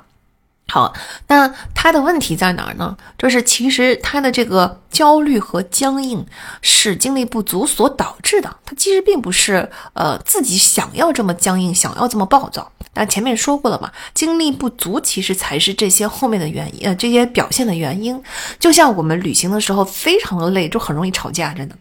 [0.71, 0.93] 好，
[1.27, 2.95] 那他的问题在哪儿呢？
[3.17, 6.25] 就是其实他的这个焦虑和僵硬
[6.61, 8.55] 是精力不足所导致的。
[8.65, 12.71] 他其实并不是呃自己想要这么僵硬，想要这么暴躁。
[12.93, 18.21] 但前面说过了嘛，精力不足其实才是这些后面的原因，呃，这些表现的原因。
[18.59, 21.75] 就像我们旅行的时候非常的累，就很容易吵架，真的。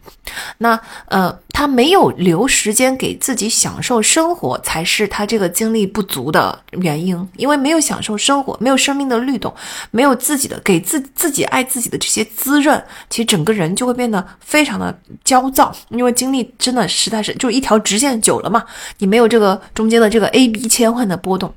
[0.57, 7.11] 那呃，他没有留时间给自己享受生活，才是他这个精力不足的原因。
[7.35, 9.53] 因为没有享受生活，没有生命的律动，
[9.91, 15.75] 没有自己的给自自己爱自己的这些滋润，其实整个人就会变得非常的焦躁。
[15.89, 18.63] 因为精力真的实在是就一条直线久了嘛，
[18.99, 21.00] 你没有这个中间的这个 A B 切换。
[21.07, 21.53] 的波动，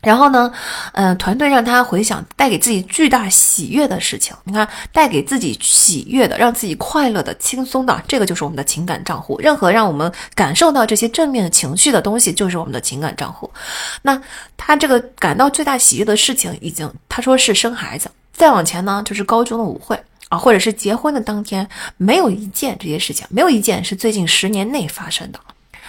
[0.00, 0.52] 然后呢，
[0.92, 4.36] 嗯，团队让他回想带给自己巨大喜悦的事情。
[4.44, 9.38] 你看，带给自己喜悦的、让自己快乐的、轻松的，这个就是我们的情感账户。
[9.40, 13.50] 任何让我们感受到这些正面的情绪的东西，就是我们的情感账户。
[14.02, 14.20] 那
[14.56, 18.10] 他这个感到最大喜悦的事情，已经他说是生孩子。
[18.34, 19.98] 再往前呢，就是高中的舞会
[20.28, 21.66] 啊，或者是结婚的当天，
[21.96, 25.38] 没有一件这些事情，没有一件是最近十年内发生的。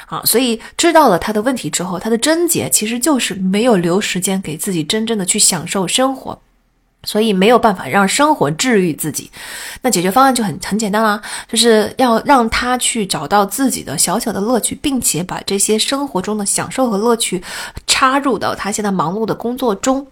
[0.07, 6.39] 啊，所以知道了他的问题之后，他的症结其实就是没有留时间给自己真正的去享受生活，
[7.03, 9.31] 所以没有办法让生活治愈自己。
[9.81, 17.43] 那解决方案就很很简单啦，就是要让他去找到自己的小小的乐趣，并且把这些生活中的享受和乐趣
[17.87, 20.05] 插入到他现在忙碌的工作中。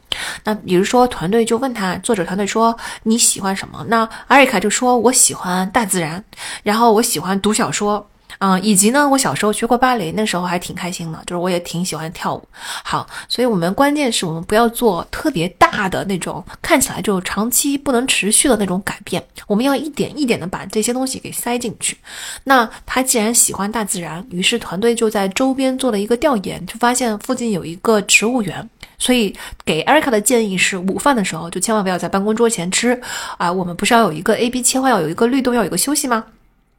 [0.44, 3.84] 那比如说，团队就问他，作者团队说你喜欢什么？
[3.88, 6.24] 那阿瑞卡就说我喜欢大自然，
[6.64, 8.08] 然后我喜欢读小说。
[8.46, 12.46] 嗯，以及呢，我小时候学过芭蕾，那时候还挺开心的，就是我也挺喜欢跳舞。
[12.84, 21.96] 好，所以我们关键是我们不要做特别大的那种，看起来就长期不能持续的那种改变，我们要一点一点的把这些东西给塞进去。
[22.44, 29.34] 那他既然喜欢大自然，于是团队就在周边做了一个调研，就发现附近有一个植物园，所以
[29.64, 33.00] 给艾瑞卡的建议是，午饭的时候就千万不要在办公桌前吃
[33.38, 36.26] 啊，我们不是要有一个 A B 切换，要有一个律动，要有一个休息吗？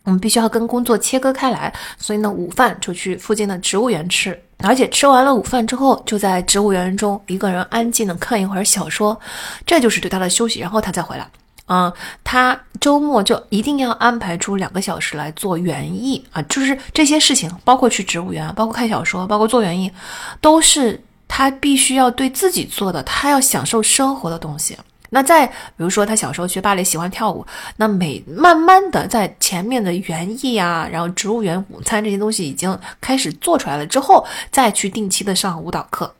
[0.04, 9.18] 我们必须要跟工作切割开来，所以呢，午饭就去附近的植物园吃，而且吃完了午饭之后，就在植物园中一个人安静的看一会儿小说，
[9.66, 11.26] 这就是对他的休息，然后他再回来。
[11.66, 11.90] 嗯，
[12.22, 19.90] 他周末就一定要安排出两个小时来做园艺啊，就是这些事情，包括去植物园，包括看小说，包括做园艺，
[20.42, 24.76] 都是他必须要对自己做的，他要享受生活的东西。
[25.14, 27.46] 那在比如说，他小时候学芭蕾，喜欢跳舞。
[27.76, 36.12] 那每慢慢的在前面的园艺啊，然后植物园午餐这些东西已经开始做出来了之后，再去定期的上舞蹈课。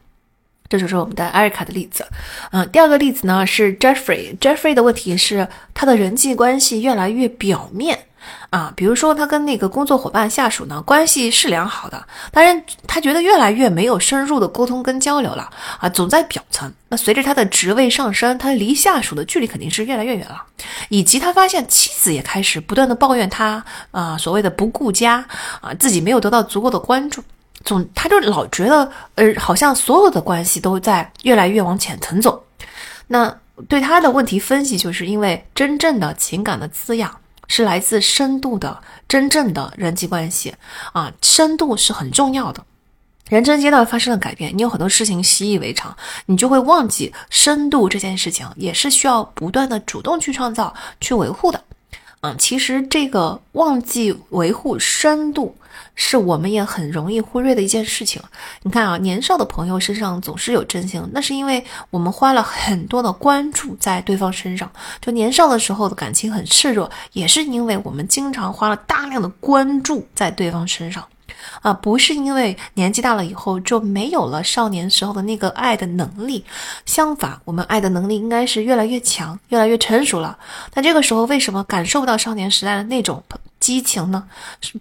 [0.68, 2.06] 这就是我们的艾瑞卡的例子。
[2.50, 4.36] 嗯，第二个例子呢是 Jeffrey。
[4.38, 8.06] Jeffrey 的问题是他的人际关系越来越表面。
[8.48, 16.72] 啊，比如说他跟那个工作伙伴、下属呢关系是良好的，当然他觉得越来越没有深入的沟通跟交流了啊，总在表层。
[16.88, 20.42] 那随着他的职位上升，他离下属的距离肯定是越来越远了，
[20.88, 25.26] 以及他发现妻子也开始不断的抱怨他啊，所谓的不顾家
[25.60, 27.22] 啊，自己没有得到足够的关注，
[27.64, 32.44] 总他就老觉得呃，好像所有的关系都在越来越往浅层走。
[33.06, 33.36] 那
[33.68, 37.20] 对他的问题分析，就是因为真正的情感的滋养。
[37.46, 40.54] 是来自深度的真正的人际关系
[40.94, 42.64] 啊，深度是很重要的。
[43.28, 50.72] 人生阶段发生了改变，你有很多事情习以为常，你就会忘记深度这件事情也是需要不断的主动去创造、
[51.02, 51.62] 去维护的。
[52.22, 55.54] 嗯，其实这个忘记维护深度。
[55.94, 58.20] 是我们也很容易忽略的一件事情。
[58.62, 64.70] 你看啊，年少的朋友身上总是有真心，那是因为我们花了很多的关注在对方身上。
[65.00, 71.04] 就年少的时候的感情很炽热，也是因为我们经常花了大量的关注在对方身上。
[71.60, 76.44] 啊，不是因为年纪大了以后就没有了少年时候的那个爱的能力，
[76.86, 80.38] 相反，我们爱的能力应该是越来越强，越来越成熟了。
[80.74, 83.22] 那这个时候为什么感受不到少年时代的那种
[83.64, 84.28] 激情呢？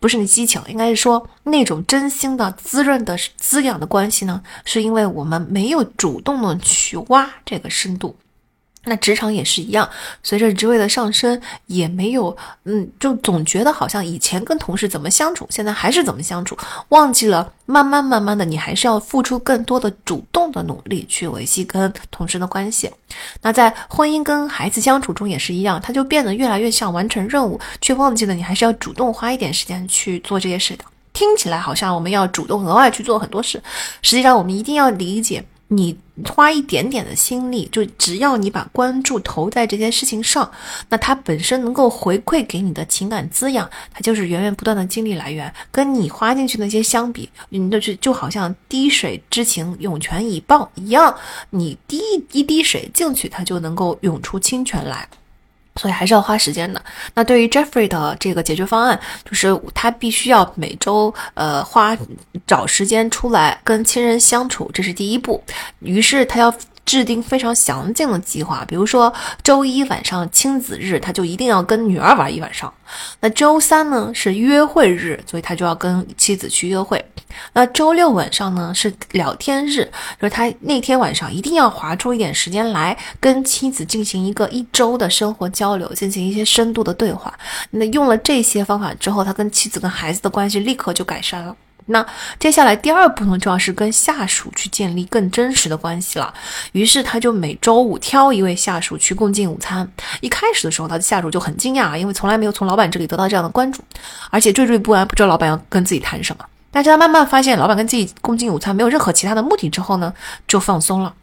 [0.02, 4.44] 不是那激情，应该是说那种真心的滋润的滋养的关系呢？
[4.66, 8.14] 是因为我们没有主动的去挖这个深度。
[8.86, 9.90] 那职场也是一样，
[10.24, 12.36] 随着职位的上升，也没有，
[12.66, 16.58] 嗯，就总觉得好像以前跟同事怎么相处，现在还是怎么相处，
[16.90, 22.92] 忘记了慢慢慢慢的，你还是要付出更多的主动的努力去维系跟同事的关系。
[23.42, 30.84] 那在婚姻跟孩子相处中也是一样，他就变得越来越像完成任务，却忘记了你还是要主动花一点时间去做这些事的。
[31.14, 33.62] 听起来好像我们要主动额外去做很多事，
[34.02, 35.42] 实际上我们一定要理解。
[35.70, 40.52] 你花一点点的心力，就只要你把关注投在这件事情上，
[40.90, 45.52] 那它本身能够回馈给你的情感滋养，它就是源源不断的精力来源。
[45.72, 51.16] 跟你花进去那些相比，你就是就好像滴水之情涌泉以报一样，
[51.50, 52.00] 你滴
[52.32, 55.08] 一滴水进去，它就能够涌出清泉来。
[55.76, 56.82] 所以还是要花时间的。
[57.14, 61.98] 那对于 Jeffrey 的这个解决方案，就是他必须要每周呃花
[62.46, 65.44] 找时间出来跟亲人相处，这是第一步。
[65.80, 66.54] 于是他要。
[66.86, 72.72] 制定非常详尽的计划，比如说周一晚上亲子日，他就一定要跟女儿玩一晚上。
[73.22, 77.04] 那周三呢是约会日，所以他就要跟妻子去约会。
[77.54, 79.86] 那周六晚上呢是聊天日，
[80.20, 87.34] 就是他那天晚上一定要划出一点时间来跟妻子进行一个一周的生活交流，进行一些深度的对话。
[87.72, 91.56] 那用了这些方法之后，他跟妻子跟孩子的关系立刻就改善了。
[91.88, 92.06] 那
[92.40, 96.34] 接下来第二步呢，就要是跟下属去建立更真实的关系了。
[96.72, 99.88] 于是他就每周五挑一位下属去共进午餐。
[100.22, 103.82] 一开始的时候，他的下属就很惊讶，因为从来没有从老板这里得到这样的关注，
[104.30, 106.46] 而且惴惴不安，不知道老板要跟自己谈什么。
[106.72, 110.14] 但是他慢慢发现，老板跟自己共进午餐没有任何其他的目的之后呢，
[110.48, 111.14] 就放松了。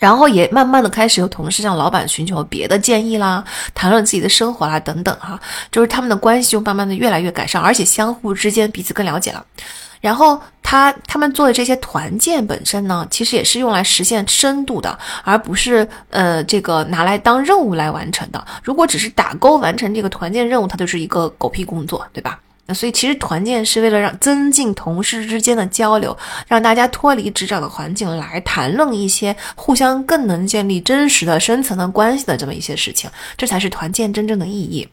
[0.00, 3.44] 然后也慢慢的开始有同事向老板寻求别的建议啦，
[3.74, 5.38] 谈论自己的生活啦等等哈，
[5.70, 9.44] 就是他们的关系就慢慢的越来越改善，而且相互之间彼此更了解了。
[10.04, 18.46] 然后他他们做的这些团建本身呢，其实也是用来实现深度的，而不是呃这个拿来当任务来完成的。
[18.62, 22.38] 如果只是打勾完成这个团建任务，它就是一个狗屁工作，对吧？
[22.66, 26.14] 那所以其实团建是为了让增进同事之间的交流，
[26.46, 33.08] 让大家脱离职场的环境来谈论一些互相更能建立真实的深层的关系的这么一些事情，
[33.38, 34.86] 这才是团建真正的意义。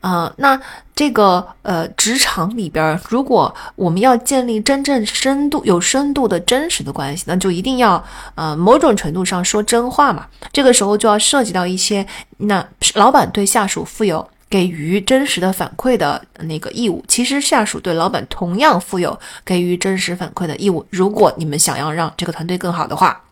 [0.00, 0.60] 啊，那
[0.94, 8.02] 这个呃，职场里边，如果我们要建立真正深度、有深度的真实的关系，那就一定要
[8.34, 10.26] 呃，某种程度上说真话嘛。
[10.52, 12.06] 这个时候就要涉及到一些，
[12.38, 20.86] 那老板对下属负有给予真实的反馈的那个义务，其实下属对老板同样负有给予真实反馈的义务。
[20.90, 23.22] 如果你们想要让这个团队更好的话。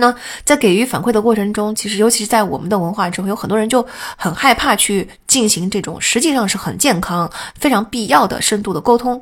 [0.00, 0.14] 那
[0.44, 3.84] 在给予反馈的过程中，其实尤其是在我们的文化中，有很多人就
[4.16, 9.20] 很害怕去进行这种实际上是很健康、非常必要的深度的沟通。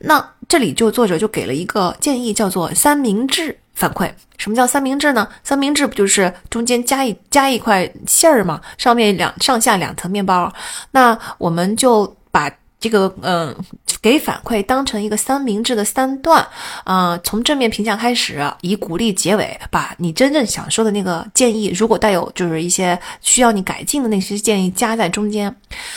[0.00, 4.10] 那这里就作者就给了一个建议，叫做三明治反馈。
[4.36, 5.28] 什么叫三明治呢？
[5.44, 10.52] 三明治不就是中间加一加一块馅儿嘛，上面两上下两层面包。
[10.90, 12.50] 那我们就把。
[12.86, 13.52] 这个嗯，
[14.00, 16.46] 给反馈当成一个三明治的三段
[16.84, 25.52] 啊，从正面评价开始，以鼓励结尾，把你真正想说的那个建议，如果带有就是一些需要你改进的那些建议加在中间。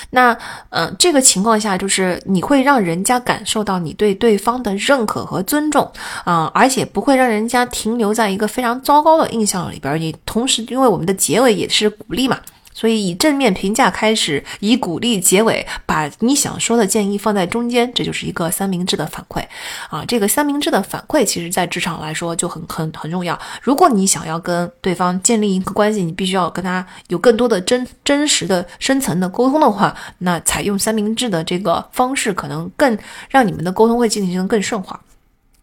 [0.09, 0.35] 那
[0.69, 5.91] 嗯，这个情况下就是你会让人家感受到你对对方的认可和尊重
[6.25, 10.01] 啊，而且不会让人家停留在一个非常糟糕的印象里边。
[10.01, 12.39] 你同时，因为我们的结尾也是鼓励嘛。
[12.79, 19.43] 所以以正面评价开始，以鼓励结尾，把你想说的建议放在中间，这就是一个三明治的反馈
[19.89, 20.05] 啊。
[20.07, 23.37] 这个三明治的反馈，其实在职场来说就很很很重要。
[23.61, 32.97] 如果你想要跟对方建立一个关系，你必须要跟他有更多的真真实的深层的沟通的话，那采用三明治的这个方式，可能更
[33.27, 34.97] 让你们的沟通会进行更顺滑。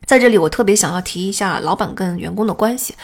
[0.07, 2.95] 在这里，我特别想要提一下老板跟员工的关系，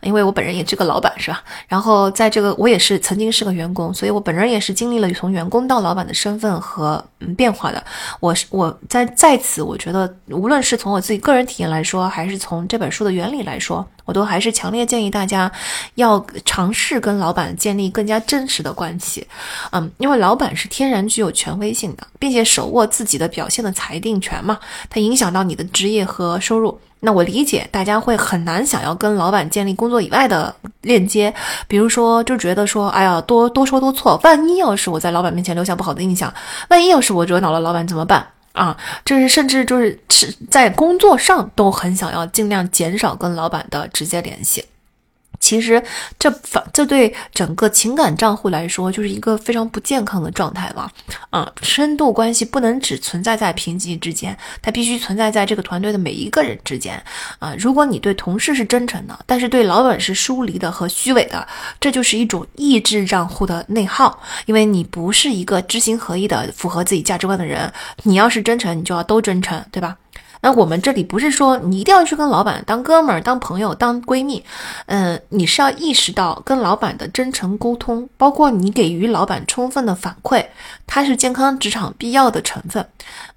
[0.00, 1.42] 因为我本人也是个老板，是吧？
[1.66, 7.82] 然后在这个，我也是曾经是个员工，所以我本人也是经历了从员工到老板的身份和嗯变化的。
[8.20, 13.84] 我是我在在此，我觉得无论是从我自己个人体验来说，还是从这本书的原理来说。
[14.04, 15.50] 我都还是强烈建议大家
[15.94, 19.26] 要尝试跟老板建立更加真实的关系，
[19.70, 24.58] 嗯，因为老板是天然具有权威性的，并且手握自己的表现的裁定权嘛，
[24.90, 26.78] 它影响到你的职业和收入。
[27.04, 31.34] 那我理解大家会很难想要跟老板建立工作以外的链接，
[31.66, 36.32] 比如说就觉得说，哎呀，多多说多错，万一要是我在老板面前留下不好的印象，
[36.68, 38.24] 万一要是我惹恼了老板怎么办？
[38.52, 44.64] 啊，就是甚至就是是在工作上都很想要尽量减少跟老板的直接联系。
[45.42, 45.82] 其实
[46.20, 50.90] 这反这对整个情感账户来说就是一个非常不健康的状态了。
[51.30, 57.02] 啊，深度关系不能只存在在平级之间，它必须存在在这个团队的每一个人之间。
[57.40, 61.46] 啊，如果你对同事是真诚的，但是对老板是疏离的和虚伪的，
[61.80, 67.70] 这就是一种意志账户的内耗，因为你不是一个知行合一的、符合自己价值观的人。
[68.04, 69.96] 你要是真诚，你就要都真诚，对吧？
[70.42, 74.44] 那我们这里不是说你一定要去跟老板当哥们儿、当朋友、当闺蜜，
[74.86, 80.44] 嗯，你是要意识到跟老板的真诚沟通，包括你给予老板充分的反馈，
[80.86, 82.84] 它是健康职场必要的成分。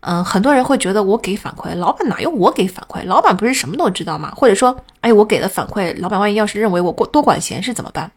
[0.01, 3.05] 嗯，很多人会觉得我给反馈，老板哪用我给反馈？
[3.05, 4.33] 老板不是什么都知道吗？
[4.35, 8.11] 或者说，哎，我给了反馈，老板万一要是认为我过多管闲事怎么办？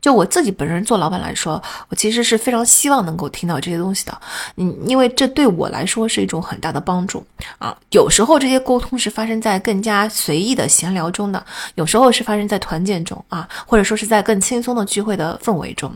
[0.00, 4.20] 就我自己本人做老板来说，我其实是非常希望能够听到这些东西的，
[4.56, 7.24] 嗯，因为这对我来说是一种很大的帮助
[7.58, 7.76] 啊。
[7.90, 11.44] 有时候这些沟通是发生在更加随意的闲聊中的，
[11.74, 15.92] 有时候是发生在团建中啊，或者说是在更轻松的聚会的氛围中。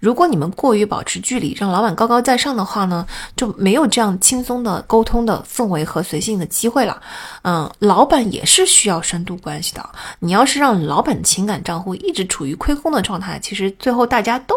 [0.00, 3.06] 如果你们过于保持距离，让老板高高在上的话呢，
[3.36, 7.00] 就没有这样轻松的沟通的氛围和随性的机会了。
[7.42, 9.88] 嗯，老板也是需要深度关系的。
[10.18, 14.56] 你要是让老板情感账户一直处于亏空的状态，其实最后大家都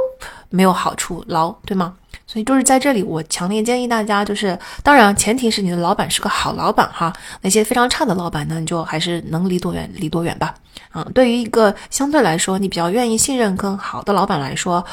[0.50, 1.94] 没有好处捞，对吗？
[2.26, 7.14] 所以就是在这里，我强烈建议大家，就是当然前提是你的老板是个好老板哈。
[7.42, 10.56] 那些非常差的老板呢，你就还是能离多远离多远吧。
[10.96, 14.84] 嗯，对于一个相对来说你比较愿意信任更好的老板来说，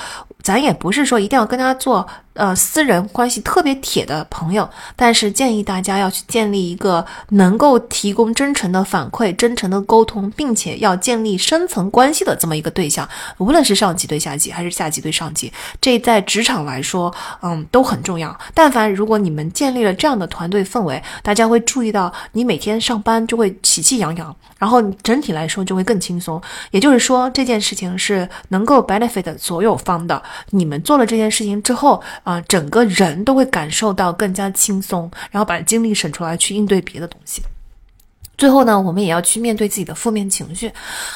[0.47, 2.07] 咱也不是说一定要跟他做。
[2.35, 13.09] 呃，私人关系特别铁的朋友，但是建议大家要去建立一个能够提供真诚的反馈、真诚的沟通，并且要建立深层关系的这么一个对象，
[13.39, 15.51] 无论是上级对下级，还是下级对上级，
[15.81, 17.11] 这在职场来说，
[17.41, 18.39] 嗯，都很重要。
[18.53, 26.39] 但凡如果你们建立了这样的团队氛围，大家会注意到你每天上班就会喜气洋洋，然后整体来说就会更轻松。
[26.71, 30.23] 也就是说，这件事情是能够 benefit 所有方的。
[30.51, 32.03] 你们做了这件事情之后。
[32.25, 37.41] 啊，整个人都会感受到更加轻松，然后把精力省出来去应对别的东西。
[38.37, 40.71] 最后呢，我们也要去面对自己的负面情绪。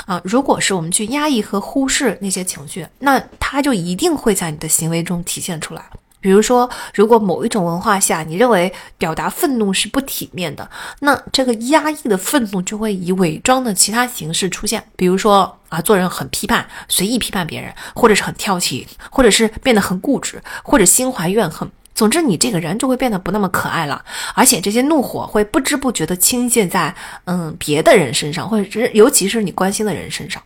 [0.06, 5.84] 啊，如果是我们去压抑和忽视那些情绪，那它就一定会在你的行为中体现出来。
[6.20, 10.68] 比如说，如果某一种文化下，你认为表达愤怒是不体面的，
[11.00, 14.84] 那这个压抑的愤怒就会以伪装的其他形式出现。
[14.96, 21.70] 比如说啊，做人很批判，随意批判别人，或者是很挑剔，或者是变得很固执，或者心怀怨恨。
[21.92, 24.02] 总之，你这个人就会变得不那么可爱了，
[24.34, 26.94] 而且这些怒火会不知不觉地倾泻在
[27.24, 30.42] 嗯别的人身上，或者是尤其是你关心的人身上，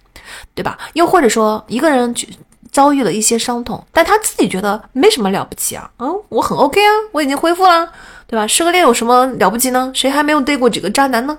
[0.54, 0.76] 对吧？
[0.94, 2.12] 又或者说一个人
[2.74, 7.88] 遭遇了一些伤痛，但他自己觉得没什么了不起啊，嗯，我很 OK 啊，我已经恢复了，
[8.26, 8.44] 对吧？
[8.48, 9.92] 失个恋有什么了不起呢？
[9.94, 11.38] 谁还没有对过几个渣男呢？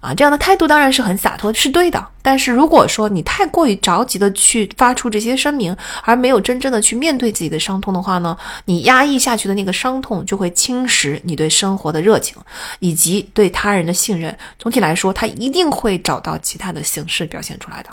[0.00, 2.04] 啊，这样的态度当然是很洒脱，是对的。
[2.20, 12.36] 但是如果说你太过于着急的去发出这些声明，而没有真正的去面对自己的伤痛的话呢，你压抑下去的那个伤痛就会侵蚀你对生活的热情，
[12.80, 14.36] 以及对他人的信任。
[14.58, 17.90] 总体来说，他一定会找到其他的形式表现出来的。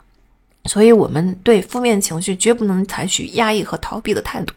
[0.65, 4.53] 所以，我们对负面情绪绝不能采取压抑和逃避的态度，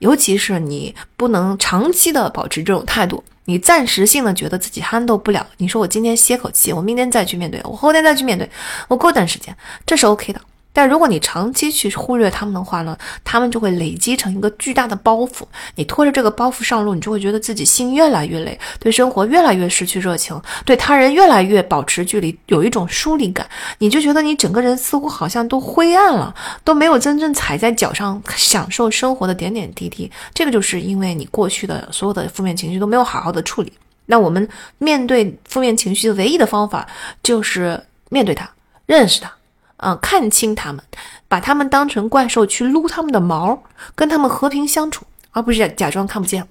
[0.00, 3.22] 尤其是你不能长期的保持这种态度。
[3.48, 8.50] 你暂时性的觉得自己憨斗不了，你说我今天歇口气，我明天再去面对，我后天再去面对，
[8.88, 9.56] 我过段时间，
[9.86, 10.40] 这是 OK 的。
[10.76, 12.94] 但如果你长期去忽略他们的话呢，
[13.24, 15.44] 他们就会累积成一个巨大的包袱。
[15.74, 23.48] 你拖着这个包袱上路，你就会觉得自己心越来越累，对生活越来越失去热情，对他人越来越保持距离，有一种疏离感。
[23.78, 30.12] 你就觉得你整个人似乎好像都灰暗了，都没有真正踩在脚上享受生活的点点滴滴。
[30.34, 33.72] 这个就是因为你过去的所有的负面情绪都没有好好的处理。
[34.04, 34.46] 那我们
[34.76, 36.86] 面对负面情绪的唯一的方法
[37.22, 38.46] 就是面对它，
[38.84, 39.35] 认识它。
[39.76, 40.82] 啊，看清他们，
[41.28, 43.62] 把他们当成怪兽去撸他们的毛，
[43.94, 46.46] 跟他们和平相处，而不是假装看不见。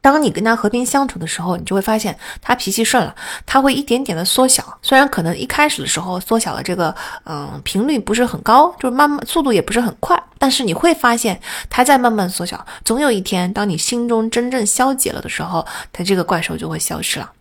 [0.00, 3.12] 当你跟他和平相处的时候，你就会发现他脾气顺了，
[3.44, 4.78] 他会一点点的缩小。
[4.80, 6.94] 虽然可能一开始的时候缩小的这个
[7.24, 12.64] 嗯频率不是很高，就是慢慢速度也不是很快，但是你会发现他在慢慢缩小。
[12.84, 17.32] 总有一天，当你心中真正消解了的时候，他这个怪兽就会消失了。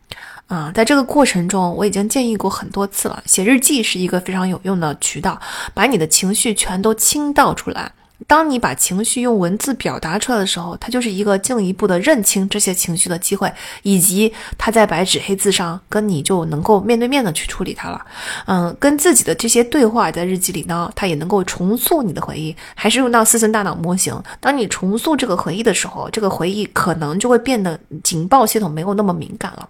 [0.48, 3.22] 啊，在这个过程中，我已经建议过很多次了。
[3.26, 5.40] 写日记是一个非常有用的渠道，
[5.74, 7.92] 把你的情绪全都倾倒出来。
[8.26, 13.52] 当你把情绪用文字表达出来的时候，它就是一个进一步的认清这些情绪的机会，
[13.84, 18.06] 以及它在白纸黑字上跟你就能够面对面的去处理它了。
[18.48, 24.20] 嗯，跟自己的这些对话在日记里呢，它也能够重塑你的回忆，还是用到四层大脑模型。
[24.40, 29.70] 当你重塑这个回忆的时候，这个回忆可能就会变得警报系统没有那么敏感了。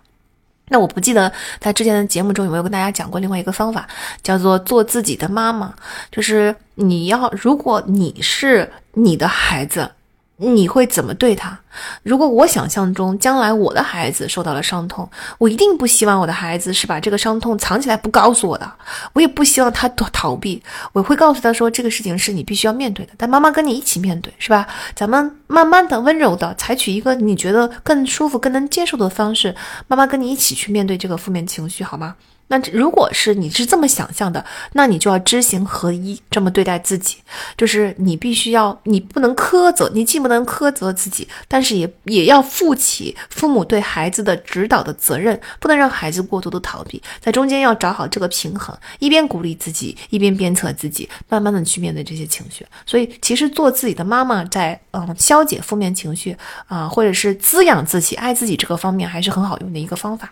[0.69, 3.87] 那我不记得在之前的节目中有没有跟大家讲过另外一个方法，
[4.21, 5.73] 叫做做自己的妈妈，
[6.11, 9.91] 就是你要，如果你是你的孩子。
[10.39, 11.57] 你会怎么对他？
[12.03, 15.09] 如果我想象中将来我的孩子受到了伤痛，
[15.39, 18.71] 我一定不希望我的孩子是把这个伤痛藏起来不告诉我的。
[19.13, 20.61] 我也不希望他躲逃避，
[20.93, 23.13] 我会告诉他说这个事情是你必须要面对的。
[23.17, 24.67] 但妈妈跟你一起面对，是吧？
[24.95, 29.55] 咱们慢慢的、温柔的采取一个你觉得更舒服、更能接受的方式，
[29.87, 32.15] 妈妈跟你一起去面对这个负面情绪，好吗？
[32.49, 34.43] 那如果是你是这么想象的，
[34.73, 37.17] 那你就要知行合一，这么对待自己，
[37.57, 52.65] 就是你必须要，你不能苛责，你既不能苛责自己，但是也也要负起父母对孩子的指导的责任，不能让孩子过多的逃避，在中间要找好这个平衡，一边鼓励自己，一边鞭策自己，慢慢的去面对这些情绪。
[52.85, 56.37] 所以，其实做自己的妈妈，在嗯消解负面情绪
[56.67, 60.31] 啊，或者是滋养自己、爱自己这个方面，还是很好用的一个方法。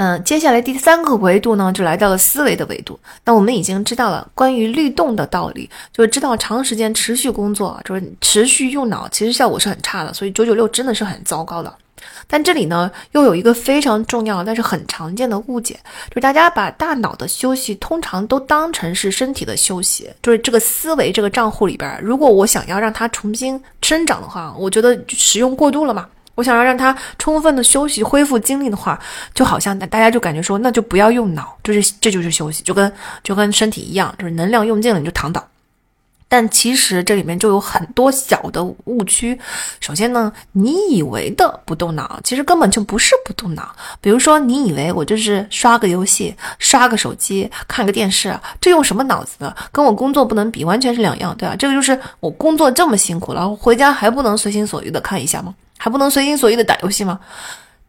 [0.00, 2.96] 嗯，接下来第三个维度呢，就来到了思维的维度。
[3.24, 10.14] 那我们已经知道了关于律动的道理，就是知道长时间持续工作，就是持续用脑，其实效果是很差的。
[10.14, 11.74] 所以九九六真的是很糟糕的。
[12.28, 15.74] 但这里呢，又有一个非常重要但是很常见的误解，
[16.10, 26.06] 就是大家把大脑的休息通常都当成是身体的休息，就是这个思维这个账户里边，如果我想要让它重新生长的话，我觉得使用过度了嘛。
[26.38, 28.96] 我想要让他充分的休息、恢复精力的话，
[29.34, 32.92] 就好像大家就感觉说，那就不要用脑，就是这就是休息，就跟
[33.24, 35.44] 就跟身体一样，就是能量用尽了你就躺倒。
[36.28, 39.36] 但其实这里面就有很多小的误区。
[39.80, 43.74] 首先呢，你以为的不动脑，其实根本就不是不动脑。
[44.00, 49.56] 比如说，你以为我就是刷个游戏、刷个手机、看个电视，这用什么脑子的？
[49.72, 51.56] 跟我工作不能比，完全是两样，对吧？
[51.56, 55.52] 这个就是我工作这么辛苦了，回家还不能随心所欲的看一下吗？
[55.78, 57.18] 还不能随心所欲的打游戏吗？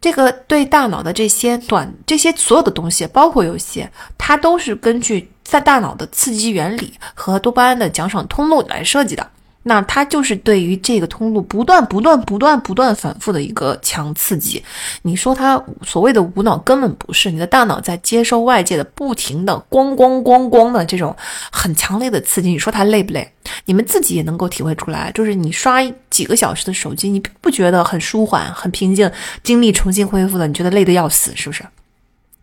[0.01, 3.85] 这个对大脑的这些短这些所有的东西，包括游戏，
[4.17, 9.29] 它都是根据在大脑的刺激原理和多巴胺的奖赏通路来设计的。
[9.69, 14.63] 那它就是对于这个通路不断、不断、不断、不断反复的一个强刺激。
[15.03, 21.15] 你说它所谓的无脑根本不是，你的大脑在接收外界的不停的咣咣咣咣的这种
[21.51, 22.49] 很强烈的刺激。
[22.49, 23.31] 你说它累不累？
[23.65, 29.11] 你们自己也能够体会出来，就是你刷几个小时的手机，你不觉得很舒缓、很平静，
[29.43, 30.47] 精力重新恢复了？
[30.47, 31.63] 你觉得累得要死，是不是？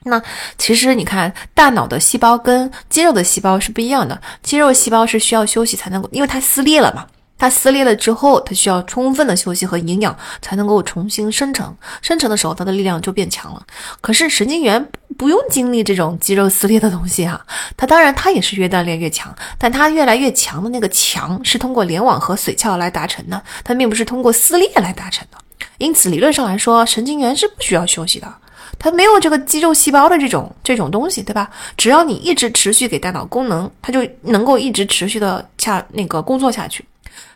[0.05, 0.23] 那
[0.57, 4.21] 其实你看，大脑的细胞跟肌肉的细胞是不一样的。
[4.41, 7.05] 肌肉细胞是需要休息才能够，因为它撕裂了嘛。
[7.39, 11.77] 它撕裂了之后，它需要充分的休息和营养才能够重新生成。
[12.01, 13.63] 生成的时候，它的力量就变强了。
[14.01, 14.89] 可是神经元
[15.19, 17.45] 不用经历这种肌肉撕裂的东西哈，
[17.77, 25.39] 它当然它也是越锻炼越强，但它越来越强的那个强是通过联网和髓鞘来达成的，它并不是通过撕裂来达成的。
[25.79, 28.35] 因此，理论上来说，神经元是不需要休息的。
[28.79, 31.51] 它没有这个肌肉细胞的这种这种东西，对吧？
[31.77, 36.85] 只要你一直持续给大脑功能，它就能够一直持续的下那个工作下去。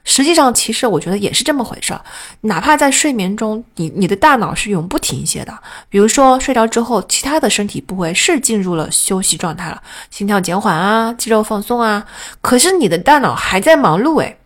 [0.04, 2.00] 实际上，其实我觉得也是这么回事儿。
[2.40, 5.56] 哪怕在睡眠中，你你的大脑是永不停歇的。
[5.88, 12.04] 比如说睡着之后，其他的身体部位是进入了休息状态了，心跳减缓啊，肌肉放松啊，
[12.40, 14.36] 可是你的大脑还在忙碌诶。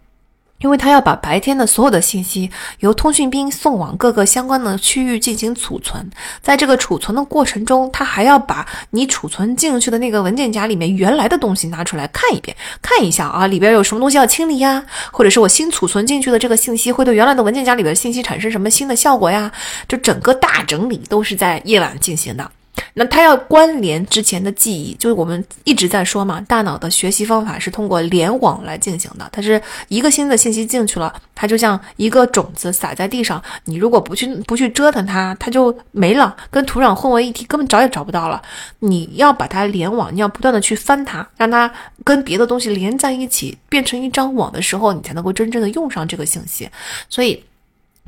[0.64, 6.10] 因为他要把白天的所有的信息由通讯兵送往各个相关的区域进行储存，
[6.40, 14.82] 在这个储存的过程中，他还要把你储存进去的那个文件夹里面原来的东西拿出来看一遍，看一下啊，里边有什么东西要清理呀，
[15.12, 19.52] 或者是我新储存进去的这个信息会对原来的文件夹里边的信息产生什么新的效果呀？
[19.86, 22.50] 就整个大整理都是在夜晚进行的。
[22.94, 29.28] 那它要关联之前的记忆，就是我们一直在说嘛，大脑的学习方法是通过联网来进行的。
[29.32, 38.40] 它是一个新的信息进去了，它就像一个种子撒在地上，你如果不去不去折腾它，它就没了，跟土壤混为一体，根本找也找不到了。
[38.78, 41.70] 你要把它联网，你要不断的去翻它，让它
[42.04, 46.68] 跟别的东西连在一起，变成一张网的时候，你才能够真正的用上这个信息。
[47.08, 47.42] 所以。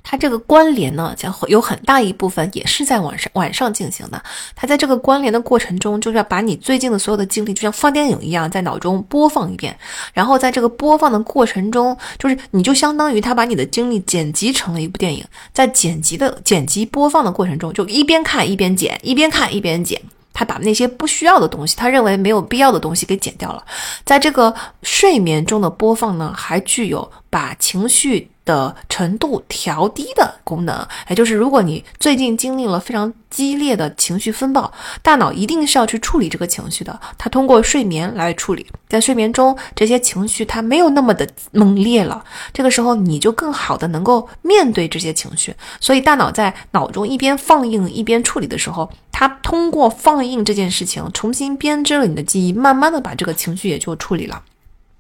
[0.09, 4.23] 它这个关联呢，将会有很大一部分也是在晚上晚上进行的。
[4.55, 9.77] 它在这个关联的过程中，就是要把你最近的所有的经历，就像放电影一样，在脑中播放一遍。
[10.13, 15.25] 然后在这个播放的过程中，就是你就相当于他把你的经历剪辑成了一部电影。
[15.53, 20.01] 在剪辑的剪辑播放的过程中，就一边看一边剪，一边看一边剪。
[20.33, 23.65] 他把那些不需要的东西，他认为没有必要的东西给剪掉了。
[24.05, 28.31] 在这个睡眠中的播放呢，还具有把情绪。
[28.47, 36.99] 的程度调低的功能，也就是如果你最近经历了非常激烈的情绪风暴，大脑一定是要去处理这个情绪的。
[37.19, 42.25] 它通过睡眠来处理，在睡眠中这些情绪它没有那么的猛烈了，
[42.55, 45.55] 这个时候你就更好的能够面对这些情绪。
[45.81, 54.41] 所以大脑在脑中一边放映一边处理的时候，它通过放映这件事情重新编织了你的记忆，慢慢的把这个情绪也就处理了。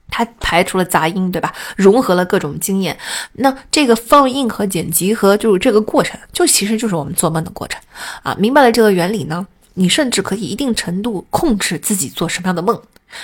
[0.09, 1.53] 它排除了杂音，对吧？
[1.77, 2.97] 融合了各种经验。
[3.33, 7.81] 那这个放映和剪辑和就是这个过程，就其实就是我们做梦的过程
[8.23, 8.35] 啊。
[8.39, 12.81] 明白了这个原理呢，你甚至可以一定程度控制自己做什么样的梦，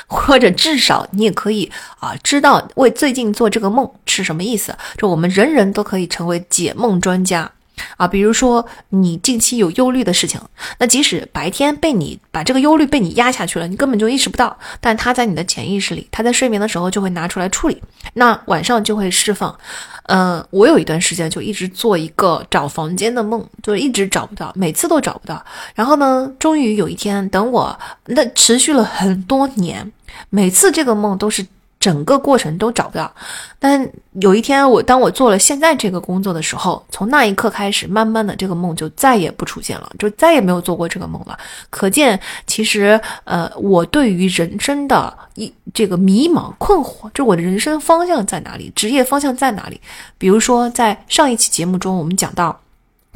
[0.06, 4.76] 或者至少你也可以啊知道为最近做这个梦是什么意思。
[4.98, 7.50] 就我们人人都可以成为解梦专家。
[7.96, 10.40] 啊，比如说你近期有忧虑的事情，
[10.78, 17.82] 那即使白天被你把这个忧虑被你压下去了，你根本就意识不到，但它在你的潜意识里，它在睡眠的时候就会拿出来处理，
[18.14, 19.56] 那晚上就会释放。
[20.04, 25.44] 嗯，我有一段时间就一直做一个找房间的梦，就一直找不到，每次都找不到。
[25.74, 29.90] 然后呢，终于有一天，等我那持续了很多年，
[30.28, 31.46] 每次这个梦都是。
[31.82, 33.12] 整个过程都找不到，
[33.58, 33.90] 但
[34.20, 41.36] 有一天我当我做了现在这个工作的时候，从那一刻开始，慢慢的这个梦就再也不出现了，就再也没有做过这个梦了。
[41.70, 49.80] 可见，其实呃，我对于人生的一这个迷茫困惑，就我的人生方向在哪里，职业方向在哪里？
[50.16, 52.61] 比如说，在上一期节目中，我们讲到。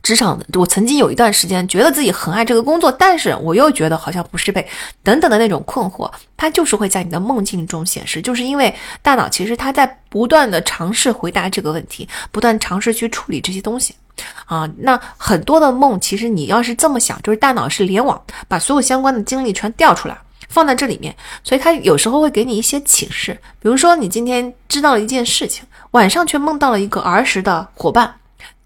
[0.06, 4.64] 职场，我曾经有一段时间觉得自己很爱这个工作，但是我又觉得好像不适配，
[5.02, 8.72] 等等的那种困惑，它就是会在你的梦境中显示，就是因为
[9.02, 13.96] 大脑其实它在不断的尝试回答这个问题，不断尝试去处理这些东西，
[14.44, 20.16] 啊，那很多的梦其实你要是这么想，就是大脑是联网，把所有相关的经历全调出来
[20.48, 21.12] 放在这里面，
[21.42, 28.14] 所以它有时候会给你一些启示，比如说你今天知道了一件事情，晚上却梦到了一个儿时的伙伴。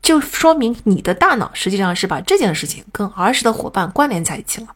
[0.02, 4.68] 就说明你的大脑实际上是把这件事情跟儿时的伙伴关联在一起了。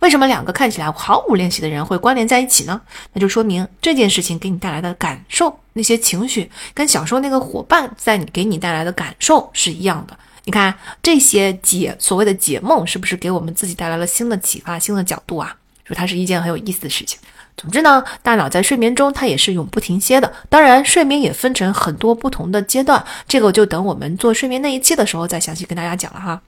[0.00, 2.80] 为什么两个看起来毫无联系的人会关联在一起呢？
[3.12, 10.16] 那就说明这件事情给你带来的感受、那些情绪，跟小时候那个伙伴在你给你带来的感受是一样的。
[10.44, 15.54] 你看这些解所谓的解梦，是不是给我们自己带来了新的启发、新的角度啊？
[15.84, 17.18] 说它是一件很有意思的事情。
[17.56, 20.32] 总之呢，大脑在睡眠中它也是永不停歇的。
[20.48, 26.40] 当然，睡眠也分成很多不同的阶段，这个就等我们做睡眠那一期的时候再详细跟大家讲了哈。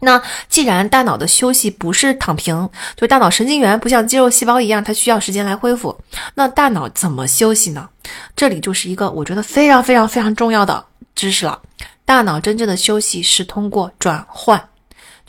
[0.00, 5.94] 那既然大脑的休息不是躺平，就大脑神经元不像肌肉细胞一样，它需要时间来恢复。
[6.34, 7.88] 那大脑怎么休息呢？
[8.34, 10.84] 这里就是一个我觉得非常非常非常重要的
[11.14, 11.60] 知识了。
[12.06, 14.69] 大脑真正的休息是通过转换。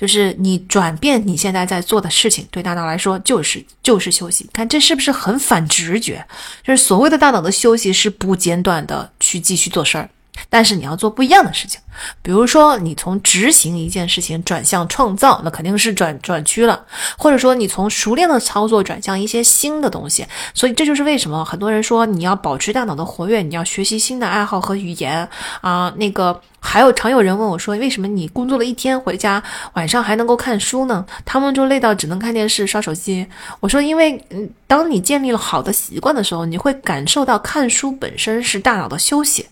[0.02, 4.49] 就是你转变你现在在做的事情，对大脑来说就是就是休息。
[4.52, 6.26] 看这是不是很反直觉？
[6.64, 10.10] 就是所谓的大脑的休息是不间断的去继续做事儿。
[10.49, 11.79] 但是你要做不一样的事情，
[12.21, 16.75] 比如说你从执行一件事情转向创造，那肯定是转转区了；
[17.17, 20.25] 或者说你从熟练的操作转向一些新的东西。
[20.53, 25.27] 所以这就是为什么很多人说你要保持大脑的活跃，你要学习新的爱好和语言
[25.61, 25.93] 啊。
[25.97, 29.41] 那个还有常有人问我说，为什么你工作了一天回家
[29.73, 31.05] 晚上还能够看书呢？
[31.25, 33.25] 他们就累到只能看电视刷手机。
[33.59, 39.45] 我说，因为嗯，当你建立了好的习惯的时候，你会感受到看书本身是大脑的休息。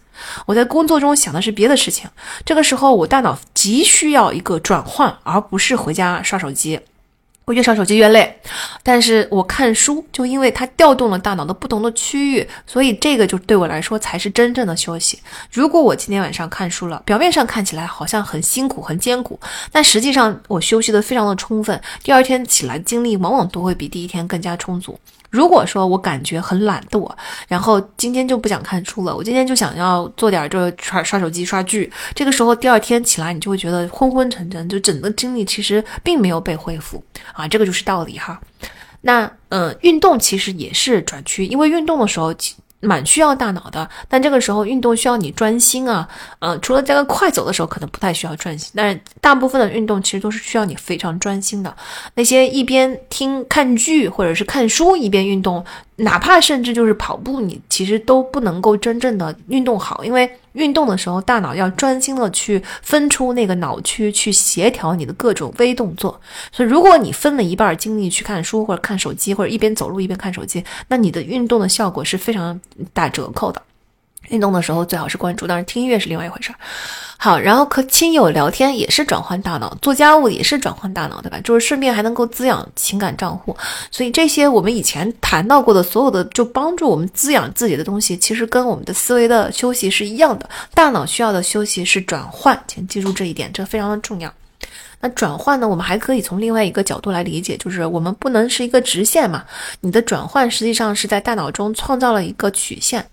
[0.46, 2.10] 我在工作中想的是别的事情，
[2.46, 6.80] 这个时候我大脑急需要一个转换，而不是回家刷手机。
[7.46, 8.40] 我越刷手机越累，
[8.84, 15.18] 但是我看书就因为它调动了大脑的不同的区域，所以这个就对我来说才是真正的休息。
[15.52, 19.40] 如果我今天晚上看书了，表面上看起来好像很辛苦、很艰苦，
[19.72, 25.00] 但实际上我休息的非常的充分，第二天起来精力往往都会比第一天更加充足。
[25.30, 27.10] 如果说我感觉很懒惰，
[27.48, 37.04] 然后今天就不想看书了，我今天就想要做点这刷刷手机、刷剧，这个时候第二天起来你就会觉得昏昏沉沉，就整个精力其实并没有被恢复
[37.34, 38.40] 啊，这个就是道理哈。
[39.02, 42.34] 那嗯，运动其实也是转区，因为运动的时候。
[42.82, 46.08] 蛮需要大脑的，但这个时候运动需要你专心啊，
[46.40, 51.76] 呃，除了这个快走的时候可能不太需要专心，但是大部分的运动其实都是需要你非常专心的。
[52.16, 55.66] 那些一边听看剧或者是看书一边运动。
[56.00, 66.20] 哪怕甚至就是跑步，你其实都不能够真正的运动好，因为运动的时候大脑要专心的去分出那个脑区去协调你的各种微动作。
[66.52, 72.60] 所以，如果你分了一半精力去看书或者看手机，或者一边走路一边看手机，那你的运动的效果是非常
[72.94, 73.62] 打折扣的。
[74.30, 76.56] 运动的时候最好是关注，但是听音乐是另外一回事儿。
[77.18, 81.38] 好，然后和亲友聊天也是转换大脑，做家务也是转换大脑，对吧？
[81.44, 83.56] 就是顺便还能够滋养情感账户。
[83.92, 90.50] 所以这些我们以前谈到过的所有的就帮助我们滋养自己的东西，其实跟我们的思维的休息是一样的。
[90.74, 94.34] 大脑需要的休息是转换，请记住这一点，这非常的重要。
[95.02, 95.68] 那转换呢？
[95.68, 99.44] 我们还可以从另外一个角度来理解，就是我们不能是一个直线嘛，
[99.82, 103.06] 你的转换实际上是在大脑中创造了一个曲线。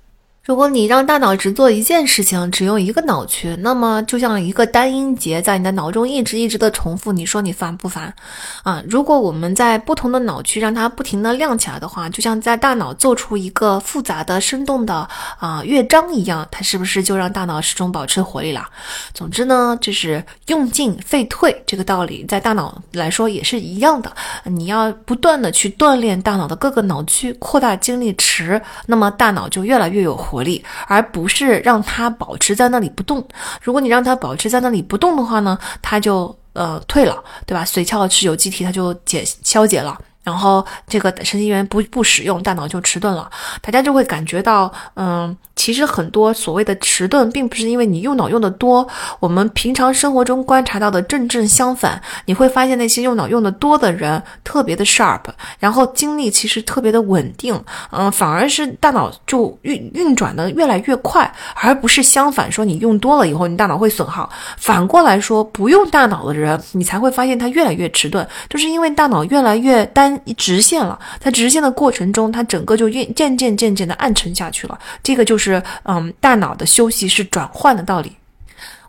[0.46, 7.10] 如果你让大脑只做一件事情，只用一个脑区，那么就像一个单音节在你的脑中一直一直的重复。
[7.12, 8.14] 你说你烦不烦？
[8.62, 15.08] 啊，如果我们在不同的脑区让它不停的亮起来的话，就像在大脑做出一个复杂的、生动的
[15.40, 18.64] 啊乐章一样，它是不是就让大脑始终保持活力了？
[19.12, 24.14] 总之呢，就是用进废退这个道理，在大脑来说也是一样的。
[24.44, 30.35] 你要不断的去锻炼大脑的各个脑区，扩大精力池，那么大脑就越来越有活。
[30.36, 33.26] 活力，而不是让它保持在那里不动。
[33.62, 37.64] 如果你让它保持在那里不动的话呢，它就呃退了，对吧？
[37.64, 39.98] 髓鞘是有机体，它就解消解了。
[40.26, 43.30] 然后这个神经元不不使用，大脑就迟钝了。
[43.62, 48.84] 大家就会感觉到，嗯，其实很多所谓的迟钝，并不是因为你用脑用的多。
[49.20, 55.20] 我们平常生活中观察到的正正相反，你会发现那些用脑用的多的人特别的 sharp，
[55.60, 57.62] 然后精力其实特别的稳定，
[57.92, 64.28] 嗯，反而是大脑就运运转的越来越快，而不是相反，说你用多了以后你大脑会损耗。
[64.56, 70.15] 反过来说，不用大脑的人，你才会发现他越来越迟钝，就是因为大脑越来越单。
[70.36, 74.78] 直线了，在直线的过程中，它整个就越渐渐渐渐的暗沉下去了。
[75.02, 78.12] 这个就是，嗯，大脑的休息是转换的道理。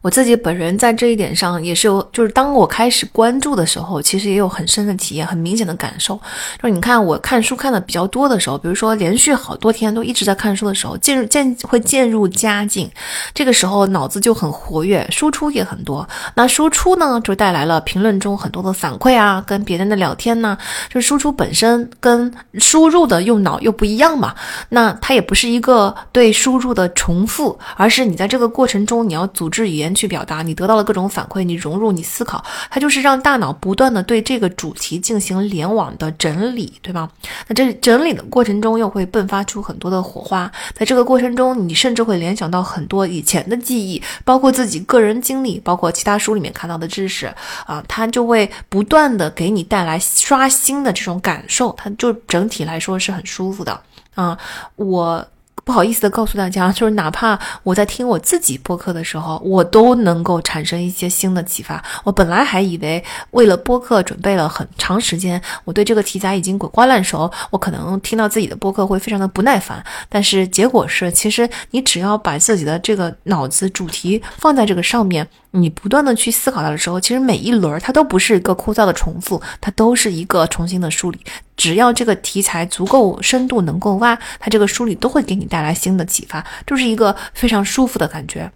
[0.02, 6.16] 我自己本人在这一点上也是有，就是当我开始关注的时候，其实也有很深的体验，很明显的感受。
[6.62, 12.90] 就是你看我看书看的比较多的时候，比如说连续好多天都一直在看书的时候，渐入渐会渐入佳境，
[13.34, 16.08] 这个时候脑子就很活跃，输出也很多。
[16.36, 20.56] 那输出呢，就带来了评论中很多的反馈啊，跟别人的聊天呢，
[20.90, 24.36] 就是输出本身跟输入的用脑又不一样嘛。
[24.70, 29.87] 那它也不是一个对输入的重复，而是你在这个过程中你要组织语言。
[29.94, 37.10] 去表达，你得到了各种反馈，你融入，你思考，它就是让大脑不断的对这个主题进行联网的整理，对吗？
[37.48, 47.34] 那这整理的过程中又会迸发出很多的火花，在这个过程中，你甚至会联想到很多以前的记忆，包括自己个人经历，包括其他书里面看到的知识
[47.66, 53.82] 啊，它就会不断的给你带来刷新的这种感受，它就整体来说是很舒服的
[54.16, 54.38] 啊，
[54.76, 55.28] 我。
[55.68, 61.84] 不好意思的告诉大家， 就是哪怕我在听我自己播客的时候，我都能够产生一些新的启发。
[62.06, 69.84] 我本来还以为为了播客准备了很长时间，我对这个题材已经滚瓜烂熟，我可能听到自己的播客会非常的不耐烦。
[70.08, 75.28] 但是结果是，其实你只要把自己的这个脑子主题放在这个上面。
[75.52, 81.20] 你不断的去思考它的时候，其实每一轮它都不是一个枯燥的重复，它都是一个重新的梳理。
[81.58, 88.50] 只要这个题材足够深度，能够挖，它这个书里都会给你带来新的启发，就是一个非常舒服的感觉。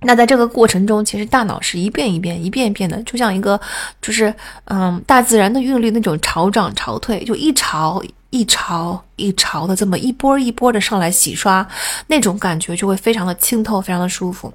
[0.00, 3.58] 那在这个过程中，其实大脑是一遍一遍、一遍一遍的，就像一个，
[4.00, 4.32] 就是
[4.66, 8.00] 嗯，大自然的韵律那种潮涨潮退，就一潮
[8.30, 11.66] 一潮一潮的这么一波一波的上来洗刷，
[12.06, 14.52] 那种感觉就会非常的清透，非常的舒服。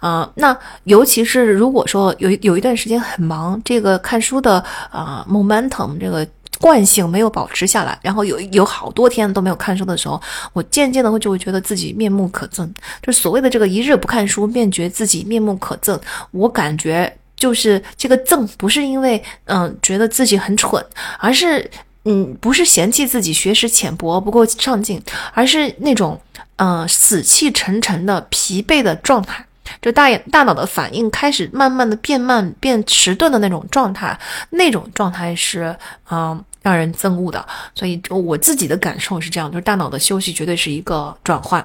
[0.00, 6.26] 啊，那尤其是如果说有有一段时间很忙，这个看书的啊 momentum 这个。
[6.60, 10.20] 惯性没有保持下来，然后有有好多天都没有看书的时候，
[10.52, 12.68] 我渐渐的会就会觉得自己面目可憎，
[13.02, 15.98] 就是所谓的这个一日不看书便觉自己面目可憎。
[16.30, 20.84] 我感觉就是这个憎不是因为嗯觉得自己很蠢，
[21.18, 21.70] 而是
[22.04, 25.00] 嗯不是嫌弃自己学识浅薄不够上进，
[25.32, 26.20] 而是那种
[26.56, 29.44] 嗯死气沉沉的疲惫的状态。
[29.82, 34.18] 就大眼大脑的反应开始慢慢的变慢、变迟钝的那种状态，
[34.48, 35.76] 那种状态是
[36.10, 37.44] 嗯让人憎恶的。
[37.74, 41.64] 所以我自己的感受是这样，就是大脑的休息绝对是一个转换。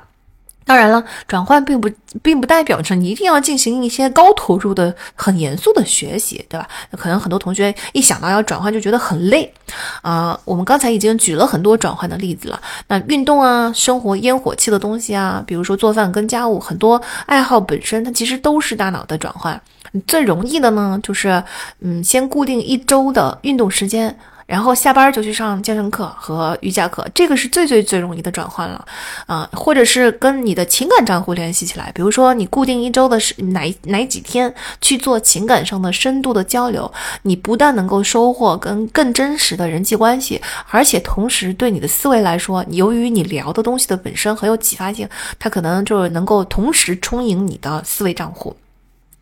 [0.66, 1.92] 当然了，转换并不
[2.22, 6.66] 并不代表着你一定要进行一些高投入的、很严肃的学习，对吧？
[6.92, 9.54] 可能很多同学一想到要转换就觉得很累，
[10.02, 12.62] 啊，我们刚才已经举了很多转换的例子了。
[12.88, 19.62] 那运动啊，生活烟火气的东西啊，比如说做饭跟家务，很多爱好本身它其实都是大脑的转换。
[20.08, 21.44] 最容易的呢，就是
[21.82, 24.18] 嗯，先固定一周的运动时间。
[24.46, 28.86] 然后下班就去上健身课和瑜伽课，这个是最最最容易的转换了
[29.26, 36.92] 啊，或者是跟你的情感账户联系起来，比如说你固定一周的是哪哪几天去做情感上的深度的交流，
[37.24, 45.08] 你不但能够收获跟更真实的人际关系，而且同时对你的思维来说，由于你聊的东西的本身很有启发性，
[45.40, 48.56] 它可能就是能够同时充盈你的思维账户。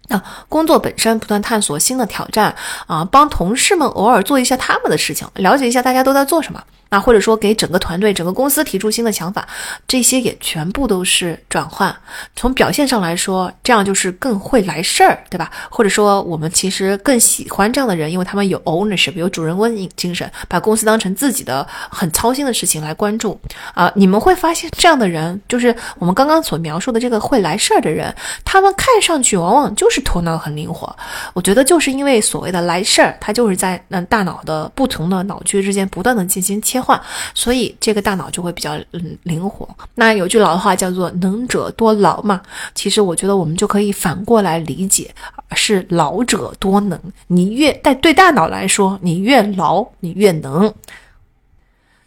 [0.08, 2.56] 那，工作本身不断探索新的挑战
[2.88, 6.62] 啊，帮同事们偶尔做一下他们的事情，了解一下大家都在做什么。
[6.92, 9.48] 啊，或者说给整个团队、整个公司提出新的想法，
[9.88, 11.96] 这些也全部都是转换。
[12.36, 15.50] 从表现上来说，这样就是更会来事儿，对吧？
[15.70, 23.40] 或者说，我们其实更喜欢这样的人，因为他们有 ownership，有主人翁精神，把公司当成自己的很操心的事情来关注。
[23.74, 28.14] 啊，你们会发现，这样的人就是我们刚刚所描述的这个会来事儿的人，
[28.44, 30.94] 他们看上去往往就是头脑很灵活。
[31.34, 36.81] 我觉得就是因为所谓的来事儿，他就是在那大脑的不同的脑区之间不断的进行切。
[36.82, 37.00] 换，
[37.34, 39.68] 所以这个大脑就会比较嗯灵活。
[39.96, 42.42] 那有句老话叫做“能者多劳”嘛，
[42.74, 45.14] 其实我觉得我们就可以反过来理解，
[45.56, 47.00] 是劳者多能。
[47.28, 50.74] 你越但对大脑来说，你越劳，你越能。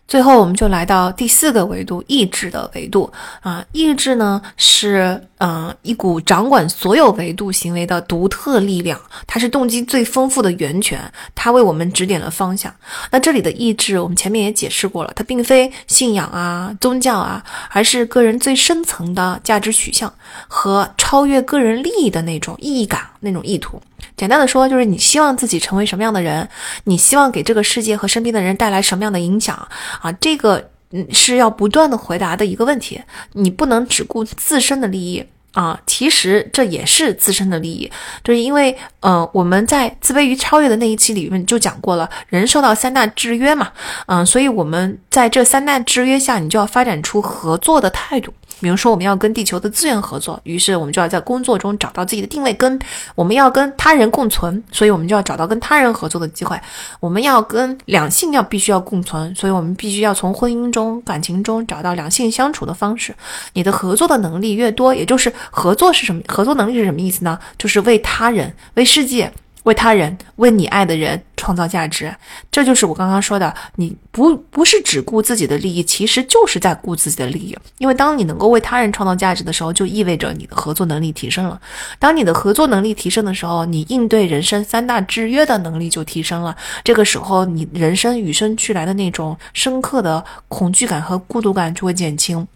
[0.06, 3.10] 最后，我们就来到第四个维度——意志的维度
[3.40, 3.64] 啊。
[3.72, 11.00] 意志呢，是嗯一股掌管所有维度行为的独特力量，它是动机最丰富的源泉，
[11.34, 12.72] 它为我们指点了方向。
[13.10, 20.12] 那这里的意志，我们前面也解释过了，它并非信仰啊、宗教啊，而是个人最深层的价值取向
[20.46, 23.80] 和超越个人利益的那种意义感、那种意图。
[24.16, 26.48] 简单的说，就是你希望自己成为什么样的人，
[26.84, 29.56] 你希望给这个世界和身边的人带来什么样的影响
[30.00, 30.12] 啊？
[30.12, 33.00] 这个嗯是要不断的回答的一个问题。
[33.32, 37.90] 你不能只顾自身的利益啊，其实这也是自身的利益，
[38.22, 43.72] 就是因为呃我们在自卑与超越的那一期里面就讲过了，人受到三大制约嘛，
[44.06, 48.32] 嗯，所以我们在这三大制约下，你就要发展出合作的态度。
[48.60, 52.78] 比如说，我们要跟地球的资源合作，于是我们就要在工作中找到自己的定位；跟
[53.14, 56.56] 我们要跟他人共存，所以我们就要找到跟他人合作的机会；
[57.00, 63.14] 我们要跟两性要必须要共存，所以我们必须要从婚姻中、感情中找到两性相处的方式。
[63.52, 66.22] 你的合作的能力越多，也就是合作是什么？
[66.26, 67.38] 合作能力是什么意思呢？
[67.58, 69.32] 就是为他人、为世界。
[69.64, 72.14] 为他人，为你爱的人创造价值，
[72.50, 73.52] 这就是我刚刚说的。
[73.76, 77.56] 你不不是只顾自己的利益，其实就是在顾自己的利益。
[77.78, 81.60] 因为当你能够为他人创造价值的时候，就意味着你的合作能力提升了。
[81.98, 86.56] 当你的合作能力提升的时候，你应对人生三大制约的能力就提升了。
[86.84, 92.46] 这个时候，你人生与生俱来的那种深刻的恐惧感和孤独感就会减轻。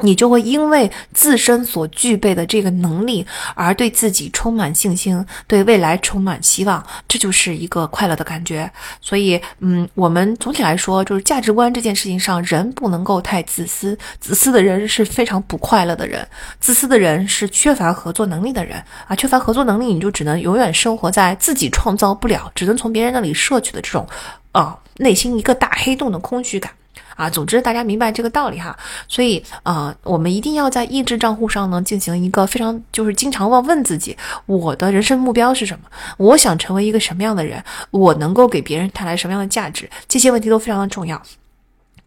[0.00, 8.70] 你就会因为自身所具备的这个能力而对自己充满信心，对未来充满希望，这就是一个快乐的感觉。
[9.00, 13.96] 所以，嗯，我们总体来说，就是价值观这件事情上，人不能够太自私。
[14.20, 16.26] 自私的人是非常不快乐的人，
[16.60, 19.16] 自私的人是缺乏合作能力的人啊。
[19.16, 24.06] 缺乏合作能力，你就只能永远生活在自己创造不了，只能从别人那里摄取的这种，
[24.52, 26.70] 啊，内心一个大黑洞的空虚感。
[27.16, 28.76] 啊，总之大家明白这个道理哈，
[29.08, 34.16] 所以啊，我们一定要在意志账户上呢进行一个非常就是经常问问自己，
[34.46, 35.86] 我的人生目标是什么？
[36.18, 37.60] 我想成为一个什么样的人？
[37.90, 39.88] 我能够给别人带来什么样的价值？
[40.06, 41.20] 这些问题都非常的重要。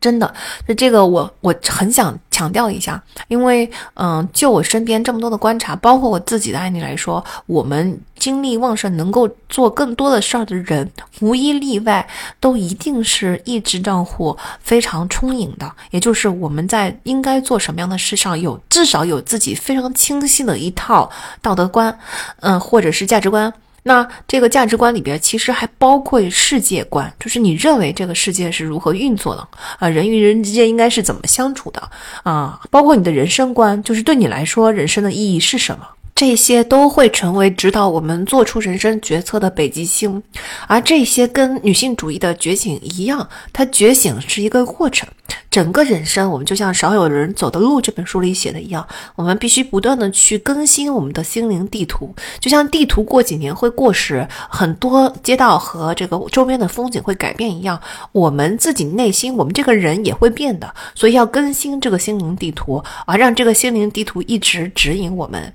[0.01, 0.33] 真的，
[0.65, 10.89] 那这个我我很想强调一下，因为嗯，就我身边这么多的观察，包括我自己的案例来说，我们精力旺盛、能够做更多的事儿的人，
[11.19, 12.07] 无一例外
[12.39, 21.09] 都一定是意志账户非常充盈的，也就是我们在应该做什么样的事上有至少有自己非常清晰的一套
[21.41, 21.99] 道德观，
[22.39, 23.53] 嗯，或者是价值观。
[23.89, 29.47] 那这个价值观里边其实还包括世界观，就是你认为这个世界是如何运作的
[29.79, 29.89] 啊？
[29.89, 31.81] 人与人之间应该是怎么相处的
[32.21, 32.61] 啊？
[32.69, 35.87] 包括你的人生观，就是对你来说人生的意义是什么？
[36.19, 40.21] 这些都会成为指导我们做出人生决策的北极星，
[40.67, 45.07] 而这些跟女性主义的觉醒一样，它觉醒是一个过程。
[45.49, 48.85] 整个人生，我们就像《少有人走的路》这本书里写的一样，
[49.15, 57.79] 我们必须不断的去更新我们的心灵地图，就像地图过几年会过时，很多街道和这个周边的风景会改变一样，
[58.11, 65.53] 我们自己内心，我们这个人也会变的，所以要更新这个心灵地图，而让这个心灵地图一直指引我们。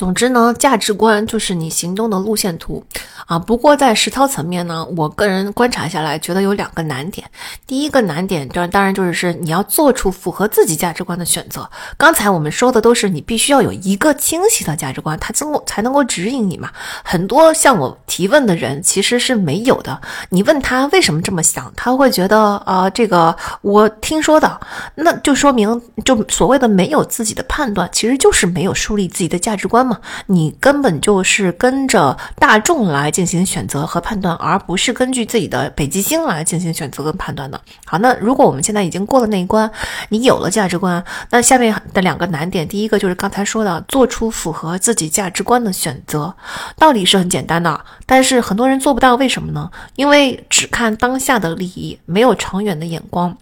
[0.00, 2.82] 总之呢，价值观就是你行动的路线图
[3.26, 3.38] 啊。
[3.38, 7.30] 不过在实操层面呢，我个人观察下来，觉得有两个难点。
[7.66, 11.68] 第一个难点，当当然就是是你要做出符合自己价值观的选择。
[11.98, 16.70] 刚才我们说的都是你必须要有一个清晰的价值观，它能够才能够指引你嘛。
[17.04, 20.00] 很多向我提问的人其实是没有的。
[20.30, 24.58] 你问他为什么这么想，他会觉得啊，这个我听说的，
[24.94, 29.89] 那就说明就所谓的没有自己的判断，其实就是没有树立自己的价值观。
[30.26, 37.60] 你根本就是跟着大众来进行选择和判断，而不是根据自己的北极星来进行选择跟判断的。
[37.84, 39.70] 好，那如果我们现在已经过了那一关，
[40.08, 46.34] 你有了价值观，那下面的两个难点，第一个就是刚才说的，做出符合自己价值观的选择，
[46.76, 49.70] 道理是很简单的，但是很多人做不到，为什么呢？
[49.96, 53.36] 因为只看当下的利益，没有长远的眼光。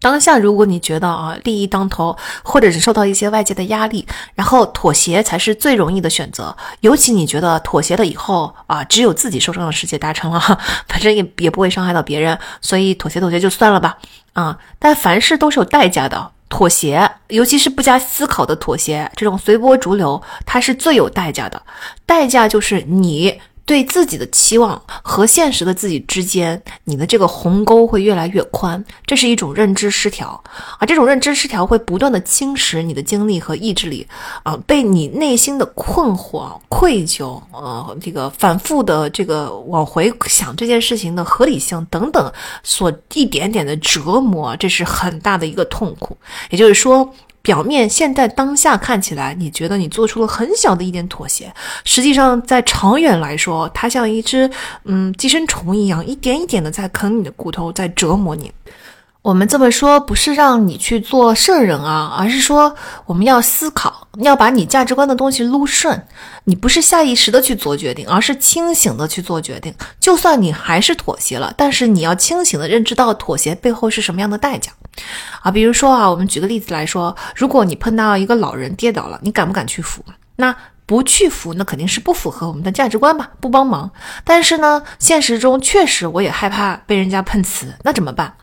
[0.00, 6.56] 当下，如果你觉得啊利益当头，或者是受到一些外界的压力，然后妥协才是最容易的选择。
[6.80, 10.40] 尤其你觉得妥协了以后啊，只有自己受伤的世界达成了，
[10.88, 13.98] 反正也也不会伤害到别人，所以妥协妥协就算了吧。
[14.32, 21.60] 啊，但凡事都是有代价的，妥协，尤其是不加思考的妥协，这种随波逐流，它是最有代价的。
[22.06, 23.40] 代价就是你。
[23.64, 30.28] 对自己的期望和现实的自己之间，你的这个鸿沟会越来越宽，这是一种认知失调
[30.78, 30.86] 啊！
[30.86, 34.06] 这种认知失调会不断的侵蚀你的精力和意志力
[34.42, 34.56] 啊！
[34.66, 42.32] 被你内心的困惑、愧疚，呃，这个反复的这个往回想这件事情的合理性等等，
[42.62, 46.16] 所一点点的折磨，这是很大的一个痛苦。
[46.50, 47.14] 也就是说。
[47.42, 51.52] 表面现在当下看起来，你觉得你做出了很小的一点妥协，
[51.84, 54.50] 实际上在长远来说，它像一只
[54.84, 58.52] 嗯寄生虫一样，一点一点的在啃你的骨头，在折磨你。
[59.22, 66.06] 我们这么说不是让你去做圣人啊，而是说我们要思考，要把你价值观的东西撸顺。
[66.44, 69.74] 你不是下意识的去做决定，而是清醒的去做决定。
[70.00, 74.72] 就算你还是妥协了，但是你要清醒的认知到妥协背后是什么样的代价
[75.42, 75.50] 啊。
[75.50, 80.04] 比如说啊，我们举个例子来说，如果你碰到一个老人跌倒了，你敢不敢去扶？
[80.36, 80.54] 那
[80.86, 83.90] 不去扶，那肯定是不符合我们的价值观吧，不帮忙。
[84.24, 88.34] 但是呢，现实中确实我也害怕被人家碰瓷，那怎么办？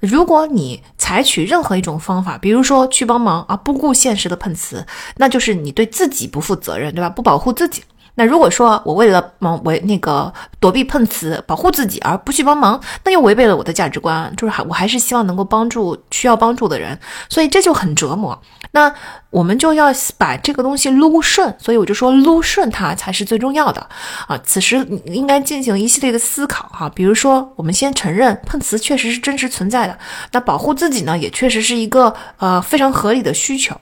[0.00, 4.86] 如果你采取任何一种方法，比如说去帮忙啊，不顾现实的碰瓷，
[5.16, 7.08] 那就是你对自己不负责任，对吧？
[7.08, 7.82] 不保护自己。
[8.16, 18.40] 那如果说我为了忙为那个躲避碰瓷，保护自己而不去帮忙，那又违背了我的价值观，就是还我还是希望能够帮助需要帮助的人，所以这就很折磨。
[18.70, 18.92] 那
[19.30, 23.84] 我们就要把这个东西撸顺，所以我就说撸顺它才是最重要的
[24.26, 24.38] 啊。
[24.44, 29.98] 此时应该进行一系列的思考哈，比如说我们先承认碰瓷确实是真实存在的，
[30.32, 33.76] 那保护自己呢也确实是一个呃非常合理的需求。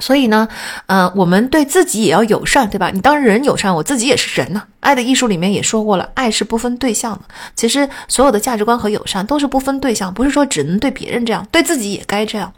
[0.00, 0.48] 所以呢，
[0.86, 2.90] 呃，我们对自己也要友善，对吧？
[2.90, 4.62] 你当人友善，我自己也是人呢。
[4.80, 7.20] 爱的艺术里面也说过了，爱是不分对象的。
[7.54, 12.52] 其实所有的价值观和友善都是不分对象，不是说只能对别人这样，对自己也该这样。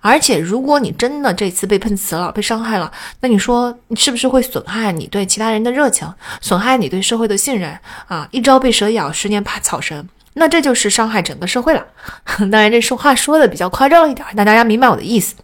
[0.00, 6.06] 而且，如果你真的这次被碰瓷了，被伤害了，那你说你是不是会损害你对其他人的热情，
[6.42, 7.74] 损害你对社会的信任
[8.08, 8.28] 啊？
[8.30, 11.82] 一朝被蛇咬，十年怕草绳，那这就是伤害整个社会了。
[12.52, 15.34] 当然，这说话说的比较夸张一点，但大家明白我的意思。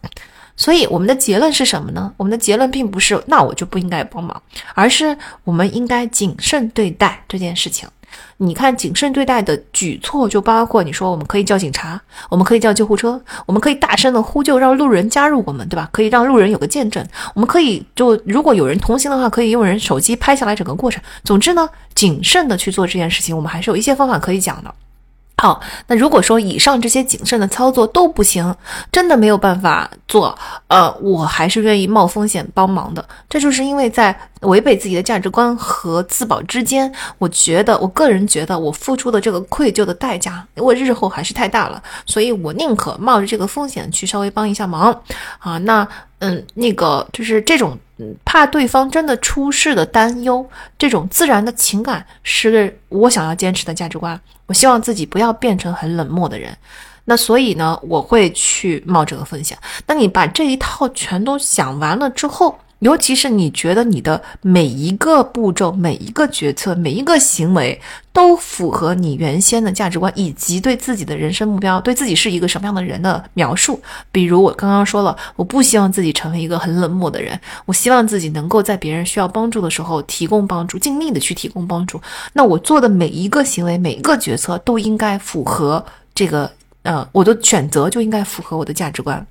[0.55, 2.13] 所以我们的结论是什么呢？
[2.17, 4.41] 我们的结论并不是那我就不应该帮忙，
[4.73, 7.87] 而是我们应该谨慎对待这件事情。
[8.37, 15.87] 你看，谨慎对待的举措就包括你说我们可以叫警察，我们可以叫救护车，我们可以大声的呼救，让路人加入我们，对吧？
[15.93, 17.05] 可以让路人有个见证。
[17.33, 21.01] 我们可以就如果有人同行的话，可以用人手机拍下来整个过程。
[21.23, 24.73] 总之呢，谨慎的去做这件事情，我们还是有一些方法可以讲的。
[25.37, 28.55] 好，那如果说以上这些谨慎的操作都不行，
[28.91, 30.37] 真的没有办法做，
[30.67, 33.03] 呃，我还是愿意冒风险帮忙的。
[33.27, 45.01] 这就是因为在违背自己的价值观和自保之间，我觉得，我个人觉得我付出的这个愧疚的代价，我日后还是太大了，所以我宁可冒着这个风险去稍微帮一下忙。
[45.39, 45.87] 啊，那。
[46.23, 47.75] 嗯，那个就是这种
[48.25, 50.45] 怕对方真的出事的担忧，
[50.77, 54.19] 这种自然的情感是我想要坚持的价值观。
[54.45, 56.55] 我希望自己不要变成很冷漠的人，
[57.05, 59.57] 那所以呢，我会去冒这个风险。
[59.87, 62.57] 那你把这一套全都想完了之后。
[62.81, 67.79] 尤其是你觉得你的每一个步骤、每一个决策、每一个行为
[68.11, 73.79] 都符合你原先的价值观，以及对自己的人生目标、对自己是一个什么样的人的描述。
[74.11, 82.01] 比如我刚刚说了，我不希望自己成为一个很冷漠的人，我希望自己能够在别人需要帮助的时候提供帮助，尽力的去提供帮助。
[82.33, 85.85] 那我做的每一个行为、每一个决策都应该符合
[86.15, 86.51] 这个，
[86.81, 89.23] 呃，我的选择就应该符合我的价值观。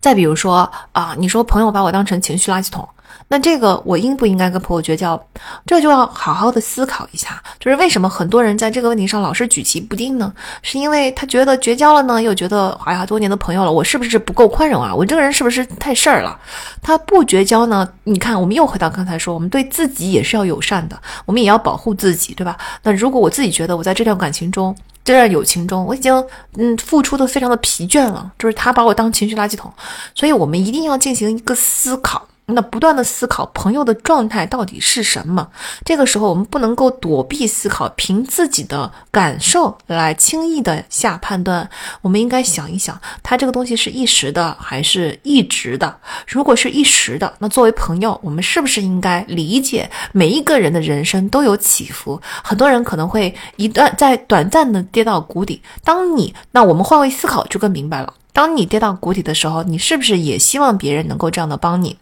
[0.00, 2.88] 再比如说啊，你说朋友把我当成情绪垃圾桶
[3.28, 5.20] 那这个我应不应该跟朋友绝交？
[5.64, 7.42] 这就要好好的思考一下。
[7.58, 10.32] 就是为什么很多人在这个问题上老是举棋不定呢？
[10.62, 14.94] 是因为他觉得绝交了呢，又觉得哎呀，多年的朋友了，我是不是不够宽容啊？
[14.94, 16.38] 我这个人是不是太事儿了？
[16.82, 17.88] 他不绝交呢？
[18.04, 22.56] 你看，我们又回到刚才说，我们对自己也是要友善的，我们也要保护自己，对吧？
[22.82, 24.76] 那如果我自己觉得我在这段感情中，
[25.06, 26.12] 这段友情中，我已经
[26.54, 29.72] 嗯付出的非常的疲倦了，就是他把我当情绪垃圾桶，
[30.16, 32.26] 所以我们一定要进行一个思考。
[32.48, 35.48] 那不断的思考朋友的状态到底是什么？
[35.84, 41.68] 这个时候我们不能够躲避思考，凭自己的感受来轻易的下判断。
[42.02, 45.98] 我们应该想一想，他这个东西是一时的还是一直的？
[46.26, 52.20] 如果是一时的，那作为朋友，我们是不是应该理解每一个人的人生都有起伏？
[52.44, 55.60] 很多人可能会一段在短暂的跌到谷底。
[55.82, 58.14] 当你那我们换位思考就更明白了。
[58.32, 61.96] 当你跌到谷底的时候，你是不是也希望别人能够这样的帮你？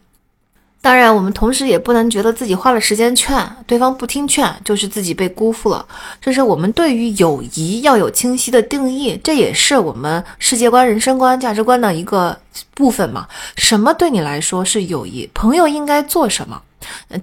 [0.85, 5.83] 当然，我们同时也不能觉得自己花了时间劝对方不听劝，就是自己被辜负了。
[6.21, 12.37] 这是我们对于友谊要有清晰的定义，这也是我们世界观、人生观、价值观的一个
[12.75, 13.25] 部分嘛。
[13.55, 15.27] 什么对你来说是友谊？
[15.33, 16.61] 朋友应该做什么？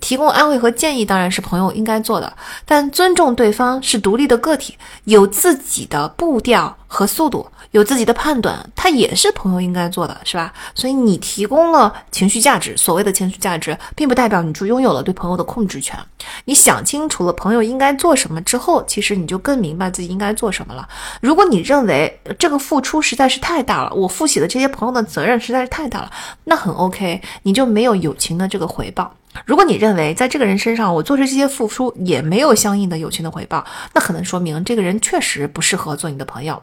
[0.00, 10.52] 提供安慰和建议当然是朋友应该做的，但尊重对方是独立的个体，有自己的步调和速度，有自己的判断，他也是朋友应该做的，是吧？
[10.74, 15.98] 所以你提供了情绪价值，所谓的情绪价值，并不代表你就拥有了对朋友的控制权。
[16.44, 20.86] 你想清楚了朋友应该做什么之后，其实你就更明白自己应该做什么了。
[21.20, 26.10] 如果你认为这个付出实在是太大了，我负起的这些朋友的责任实在是太大了，
[26.44, 29.14] 那很 OK，你就没有友情的这个回报。
[29.46, 36.62] 如果你认为在这个人身上我做出这些付出也没有相应的友情的回报，那可能说明这个人确实不适合做你的朋友。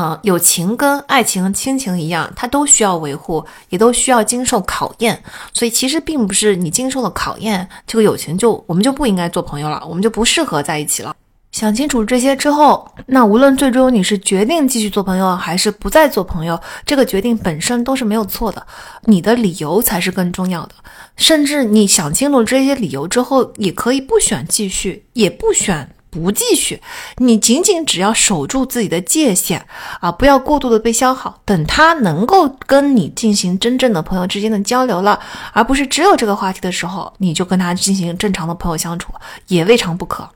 [0.00, 5.20] 嗯，友情跟爱情、亲情一样，它都需要维护，也都需要经受考验。
[5.52, 11.12] 所以其实并不是你经受了考验，这个友情就我们就不应该做朋友了，我们就不适合在一起了。
[11.50, 18.64] 想清楚这些之后，那无论最终你是决定继续做朋友，还是不再做朋友，这个决定本身都是没有错的，
[19.06, 20.74] 你的理由才是更重要的。
[21.16, 26.80] 甚至你想清楚这些理由之后，也可以不选继续，也不选不继续。
[27.16, 29.66] 你仅仅只要守住自己的界限
[30.00, 31.40] 啊，不要过度的被消耗。
[31.44, 35.20] 等他能够跟你进行真正的朋友之间的交流了，
[35.52, 39.12] 而不是只有这个话题的时候，你就跟他进行正常的朋友相处，
[39.46, 40.28] 也未尝不可。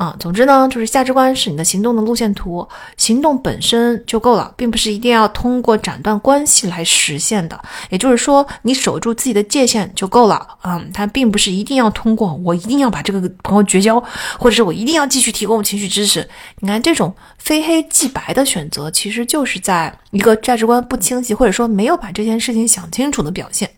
[0.00, 7.60] 啊，总之呢，就是价值观是你的行动的路线图，行动本身就够了，并不是一定要通过斩断关系来实现的。
[7.90, 10.56] 也就是说，你守住自己的界限就够了。
[10.62, 14.02] 嗯，它并不是一定要通过我一定要把这个朋友绝交，
[14.38, 16.26] 或者是我一定要继续提供情绪支持。
[16.60, 23.68] 你看，这种非黑即白的选择，其实就是在一个价值观不清晰，或者说没有把这件事情想清楚的表现。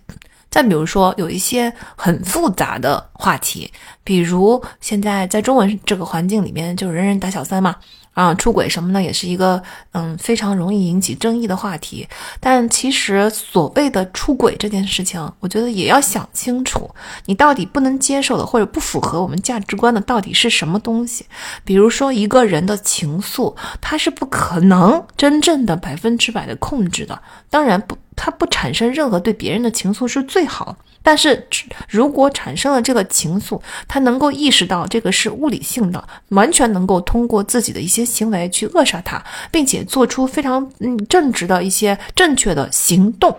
[0.52, 3.72] 再比如说，有一些很复杂的话题，
[4.04, 7.74] 比如现在在中文这个环境里面，就人人打小三嘛。
[8.12, 12.06] 啊，出轨什么呢，也是一个嗯非常容易引起争议的话题。
[12.40, 16.90] 但其实所谓的出轨这件事情，我觉得也要想清楚，
[17.24, 21.24] 你到底不能接受的或者不符合我们价值观的到底是什么东西。
[21.64, 27.18] 比如说一个人的情愫，他是不可能真正的百分之百的控制的。
[27.48, 30.76] 当然不，他不产生任何对别人的情愫是最好。
[31.02, 31.48] 但是，
[31.88, 39.20] 如果产生了这个情愫，他能够意识到这个是物理性的，完全能够通过自己的一些行为去扼杀它，
[39.50, 43.36] 并且做出非常嗯正直的一些正确的行动。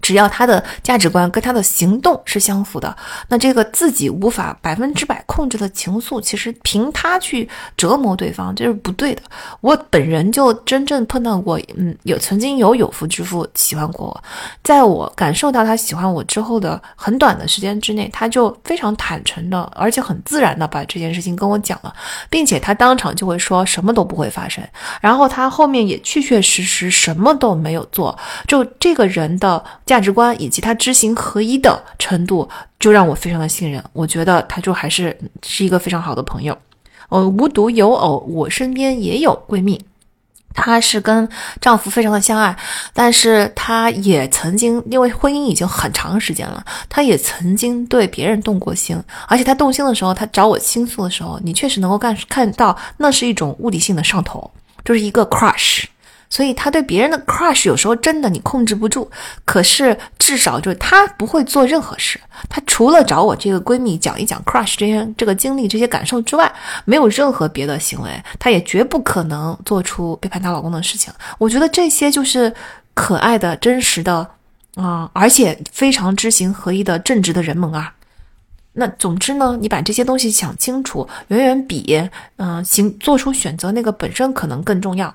[0.00, 2.96] 只要他的价值观跟他的行动是相符的，
[3.28, 9.22] 那这个自己无法百分之百控制的情愫，其实凭他去折磨对方，这是不对的。
[9.60, 14.24] 我本人就真正碰到过，嗯，有曾经有有夫之妇喜欢过我，
[14.62, 21.92] 在我感受到他喜欢我之后的很短的时间之内，他就非常坦诚的，而且很自然的把这件事情跟我讲了，
[22.30, 24.62] 并且他当场就会说什么都不会发生，
[25.00, 29.64] 然后他后面也确确实实什么都没有做，就这个人的。
[29.88, 33.82] 价值观以及他知行合一的程度，就让我非常的信任。
[33.94, 36.56] 我觉得他就还是是一个非常好的朋友。
[37.08, 39.82] 呃，无独有偶，我身边也有闺蜜，
[40.52, 41.26] 她是跟
[41.58, 42.54] 丈夫非常的相爱，
[42.92, 49.02] 但是她也曾经因为婚姻已经很长时间了，她也曾经对别人动过心。
[49.26, 54.50] 而且她动心的时候，她找我倾诉的时候，你确实能够看看到，那是一种物理性的上头，
[54.84, 55.84] 就是一个 crush。
[56.30, 59.08] 所以他对别人的 crush 有时候真的你控制不住，
[59.44, 66.52] 可是至少就是他不会做任何事，他除了找我这个闺蜜讲一讲 crush 这些这个经历这些感受之外，
[66.84, 71.12] 没有任何别的行为，他也绝不可能做出背叛她老公的事情。
[71.38, 72.52] 我觉得这些就是
[72.94, 74.28] 可爱的真实的。
[74.74, 77.92] 啊，而且非常知行合一的正直的人们啊。
[78.74, 85.12] 那总之呢，你把这些东西想清楚，远远比嗯行做出选择那个本身可能更重要。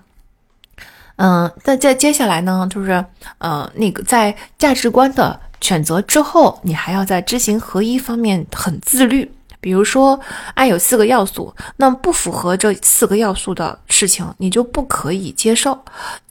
[1.18, 3.04] 嗯，那在接下来呢，就是
[3.38, 9.32] 呃那个在价值观的选择之后，你还要在知行合一方面很自律。
[9.64, 10.20] 比如说，
[10.56, 15.80] 爱有四个要素，那不符合这四个要素的事情，你就不可以接受。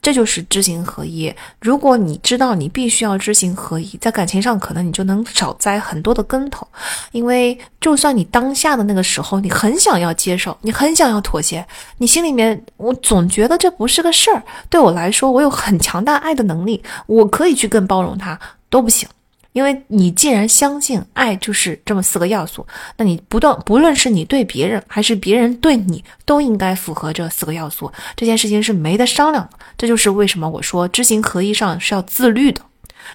[0.03, 1.33] 这就是知行合一。
[1.59, 6.67] 如果你知道你必须要知行合一，在感情上可能你就能少栽很多的跟头。
[7.11, 11.65] 因为就算你当下的那个时候，你很想要接受，你很想要妥协，
[11.97, 14.43] 你心里面我总觉得这不是个事儿。
[14.69, 18.39] 对我来说，我有很强大爱的能力，我可以去更包容他，
[18.69, 19.09] 都不行。
[19.53, 22.65] 因为你既然相信爱就是这么四个要素，
[22.97, 27.91] 那你不断不论是你对别人还是别人对你，都应该符合这四个要素。
[28.15, 29.57] 这件事情是没得商量的。
[29.77, 32.61] 这就是为什么我说知行合一上是要自律的。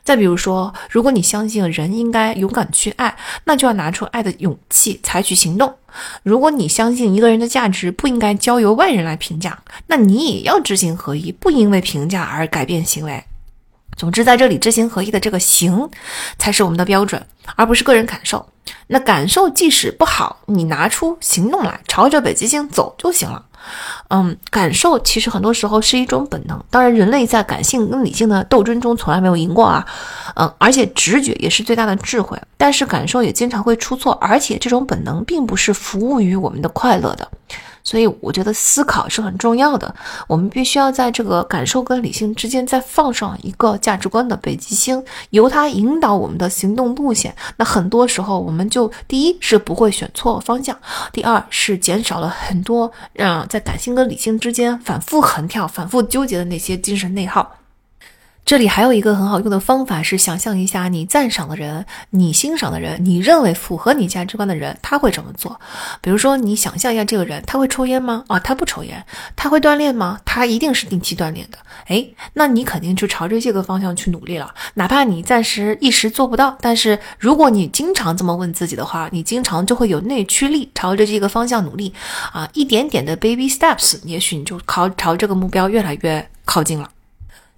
[0.04, 5.74] 再比如说，如果你相信人应该勇敢去爱，那就要拿出爱的勇气，采取行动。
[6.22, 13.24] 如果你相信一个人的价值不应该交由外人来评价，那你也要知行合一，不因为评价而改变行为。
[13.98, 15.90] 总之，在这里知行合一的这个行，
[16.38, 17.20] 才是我们的标准，
[17.56, 18.48] 而不是个人感受。
[18.86, 23.44] 那感受即使不好，你拿出行动来，朝着北极星走就行了。
[24.08, 26.62] 嗯，感受其实很多时候是一种本能。
[26.70, 29.84] 当然，人类在感性跟理性的斗争中从来没有赢过啊。
[30.36, 37.28] 嗯，而且直觉也是最大的智慧，但是感受也经常会出错，而且这种本能并不是服务于我们的快乐的。
[37.82, 39.94] 所以我觉得思考是很重要的，
[40.26, 47.34] 我们必须要在这个感受跟理性之间再放上一个价值观的北极星，由它引导我们的行动路线。
[47.56, 50.76] 那很多时候，我们就第一是不会选错方向，
[51.12, 57.57] 第二是减少了很多让在感性跟理性之间反复横跳、反复纠结的那些精神内耗。
[58.48, 65.60] 这里还有一个很好用的方法是，想象一下你赞赏的人、你欣赏的人、你认为符合你价值观的人，他会怎么做？
[66.00, 68.24] 比如说，你想象一下这个人，他会抽烟吗？
[68.26, 69.04] 啊，他不抽烟。
[69.36, 70.18] 他会锻炼吗？
[70.24, 71.58] 他一定是定期锻炼的。
[71.88, 74.54] 诶，那你肯定就朝着这个方向去努力了。
[74.72, 81.92] 哪怕你暂时一时做不到，但是如果你经常这么问自己的话，你经常就会有内驱力，朝着这个方向努力
[82.32, 86.88] 啊，一点点的 baby steps，也许你就靠朝这个目标越来越靠近了。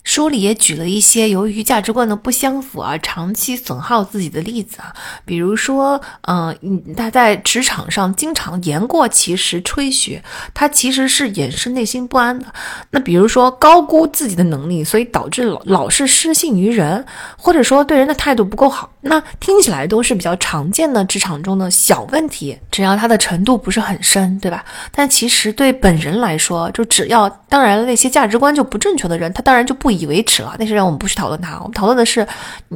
[0.02, 4.92] 书里也举了一些由于价值观的不相符而长期损耗自己的例子啊，
[5.26, 6.56] 比如说，嗯，
[6.96, 10.22] 他在职场上经常言过其实吹嘘，
[10.54, 12.46] 他其实是掩饰内心不安的。
[12.90, 17.04] 那比如说高估自己的能力，所以导致老老是失信于人，
[17.36, 18.90] 或者说对人的态度不够好。
[19.02, 24.64] 那听起来都是比较常见的职场中的小问题，只要他的程度不是很深，对吧？
[24.92, 29.89] 但其实对本人来说，就只要当然那些价值观就不正确的人，他当然就不。
[29.90, 32.24] 不以为耻了，那些人我们不去讨论他，我们讨论的是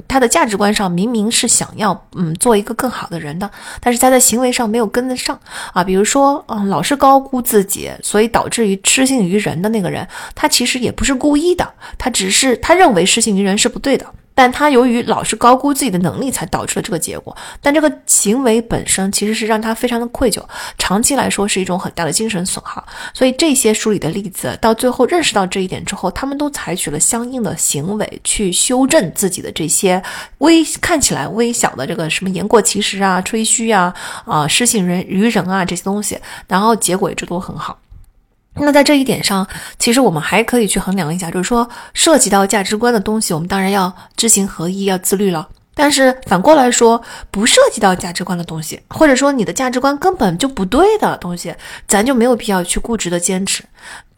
[0.09, 3.49] 他的价值观上明明是想要嗯做一个更好的人的，
[3.81, 5.39] 但是他在行为上没有跟得上
[5.73, 5.85] 啊。
[5.85, 14.05] 比如说嗯老是高估自己，所以导致于失信于人的那个人，他其实也不是故意的，他只是他认为失信于人是不对的。
[14.35, 17.37] 但他由于老是高估自己的能力，才导致了这个结果。
[17.63, 20.43] 但这个行为本身其实是让他非常的愧疚，
[20.77, 22.85] 长期来说是一种很大的精神损耗。
[23.13, 30.03] 所以这些书里的例子，到最后认识到这一点之后，他们都采取了相应的行为去修正自己的这些
[30.39, 37.79] 微看起来微小的这个什么言过其实啊、吹嘘啊、啊失信人于人啊这些东西，然后结果一直都很好。
[38.57, 39.47] 那在这一点上，
[39.79, 45.49] 其实我们还可以去衡量一下，就是说涉及到价值观的东西，我们当然要知行合一，要自律了。
[45.77, 47.03] 但是反过来说，
[47.33, 51.53] 不涉及到价值观的东西，或者说你的价值观根本就不对的东西，
[51.89, 53.65] 咱就没有必要去固执的坚持。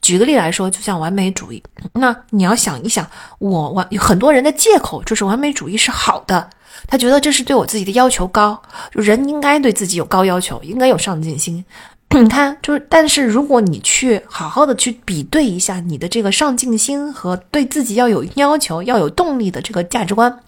[0.03, 1.63] 举个例来说，就像完美主义，
[1.95, 3.09] 那你要想一想，
[3.39, 6.51] 我完有很多人的借口就是完美主义是好的，
[6.87, 11.65] 他觉得这是对我自己的要求高，人应该对自己有高要求，应该有上进心。
[12.17, 20.39] 你看，就是，但是如果你去好好的去比对一下你的这个上进心和对自己要有要求、要有动力的这个价值观，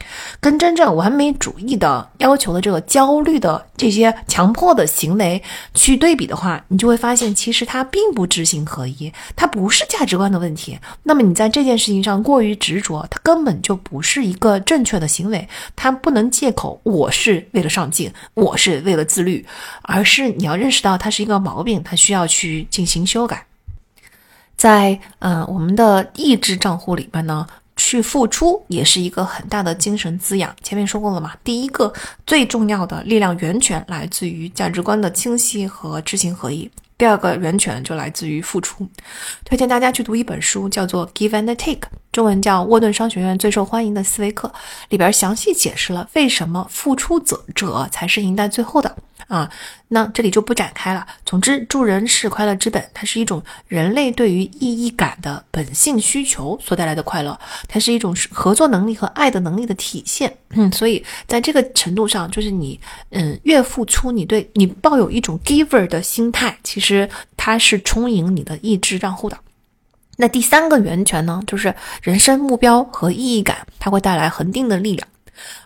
[0.40, 5.42] 跟真正完美主义的要求的这个焦虑的这些强迫的行为
[5.74, 10.78] 去对比的话，你就会发现，其实它并不知行合一，它不是价值观的问题。
[11.02, 15.46] 那么你在这件事情上过于执着，它根本就不是一个正确的行为，
[15.76, 19.44] 它不能借口我是为了上进，我是为了自律，
[19.82, 21.42] 而是你要认识到它是一个。
[21.48, 23.44] 毛病，它需要去进行修改。
[24.56, 27.46] 在呃我们的意志账户里边呢，
[27.76, 30.54] 去付出也是一个很大的精神滋养。
[30.62, 31.92] 前面说过了嘛，第一个
[32.26, 36.70] 最重要的力量源泉来自于价值观的清晰和知行合一。
[36.98, 38.84] 第二个源泉就来自于付出。
[39.44, 41.74] 推荐大家去读一本书，叫做《Give and Take》，
[42.10, 44.52] 中文叫沃顿商学院最受欢迎的思维课，
[44.88, 48.96] 里边详细解释了为什么付出者者才是赢在最后的。
[49.28, 49.48] 啊，
[49.88, 51.06] 那这里就不展开了。
[51.24, 60.34] 总之，助人是快乐之本，它是一种人类对于意义感的本性需求所带来的快乐，它是一种合作能力和爱的能力的体现。
[60.50, 69.38] 嗯，所以在这个程度上，就是你，嗯，越付出，你对你抱有一种 giver 的心态，其实它是充盈你的意志账户的。
[70.16, 75.06] 那第三个源泉呢，就是人生目标和意义感，它会带来恒定的力量。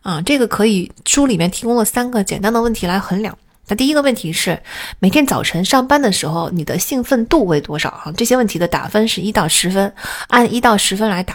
[0.02, 3.38] 啊，这个可以书里面提供了三个简单的问题来衡量。
[3.72, 4.60] 那第一个问题是，
[4.98, 7.88] 每天早晨上班的时候，你的兴奋度为多少？
[7.88, 9.90] 啊，这些问题的打分是一到十分，
[10.28, 11.34] 按一到十分来打。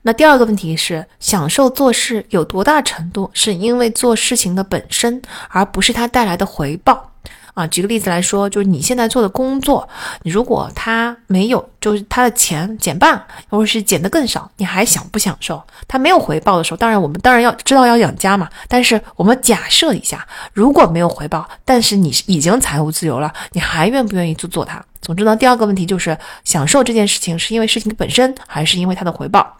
[0.00, 7.12] 那第二个问题是，享受做事有多大程度是因为做事情的本身，而不是它带来的回报？
[7.56, 9.88] 啊，举个例子来说，就是你现在做的工作，
[10.24, 15.62] 如果他没有，就是他的钱减半，或者是减得更少，你还享不享受？
[15.88, 18.46] 他没有回报的时候，当然我们当然要知道要养家嘛。
[18.68, 24.84] 但是我们假设一下，如果没有回报，但是你已经财务自由了，你还愿不愿意去做它？
[25.00, 29.56] 总之呢，第二个问题就是享受这件事情是因为事情本身，还是因为它的回报？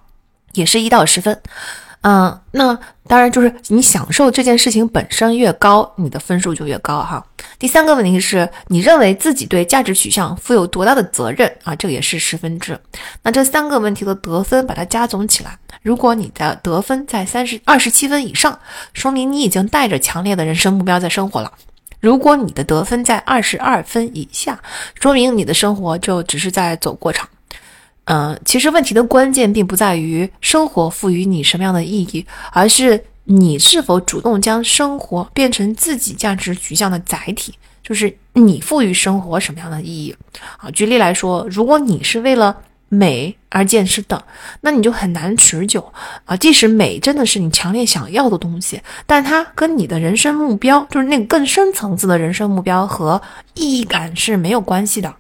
[0.53, 1.41] 也是一到十分。
[2.09, 2.79] 嗯，那
[3.09, 7.27] 当然就是你享受这件事情本身越高，你的分数就越高哈。
[7.59, 11.75] 第三个问题是你认为自己对价值取向负有多大的责任啊？
[11.75, 12.79] 这个也是十分制。
[13.25, 18.57] 那这三个问题的得分把它加总起来，如果你的得分在三十二十七分以上，
[18.93, 21.51] 说明你已经带着强烈的人生目标在生活了；
[21.99, 24.61] 如果你的得分在二十二分以下，
[24.95, 27.29] 说明你的生活就只是在走过场。
[28.07, 37.53] 嗯，其实问题的关键并不在于生活赋予你什么样的意义，而是你是否主动将生活变成自己价值取向的载体，
[37.83, 40.15] 就是你赋予生活什么样的意义。
[40.59, 42.57] 啊，举例来说，如果你是为了
[42.89, 44.25] 美而健身的，
[44.61, 45.93] 那你就很难持久
[46.25, 46.37] 啊。
[46.37, 53.21] 即使美真的是你强烈想要的东西，但它跟你的人生目标，就是那个更深层次的人生目标和
[53.55, 55.13] 意义感是没有关系的。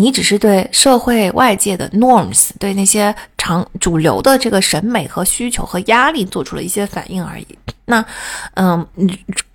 [0.00, 7.46] 你只是对社会外界的 norms，对那些常主流的这个审美和需求和压力做出了一些反应而已。
[7.84, 8.02] 那，
[8.54, 8.86] 嗯，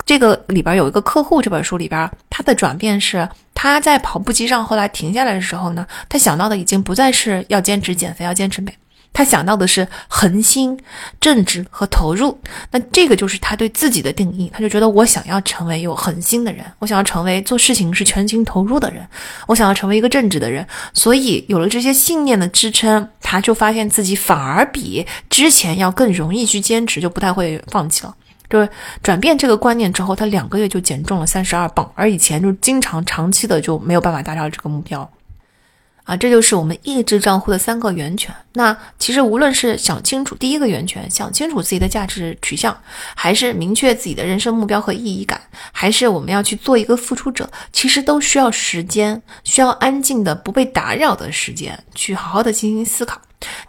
[0.06, 8.72] 这个里边有一个客户，这本书里边他的转变是，他在跑步机上后来停下来的时候呢，他想到的已经不再是要坚持减肥，要坚持美。
[9.16, 10.78] 他想到的是恒心、
[11.22, 12.38] 正直和投入，
[12.70, 14.52] 那这个就是他对自己的定义。
[14.54, 19.08] 他就觉得我想要成为有恒心的人，我想要成为做事情是全心投入的人，
[19.48, 20.68] 我想要成为一个正直的人。
[20.94, 28.14] 所以有了这些信念的支撑，他就发现自己反而比之前要更容易去坚持，就不太会放弃了。
[28.50, 28.70] 就是
[29.02, 35.10] 转变这个观念之后，他两个月就减重了三十二磅，而以前就经常长期的就没有办法达到这个目标。
[36.06, 38.34] 啊，这就是我们意志账户的三个源泉。
[38.54, 42.76] 那其实无论是想清楚第一个源泉，想清楚自己的价值取向，
[43.16, 53.20] 还是明确自己的人生目标和意义感，还是我们要去做一个付出者，其实都需要时间，需要安静的、不被打扰的时间，去好好的进行思考。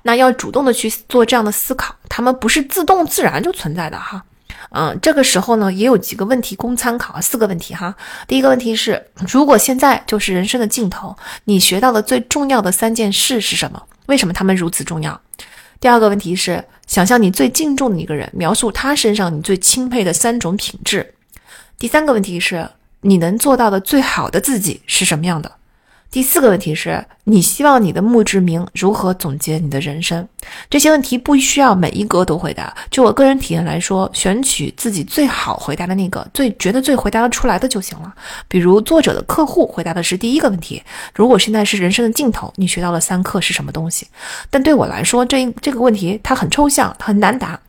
[0.02, 4.22] 那要主动的去做这样的思考，他们不是自动自然就存在的哈。
[4.70, 7.94] 嗯，这个时候呢，也有几个问题供参考，四个问题哈。
[8.26, 13.82] 第一个问题是，如果现在就是人生的尽头，你学到的最重要的三件事是什么？
[14.06, 15.20] 为什么他们如此重要？
[15.80, 21.14] 第二个问题是，想象你最敬重的一个人，描述他身上你最钦佩的三种品质。
[21.78, 22.68] 第三个问题是，
[23.02, 25.52] 你能做到的最好的自己是什么样的？
[26.10, 30.26] 第四个问题是你希望你的墓志铭如何总结你的人生？
[30.70, 32.74] 这些问题不需要每一个都回答。
[32.90, 38.14] 就我个人体验来说，选取自己最好回答的那个，最觉得最回答得出来的就行了。
[38.48, 44.06] 比如作者的客户回答的是第一个问题：如果现在是人生的尽头，你学到了三课是什么东西？
[44.48, 47.60] 但对我来说，这这个问题它很抽象，很难答。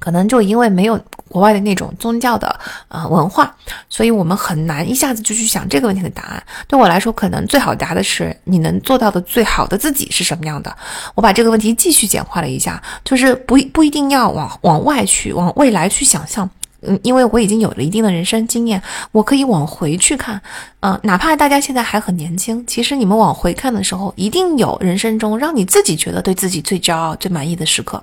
[0.00, 0.98] 可能就因为没有
[1.28, 3.54] 国外的那种宗教的呃文化，
[3.88, 6.42] 所以我们很难一下子就去想这个问题的答案。
[6.66, 10.76] 对我来说，可能最好答的是你能做到的最好的自己是什么样的。
[11.14, 16.48] 我把这个问题继续简化了一下，就是不不一定要往往外去，往未来去想象。
[16.82, 20.40] 嗯，因为我已经有了一定的人生经验，我可以往回去看。
[20.80, 28.02] 嗯，哪怕大家现在还很年轻，其实你们往回看的时候，一定有人生中让你自己觉得对自己最骄傲、最满意的时刻。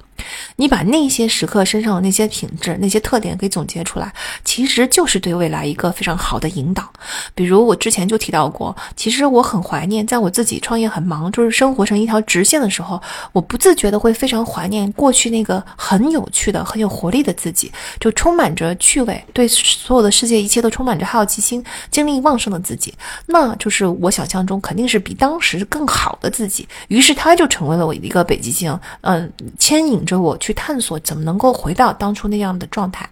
[0.55, 4.13] 你把那些时刻身上的那些品质、那些特点给总结出来，
[4.43, 6.87] 其实就是对未来一个非常好的引导。
[7.35, 22.93] 比如我之前就提到过，其实我很怀念，在我自己创业很忙，就是生活成一条直线的时候，我不自觉的会非常怀念过去那个很有趣的、很有活力的自己，就充满着趣味，对所有的世界一切都充满着好奇心、精力旺盛的自己。
[23.25, 26.67] 那就是我想象中肯定是比当时更好的自己。
[26.87, 33.07] 于是他就成为了我一个北极星，嗯，牵引着我去探索怎么能够回到当初那样的状态。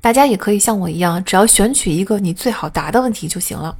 [0.00, 3.76] 大家也可以像我一样，只要选取一个你最好答的问题就行了。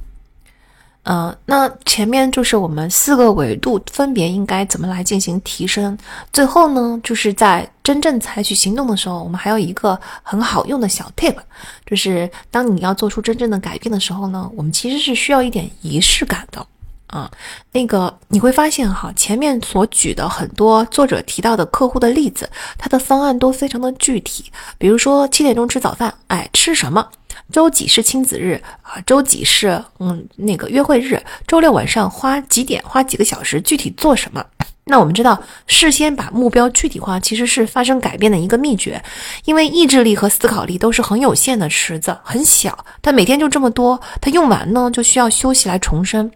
[1.03, 5.97] 嗯，那前面就是我们四个维度分别应该怎么来进行提升。
[6.31, 11.35] 最后呢，就是在真正采取行动的时候，我们还有一个很好用的小 tip，
[11.87, 16.63] 就是当你要做出真正的改变的时候呢，我们其实是需要一点仪式感的。
[17.11, 17.29] 啊，
[17.73, 24.45] 那个你会发现哈，前面所举的很多作者提到的客户的例子，他的方案都非常的具体。
[24.77, 27.07] 比如说七点钟吃早饭，哎，吃什么？
[27.51, 28.99] 周几是亲子日啊？
[29.05, 31.21] 周几是嗯那个约会日？
[31.45, 32.81] 周六晚上花几点？
[32.85, 33.59] 花几个小时？
[33.59, 34.43] 具体做什么？
[34.85, 39.01] 那我们知道，事先把目标具体化，其实是发生改变的一个秘诀。
[39.45, 46.31] 因为意志力和思考力都是很有限的池子，很小，它每天就这么多，它用完呢，就需要休息来重生。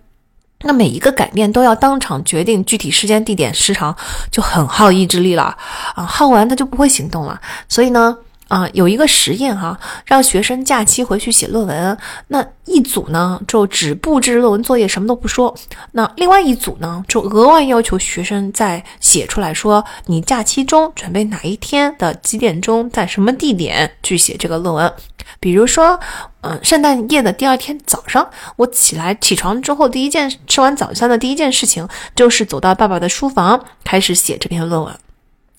[0.65, 3.95] 那每一个改变都要当场决定具体时间、地点、时长，
[4.31, 5.55] 就很耗意志力了
[5.93, 6.03] 啊！
[6.03, 7.39] 耗完他就不会行动了。
[7.69, 11.97] 所以呢，啊，有一个实验哈，让学生假期回去写论文，
[12.29, 15.53] 那一组呢就只布置论文作业，什么都不说；
[15.91, 24.91] 那另外一组呢就额外要求学生再写出来说，你假期中准备哪一天的几点钟，在什么地点去写这个论文。
[25.39, 25.99] 比如说，
[26.41, 35.04] 嗯，圣诞夜的第二天早上，我起来起床之后，第一件吃完早餐的第一件事情就是走到爸爸的书房，开始写这篇论文。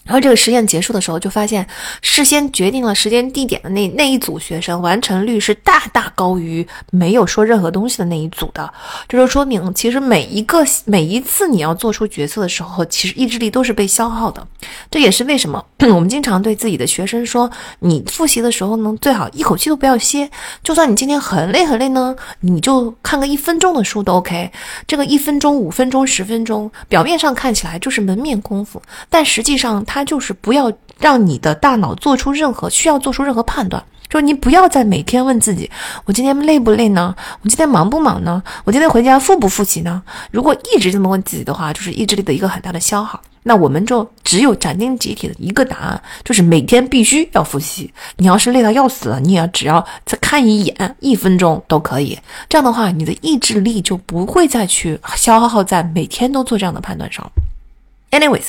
[0.06, 1.66] 然后这个实验结束的时候，就发现
[2.00, 8.72] 事先决定了时间地点的那那一组学生完成率是大大高于没有说任何东西的那一组的。
[9.08, 14.46] 这就说明，其实每一个每一次你要做出决策的时候，其实意志力都是被消耗的。
[14.88, 20.30] 这也是为什么 我们经常对自己的学生说，你复习的时候呢，最好一口气都不要歇。
[20.62, 24.52] 就算你今天很累很累呢，你就看个一分钟的书都 OK。
[24.86, 29.95] 这个一分钟、五分钟、十分钟，表面上看起来就是门面功夫，但实际上它。
[29.96, 35.70] 他就是不要让你的大脑做出任何需要做出任何判断，就是你不要再每天问自己：
[36.04, 37.16] 我今天累不累呢？
[37.40, 38.42] 我今天忙不忙呢？
[38.64, 40.02] 我今天回家复不复习呢？
[40.30, 43.18] 如果一直这么问自己的话，就是意志力的一个很大的消耗。
[43.42, 47.90] 那我们就只有斩钉截铁的一个答案，就是每天必须要复习。
[48.18, 52.18] 你要是累到要死了，你也只要再看一眼，一分钟都可以。
[52.50, 57.26] 这样的话，你的意志力就不会再去消耗在每天都做这样的判断上。
[58.10, 58.48] Anyways，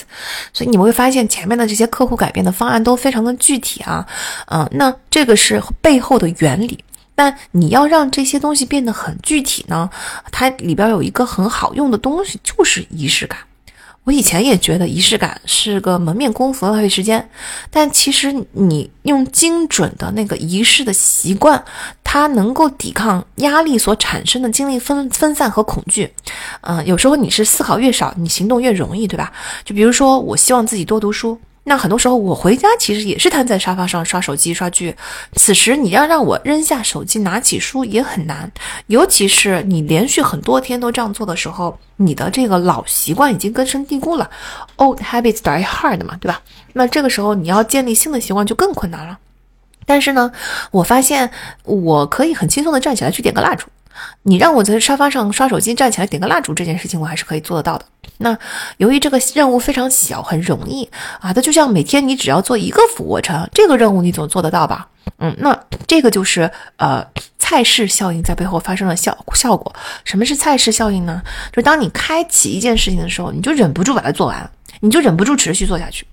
[0.54, 4.08] 所以你们会发现前面的这些客户改变的方案都非常的具体啊，
[4.48, 6.84] 嗯，那这个是背后的原理。
[7.16, 9.90] 但你要让这些东西变得很具体呢，
[10.32, 13.40] 它里边有一个很好用的东西，就是仪式感。
[14.04, 17.30] 我以前也觉得仪式感是个门面功夫，浪费时间。
[17.70, 21.62] 但其实你用精准的那个仪式的习惯，
[22.10, 26.10] 它能够抵抗压力所产生的精力分分散和恐惧。
[26.62, 29.30] 嗯，有时候你是思考越少，你行动越容易，对吧？
[29.66, 31.38] 就比如说，我希望自己多读书。
[31.66, 34.96] 那很多时候我回家其实也是瘫在沙发上刷手机刷剧，
[35.36, 38.50] 此时你要让我扔下手机拿起书也很难，
[38.88, 44.30] 尤其是你连续很多天都这样做的时候，你的这个老习惯已经根深蒂固了
[44.78, 46.42] ，old habits die hard 嘛，对吧？
[46.72, 49.18] 那这个时候你要建立新的习惯就更困难了。
[49.88, 50.32] 但是呢，
[50.70, 51.32] 我发现
[51.64, 53.66] 我可以很轻松的站起来去点个蜡烛。
[54.22, 57.86] 你让我在沙发上刷手机，站起来点个蜡烛这件事情，我还是可以做得到的。
[58.20, 58.38] 那
[58.78, 60.88] 由于这个任务非常小，很容易
[61.20, 64.88] 啊，它就像每天你只要做一个俯卧撑，这个任务你总做得到吧？
[65.18, 65.58] 嗯，那
[65.88, 67.04] 这个就是呃
[67.40, 69.74] 菜式效应在背后发生了效效果。
[70.04, 71.20] 什么是菜式效应呢？
[71.52, 74.48] 就是当你开启一件事情的时候，你就忍不住把它做完，
[74.82, 76.06] 你就忍不住持续做下去。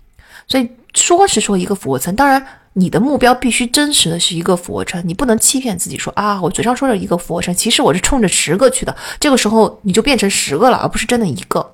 [0.47, 2.47] 所以说是说一个俯卧撑，当然。
[2.77, 8.95] 你的目标必须真实的是一个俯卧撑，你不能欺骗自己说啊，我嘴上说着一个俯卧撑，其实我是冲着十个去的。
[9.21, 11.73] 这个时候你就变成十个了，而不是真的一个。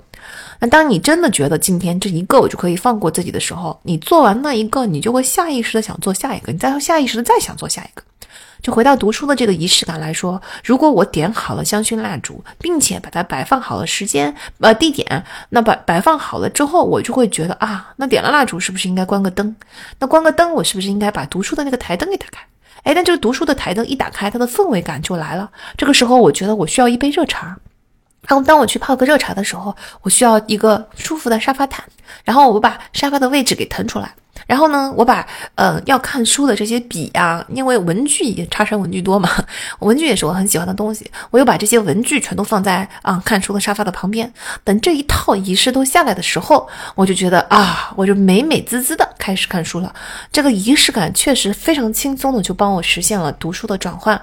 [0.60, 8.02] 那当你真的觉得今天这一个我就可以放过自己的时候，你做完那一个，你就会下意识的想做下一个，你再下意识的再想做下一个。
[8.62, 19.54] 就回到读书的这个仪式感来说，如果我点好了香薰蜡烛，并且把它摆放好了时间呃地点，那摆摆放好了之后，我就会觉得啊，那点了蜡烛是不是应该关个灯？
[19.98, 22.40] 那关个灯，我是不是应该把读书的那个台灯给打开？
[22.82, 25.50] 哎，那这个读书的台灯一打开，它的氛围感就来了。
[25.76, 27.58] 这个时候，我觉得我需要一杯热茶。
[28.28, 31.84] 然后当我去泡个热茶的时候，我需要一个舒服的沙发毯。
[32.24, 34.12] 然后我把沙发的位置给腾出来。
[34.46, 35.24] 然后呢，我把
[35.54, 39.30] 呃要看书的这些笔啊，因为文具也插山文具多嘛，
[39.80, 44.32] 文具也是我很喜欢的东西，我又把这些文具全都放在啊看书的沙发的旁边。
[44.64, 46.66] 等这一套仪式都下来的时候，
[46.96, 49.94] 我就觉得啊，我就美美滋滋的开始看书了。
[50.32, 54.20] 这个仪式感确实非常轻松的就帮我实现了读书的转换。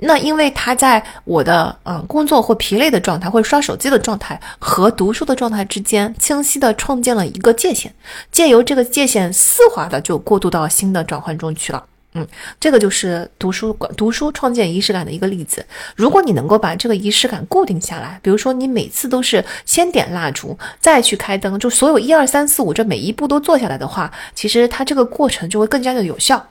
[0.00, 7.90] 那因为他在我的嗯工作或疲累的状态，或者刷手机的状态和读书的状态之间，清晰的创建了一个界限，
[8.30, 11.84] 借由这个界限丝滑的就过渡到新的转换中去了。
[12.14, 12.26] 嗯，
[12.58, 15.64] 这个就是读书馆读书创建仪式感的一个例子。
[15.94, 26.44] 如果你能够把这个仪式感固定下来，比如说你每次都是先点蜡烛，再去开灯，就所有一二三四五这每一步都做下来的话，其实它这个过程就会更加的有效。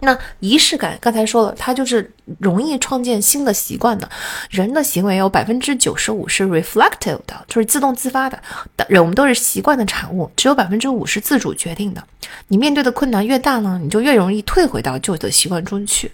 [0.00, 4.08] 那仪式感，刚才说了，它就是容易创建新的习惯的。
[4.50, 8.38] 人的行为有百分之九十五是 reflective 的，就是自动自发的。
[8.88, 12.02] 人我们都是习惯的产物，只有百分之五是自主决定的。
[12.48, 16.10] 你面对的困难越大呢，你就越容易退回到旧的习惯中去。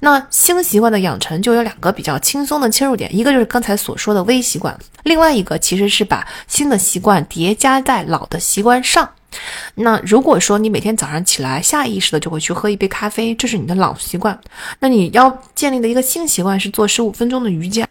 [0.00, 9.08] 那新习惯的养成就有两个比较轻松的切入点，一个就是刚才所说的微习惯，另外一个其实是把新的习惯叠加在老的习惯上。
[9.76, 14.38] 那如果说你每天早上起来下意识的就会去喝一杯咖啡，这是你的老习惯，
[14.80, 17.86] 那你要建立的一个新习惯是做十五分钟的瑜伽。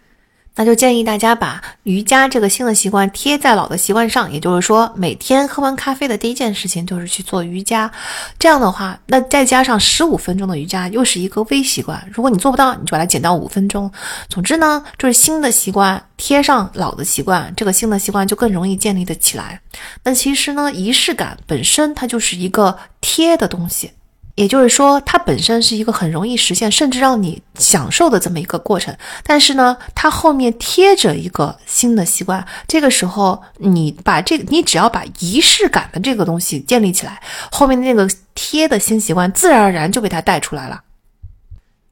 [0.55, 7.91] 那就建议大家把瑜伽这个新的习惯贴在老的习惯上，也就是说，每天喝完咖啡的第一件事情就是去做瑜伽。
[8.37, 12.07] 这样的话，那再加上十五分钟的瑜伽，又是一个微习惯。
[12.13, 13.91] 如果你做不到，你就把它减到五分钟。
[14.29, 19.59] 总之呢，就是新的习惯贴上老的习惯，这个新的习惯就更容易建立的起来。
[20.03, 23.91] 那其实呢，仪式感本身它就是一个贴的东西。
[24.35, 28.95] 也就是说，它本身是一个很容易实现，甚至让你享受的这么一个过程。
[29.23, 37.21] 但是呢，它后面贴着一个新的习惯，这个时候你把这个，你只要把仪式感的这个东西建立起来，
[37.51, 40.81] 后面的那个贴的新习惯自然而然就被它带出来了。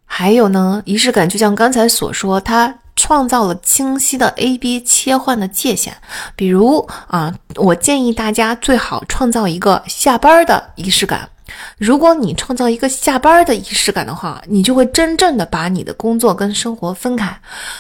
[0.05, 5.95] 还有呢，仪式感就像刚才所说，它创造了清晰的 A B 切换的界限。
[6.35, 11.29] 比如啊，我建议大家最好创造一个下班的仪式感。
[11.77, 17.35] 如果你创造一个下班的仪式感的话，你就会真正的把你的工作跟生活分开，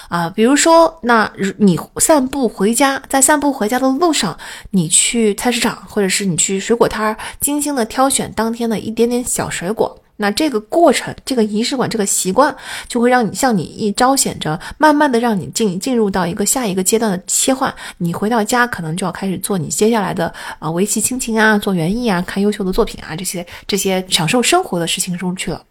[0.09, 4.35] 啊，比如说，那你散步回家，在散步回家的路上，
[4.71, 10.00] 你去菜市场，或者是你去水果摊儿，精心的挑选当天的一点点小水果。
[10.21, 12.55] 那这个过程，这个仪式感，这个习惯，
[12.87, 17.73] 就会让你向你一彰显着，慢慢的让你进进入到一个下一个阶段的切换。
[17.97, 25.61] 你回到家，可能就要开始做你接下来的啊围棋、亲情啊，做园艺啊，看优秀的作品啊，这些这些享受生活的事情中去了。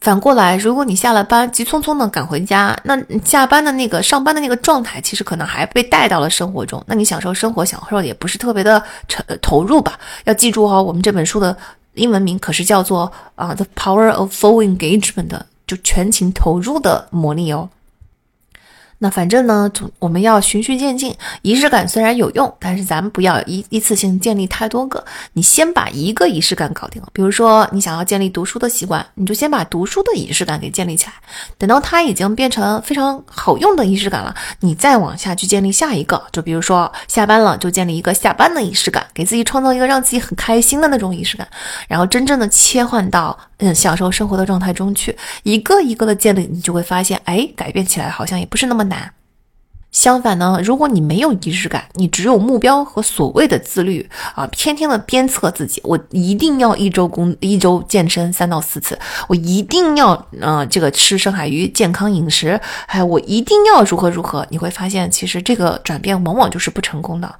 [0.00, 6.82] 反过来，如果你下了班，急匆匆的赶回家，那下班的那个上班的那个状态，其实可能还被带到了生活中。
[6.86, 9.98] 那你享受生活，享受也不是特别的投投入吧？
[10.24, 11.56] 要记住哦，我们这本书的。
[12.00, 17.68] 英文名可是叫做啊，The Power of Full Engagement 的，就全情投入的魔力哦。
[19.02, 21.16] 那反正呢，总我们要循序渐进。
[21.40, 25.02] 仪式感虽然有用，但是咱们不要一一次性建立太多个。
[25.32, 27.08] 你先把一个仪式感搞定了。
[27.14, 31.14] 比如说，你想要建立读书的习惯，你就先把读书的仪式感给建立起来。
[31.56, 36.22] 等到它已经变成非常好用的仪式感了，你再往下去建立下一个。
[36.30, 41.48] 就比如说，下班了就建立一个下班的仪式感，给自己创造一个让自己很开心的那种仪式感，
[41.88, 48.89] 然后真正的切换到嗯享受生活的状态中去，一个一个的建立，你就会发现，哎，改变起来好像也不是那么。
[48.90, 49.14] 难。
[49.90, 58.96] 相反呢，如果你没有仪式感，你只有目标和所谓的自律啊，天天的鞭策自己，我一定要一周工一周健身三到四次，
[59.26, 67.34] 我一定要嗯这个吃深海鱼健康饮食，还我一定要如何如何，你会发现其实这个转变往往就是不成功的。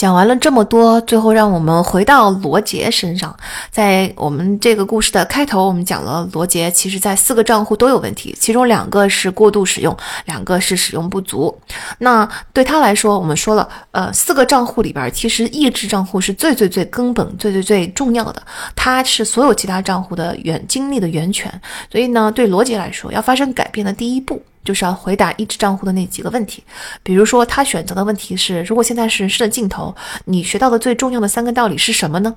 [0.00, 3.36] 讲完了这么多，最后让我们回到罗杰身上。
[3.70, 11.54] 在我们这个故事的开头，我们讲了罗杰其实在四个账户都有问题，其中两个是过度使用，两个是使用不足。
[11.98, 18.42] 那对他来说，我们说了，呃，四个账户里边，其实意志账户是最最最根本、最最最重要的，
[18.74, 21.52] 它是所有其他账户的源精力的源泉。
[21.92, 24.42] 所以呢，对罗杰来说，要发生改变的第一步。
[24.64, 26.62] 就是要回答一支账户的那几个问题，
[27.02, 29.94] 比如说他选择的问题是：如果现在是人生的尽头，
[30.26, 32.34] 你学到的最重要的三个道理是什么呢？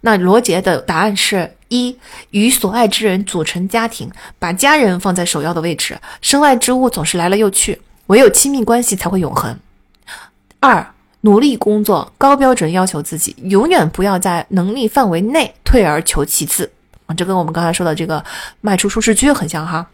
[0.00, 1.94] 那罗杰的答案是：一，
[2.30, 9.58] 与所爱之人组成家庭，把家人放在首要的位置，身外之物总是来了又去，唯有亲密关系才会永恒。
[10.60, 16.70] 二，努力工作，高标准要求自己，永远不要在能力范围内退而求其次。
[17.06, 18.24] 啊，这跟我们刚才说的这个
[18.62, 19.86] 迈出舒适区很像哈。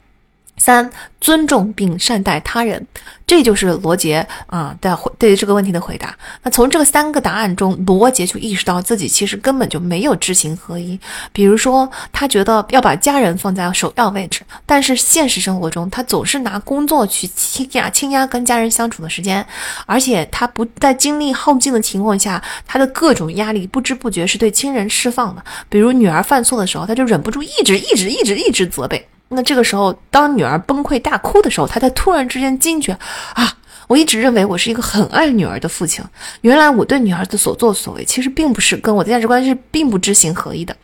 [0.61, 0.89] 三、
[1.23, 2.87] 尊重并善待他人，
[3.27, 6.15] 这就是罗杰啊的对于这个问题的回答。
[6.43, 11.01] 那从这个三个答案中，罗杰就意识到自己其实根本就没有知行合一。
[11.33, 19.45] 比如说，他觉得要把家人放在首要位置，但是现实生活中，他总是拿工作去倾压倾压跟家人相处的时间，
[19.87, 25.43] 而且他不在精力耗尽的情况下，他的各种压力不知不觉是对亲人释放的。
[25.71, 29.09] 比如女儿犯错的时候，他就忍不住一直一直一直一直责备。
[29.33, 32.92] 那这个时候，当女儿崩溃大哭的时候，他才突然之间惊觉，
[33.34, 36.05] 啊，我一直认为我是一个很爱女儿的父亲，
[36.41, 40.76] 原来我对女儿的所作所为，其实并不是跟我的价值观是并不知行合一的。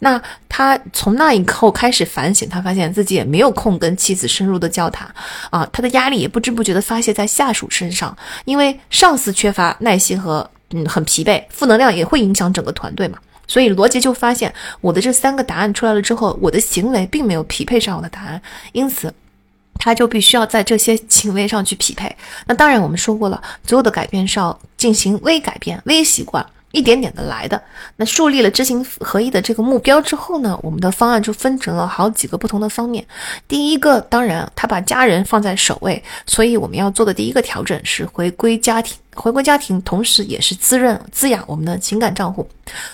[0.00, 5.08] 那他从那一刻开始反省，他发现自己也没有空跟妻子深入的交谈，
[5.50, 13.18] 啊，他的压力也不知不觉的发泄在下属身上，因为上司缺乏耐心和嗯很疲惫，负能量也会影响整个团队嘛。
[13.46, 18.40] 所以罗杰就发现，我的这三个答案出来了之后，我的行为并没有匹配上我的答案，
[18.72, 19.12] 因此，
[19.78, 22.14] 他就必须要在这些行为上去匹配。
[22.46, 26.44] 那当然，我们说过了，所有的改变是要进行微改变、微习惯。
[26.76, 27.60] 一点点的来的，
[27.96, 33.02] 那树立了知行合一的这个目标之后呢，我们的方案就分成了好几个不同的方面。
[33.48, 42.46] 第一个，当然他把家人放在首位，所以我们要做的第一个调整是回归家庭，回归家庭，同时也是滋润滋养我们的情感账户。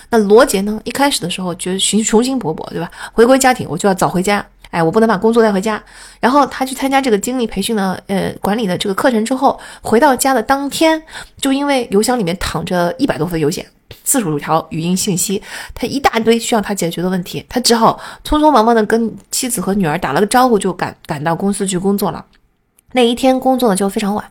[0.09, 2.89] 那罗杰呢，一开始的时候觉得雄雄心勃勃，对吧？
[3.11, 4.45] 回归家庭，我就要早回家。
[4.73, 5.81] 哎，我不能把工作带回家。
[6.19, 10.99] 然后他去参加这个精力培训的呃管理的这个课程之后，回到家的当天，
[11.39, 13.63] 就因为邮箱里面躺着一百多份邮件，
[14.03, 15.39] 四十五条语音信息，
[15.75, 22.25] 他一大堆需要他解决的问题，他只好匆匆忙忙的跟妻子和女儿打了个招呼，就赶赶到公司去工作了。
[22.93, 24.23] 那一天工作的就非常晚，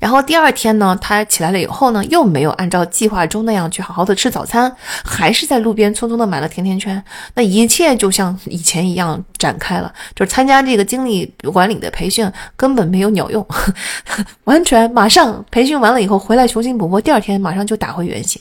[0.00, 7.02] 然后第二天呢，他起来了以后呢，又没有按照计划中那样去好好的吃早餐，还是在路边匆匆的买了甜甜圈。
[7.34, 13.46] 那一切就像以前一样展开了，就是参加这个经理管理的培训根本没有鸟用，
[14.44, 18.40] 完全马上培训完了以后回来雄心勃勃，第二天马上就打回原形。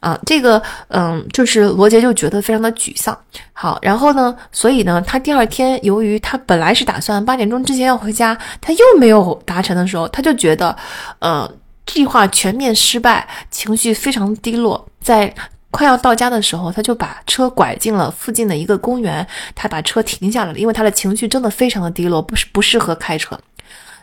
[0.00, 3.16] 啊，这个，嗯，就是罗杰就觉得非常的沮丧。
[3.52, 10.74] 好，然后呢，所以呢，他第二天由于他本来是打算八点钟之前要回家，他又没有达成的时候，他就觉得，
[11.18, 11.50] 呃，
[11.84, 14.84] 计划全面失败，情绪非常低落。
[15.02, 15.32] 在
[15.70, 23.38] 快要到家的时候，他就把车拐进了附近的一个公园，他把车停下来了，因为他的情绪真的非常的低落，不是不适合开车。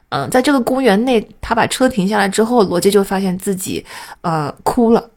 [0.10, 3.86] 嗯，在这个公园内，他把车停下来之后，罗杰就发现自己，
[4.22, 5.10] 呃，哭了。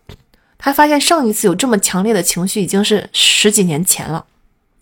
[0.61, 4.25] 他发现上一次有这么强烈的情绪已经是十几年前了。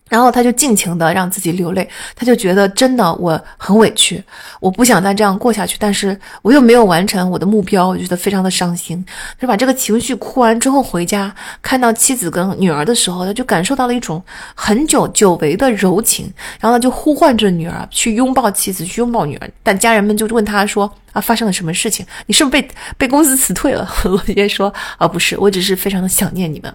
[0.09, 4.23] 然后他就尽情的让自己流泪，他就觉得真的我很委屈，
[4.61, 9.05] 我不想再这样过下去，但是我又没有完成我的目标，我觉得非常的伤心。
[9.41, 14.23] 就把这个情绪哭完之后回家，看到妻子跟女儿的时候，他就感受到了一种
[14.55, 19.51] 很久久违的柔情，然后他就呼唤着女儿去拥抱妻子，去拥抱女儿。
[19.63, 22.05] 但家人们就问他说啊，发生了什么事情？
[22.27, 23.89] 你是不是被被公司辞退了？
[24.05, 26.75] 罗杰说啊，不是，我只是非常的想念你们。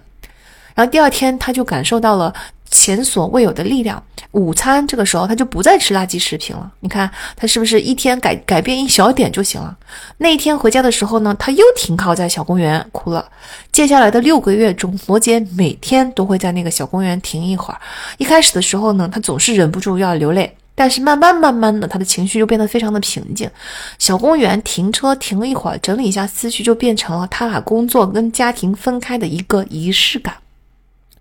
[0.74, 2.34] 然后第二天他就感受到了。
[2.70, 4.02] 前所未有的力量。
[4.32, 6.68] 午餐这个时候，他就不再吃垃圾食品了。
[6.80, 9.76] 你看，他是不是一天改改变一小点就行了？
[10.18, 13.24] 那一天回家的时候呢，他又停靠在小公园哭了。
[13.70, 17.80] 接下来的六个月中，罗杰每天都会在那个小公园停一会儿。
[18.18, 23.48] 一开始的时候呢，他总是忍不住要流泪，但是慢慢慢慢的，他的情绪就变得非常的平静。
[24.00, 30.34] 小公园停车停了一会儿，整理一下思绪，就变成了他把工作跟家庭分开的一个仪式感。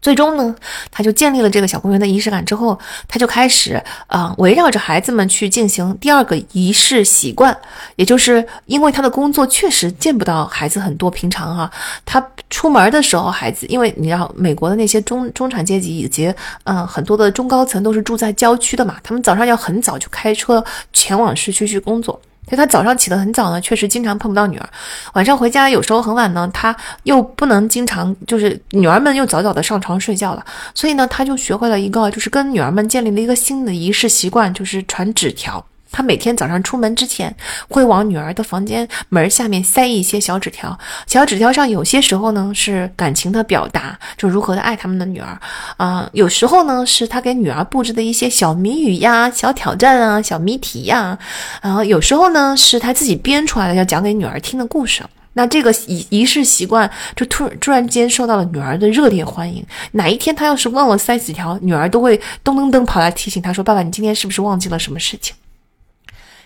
[0.04, 0.54] 最终呢，
[0.92, 7.58] 他就建立了这个小公园的仪式感之后，他就开始啊围绕着孩子们去进行第二个仪式习惯，
[7.96, 11.72] 也就是因为他的工作确实见不到孩子很多，平常哈，
[12.04, 16.34] 他出门的时候，孩子因为你知道美国的那些中中产阶级以及
[16.66, 22.20] 嗯很多的中高层都是住在郊区的嘛，他们早上要很早就开车前往市区去工作。
[22.46, 24.70] 所以他早上起得很早呢，确实经常碰不到女儿。
[25.14, 30.46] 晚上回家有时候很晚呢，他又不能经常，就是女儿们又早早的上床睡觉了。
[30.76, 35.66] 所以呢，他就学会了一个，就是跟女儿们建立了一个新的仪式习惯，就是传纸条。
[35.94, 37.34] 他每天早上出门之前，
[37.70, 40.78] 会往女儿的房间门下面塞一些小纸条。
[41.08, 45.40] 小纸条上有些时候呢是感情的表达，就如何的爱他们的女儿
[45.78, 46.10] 啊。
[46.12, 51.18] 有时候呢是他给女儿布置的一些小谜语呀、小挑战啊、小谜题呀。
[51.62, 55.04] 然后有时候呢是他自己编出来的要讲给女儿听的故事。
[55.36, 59.66] 那这个仪仪式习惯就突突然间受到了女儿的热烈欢迎。
[59.92, 65.36] 哪一天他要是忘了塞纸条，女儿都会噔噔噔跑来提醒他说：“爸爸，你今天是不是忘记了什么事情？”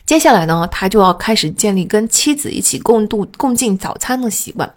[0.08, 4.68] 接下来呢，他就要开始建立跟妻子一起共度共进早餐的习惯。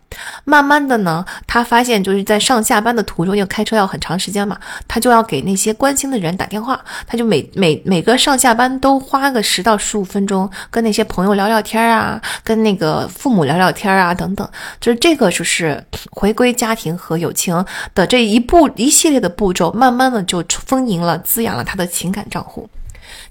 [0.42, 6.84] 慢慢的呢，他发现就是在上下班的途中，因为开车要很长时间嘛，他就要给那些关心的人打电话。
[7.06, 14.46] 他就每每每个上下班都花个十到十五分钟，跟那些朋友聊聊天啊，跟那个父母聊聊天啊，等等。
[14.80, 22.68] 就是这个就是回归家庭和友情的这一步一系列的步骤，慢慢的就丰盈了，滋养了他的情感账户。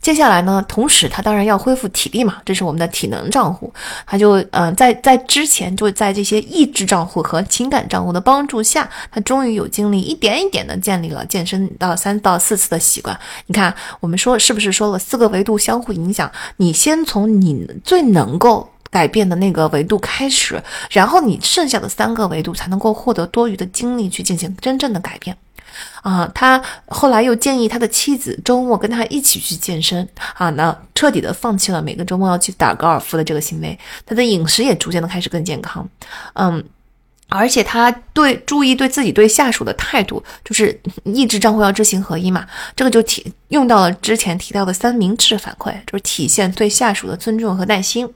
[0.01, 3.73] 接下来呢，同时他当然要恢复体力嘛，这是我们的体能账户。
[4.05, 13.17] 他就嗯，在在之前就在这些意志账户和情感账户的帮助下，他终于有精力一点一点的建立了健身到三到四次的习惯。
[13.47, 16.31] 你看，我们说是不是说了四个维度相互影响？
[16.57, 25.35] 你先从你最能够改变的那个维度开始，然后你剩下的三个维度才能够获得多余的精力去进行真正的改变。
[26.01, 35.87] 啊，他后来又建议他的妻子周末跟他一起去健身啊，那彻底的放弃了每个周末要去打高尔夫的这个行为，他的饮食也逐渐的开始更健康，
[36.33, 36.63] 嗯，
[37.27, 48.07] 而且他对注意对自己对下属的态度，就是 意志账户要知行合一嘛，这个就体用到了之前提到的三明治反馈，就是体现对下属的尊重和耐心。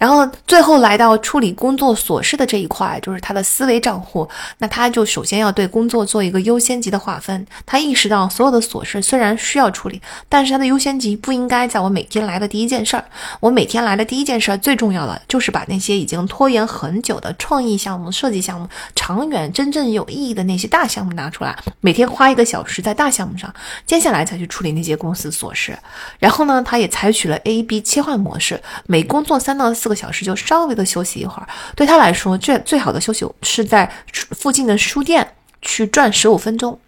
[0.00, 4.26] 然后最后来到处理工作琐事的这一块，就是他的思维账户。
[4.56, 7.46] 那他就首先要对工作做一个优先级的划分。
[7.66, 13.04] 他意识到所有的琐事虽然需要处理，但是他的优先级不应该在我每天来的第一件事儿。
[13.40, 23.52] 我每天来的第一件事儿最重要的就是把那些已经拖延很久的创意项目、设计项目、长远真正有意义的那些大项目拿出来，每天花一个小时在大项目上，
[23.84, 25.78] 接下来才去处理那些公司琐事。
[26.18, 29.89] 然后呢，他也采取了 A、B 切换模式，每工作三到四。
[29.90, 36.80] 个小时就稍微的休息一会儿，对他来说，最最好的休息是在附近的书店去转十五分钟。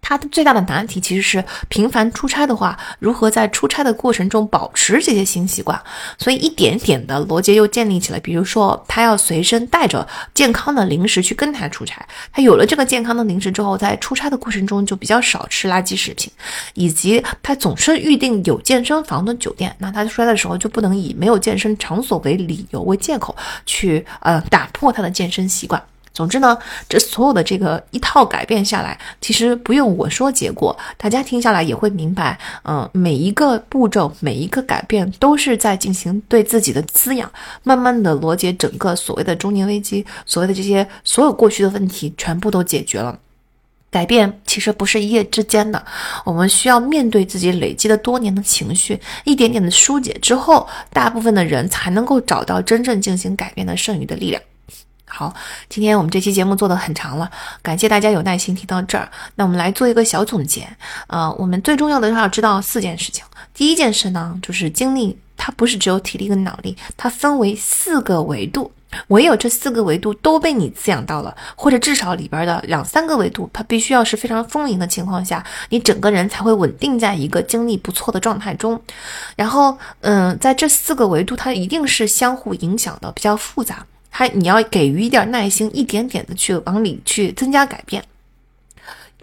[0.00, 5.78] 他的最大的难题其实是频繁出差的话，如何在出差的过程中保持这些新习惯？
[6.16, 8.18] 所以一点点的罗杰又建立起来。
[8.20, 12.06] 比如说，他要随身带着健康的零食去跟他出差。
[12.32, 16.32] 他有了这个健康的零食之后，在出差的过程中就比较少吃垃圾食品，
[16.74, 19.74] 以及他总是预定有健身房的酒店。
[19.78, 23.36] 那他出差的时候就不能以没有健身场所为理由为借口
[23.66, 25.82] 去呃打破他的健身习惯。
[26.18, 32.36] 总之呢，这所有的这个一套改变下来，其实不用我说结果，大家听下来也会明白。
[32.64, 37.30] 嗯，每一个步骤，每一个改变，都是在进行对自己的滋养。
[37.62, 43.16] 慢慢的，罗杰整个所谓的中年危机，所谓的这些所有过去的问题，全部都解决了。
[43.88, 45.80] 改变其实不是一夜之间的，
[46.24, 54.42] 我们需要面对自己累积的多年的情绪，一点点的疏解之后，大部分的人才能够找到真正进行改变的剩余的力量。
[55.08, 55.34] 好，
[55.68, 57.30] 今天我们这期节目做的很长了，
[57.62, 59.08] 感谢大家有耐心听到这儿。
[59.34, 60.68] 那我们来做一个小总结。
[61.08, 63.24] 呃，我们最重要的是要知道四件事情。
[63.54, 68.70] 第一件事呢，就是精力它不是只有体力跟脑力，它分为四个维度。
[69.08, 78.80] 唯有这四个维度都被你滋养到了，或者至少里边的两三个维度，它必须要是非常丰盈的情况下，你整个人才会稳定在一个精力不错的状态中。
[79.36, 83.84] 然后，嗯，在这四个维度，它一定是相互影响的，比较复杂。
[84.10, 88.04] 还，你要给予一点耐心，一点点的去往里去增加改变。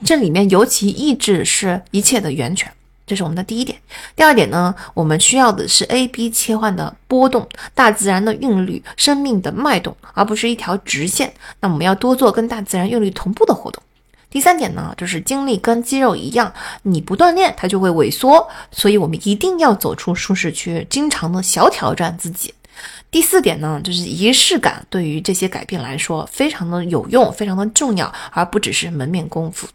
[0.03, 2.71] 这里面尤其意志是一切的源泉，
[3.07, 3.77] 这是我们的第一点。
[4.15, 11.33] 第二点呢，我们需要的是 A B 切换的波动，大自然的韵律，生命的脉动，而不是一条直线。
[11.61, 13.81] 那我们要多做跟大自然韵律同步的活动。
[14.29, 22.53] 第三点呢，就是精力跟肌肉一样，你不锻炼它就会萎缩，所以我们一定要走出舒适区，经常的小挑战自己。
[23.15, 29.65] 第四点呢，就是仪式感对于这些改变来说非常的有用，非常的重要，而不只是门面功夫。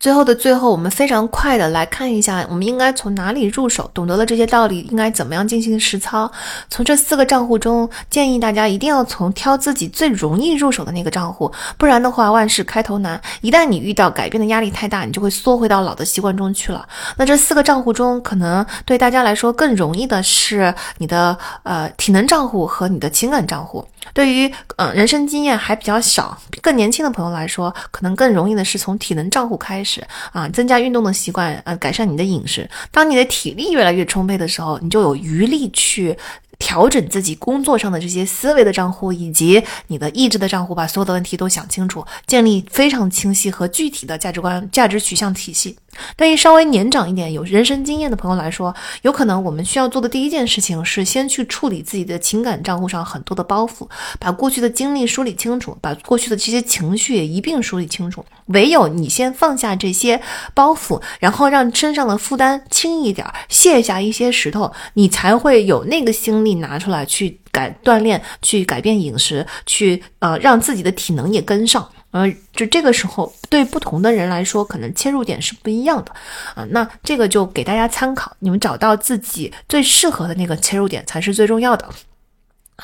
[0.00, 3.90] 最后的最后，我们非常快的来看一下，我们应该从哪里入手？
[3.92, 6.30] 懂得了这些道理，应该怎么样进行实操？
[6.70, 13.20] 从这四个账户中，建议大家一定要从挑自己最容易入手的那个账户，不然的话，万事开头难。
[13.40, 16.86] 一旦你遇到改变的压力太大，你就会缩回到老的习惯中去了。
[17.16, 23.84] 那这四个账户中，可能对大家来说更容易的是你的呃体能账户和你的情感账户。
[24.12, 30.04] 对于嗯人生经验还比较少、更年轻的朋友来说，可能更容易的是从体能账户开始。
[30.32, 32.68] 啊，增加运动的习惯，呃，改善你的饮食。
[32.90, 36.16] 当你的体力越来越充沛的时候，你就有余力去
[36.58, 45.76] 调整自己工作上的这些思维的账户，以及你的意志的账户，把所有的问题都想清楚，建立非常清晰和具体的价值观、价值取向体系。
[46.16, 58.24] 对于稍微年长一点、有人生经验的朋友来说，有可能我们需要做的第一件事情是先去处理自己的情感账户上很多的包袱，把过去的经历梳理清楚，把过去的这些情绪也一并梳理清楚。
[58.46, 60.20] 唯有你先放下这些
[60.54, 71.88] 包袱，然后让身上的负担轻一点，卸下一些石头，你才会有那个心力拿出来去改锻炼，去改变饮食，去呃让自己的体能也跟上。
[72.10, 76.12] 呃，就这个时候，对不同的人来说，可能切入点是不一样的
[76.54, 76.66] 啊。
[76.70, 81.88] 那这个就给大家参考，你们找到自己最适合的那个切入点才是最重要的。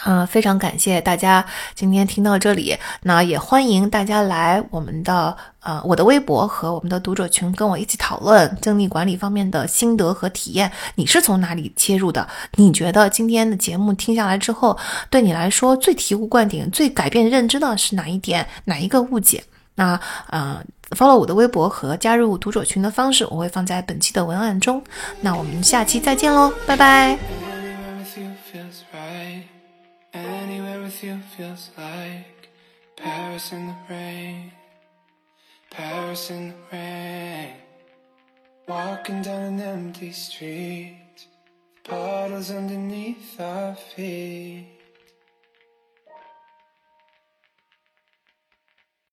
[0.02, 10.70] 啊，非常感谢大家今天听到这里，那也欢迎大家来我们的呃我的微博和我们的读者群跟我一起讨论精力管理方面的心得和体验。
[10.96, 12.26] 你是从哪里切入的？
[12.56, 14.76] 你觉得今天的节目听下来之后，
[15.10, 18.44] 对你来说最醍醐灌顶、最改变认知的是哪一点？
[18.64, 19.44] 哪一个误解？
[19.76, 19.98] 那
[20.28, 24.82] 呃，follow 我的微博和加入读者群的方式，我会放在本期的文案中。
[25.20, 27.16] 那我们下期再见喽，拜拜。
[30.84, 32.50] With you feels like
[32.94, 34.52] Paris in the rain.
[35.70, 37.54] Paris in the rain.
[38.68, 41.26] Walking down an empty street.
[41.84, 44.73] Puddles underneath our feet.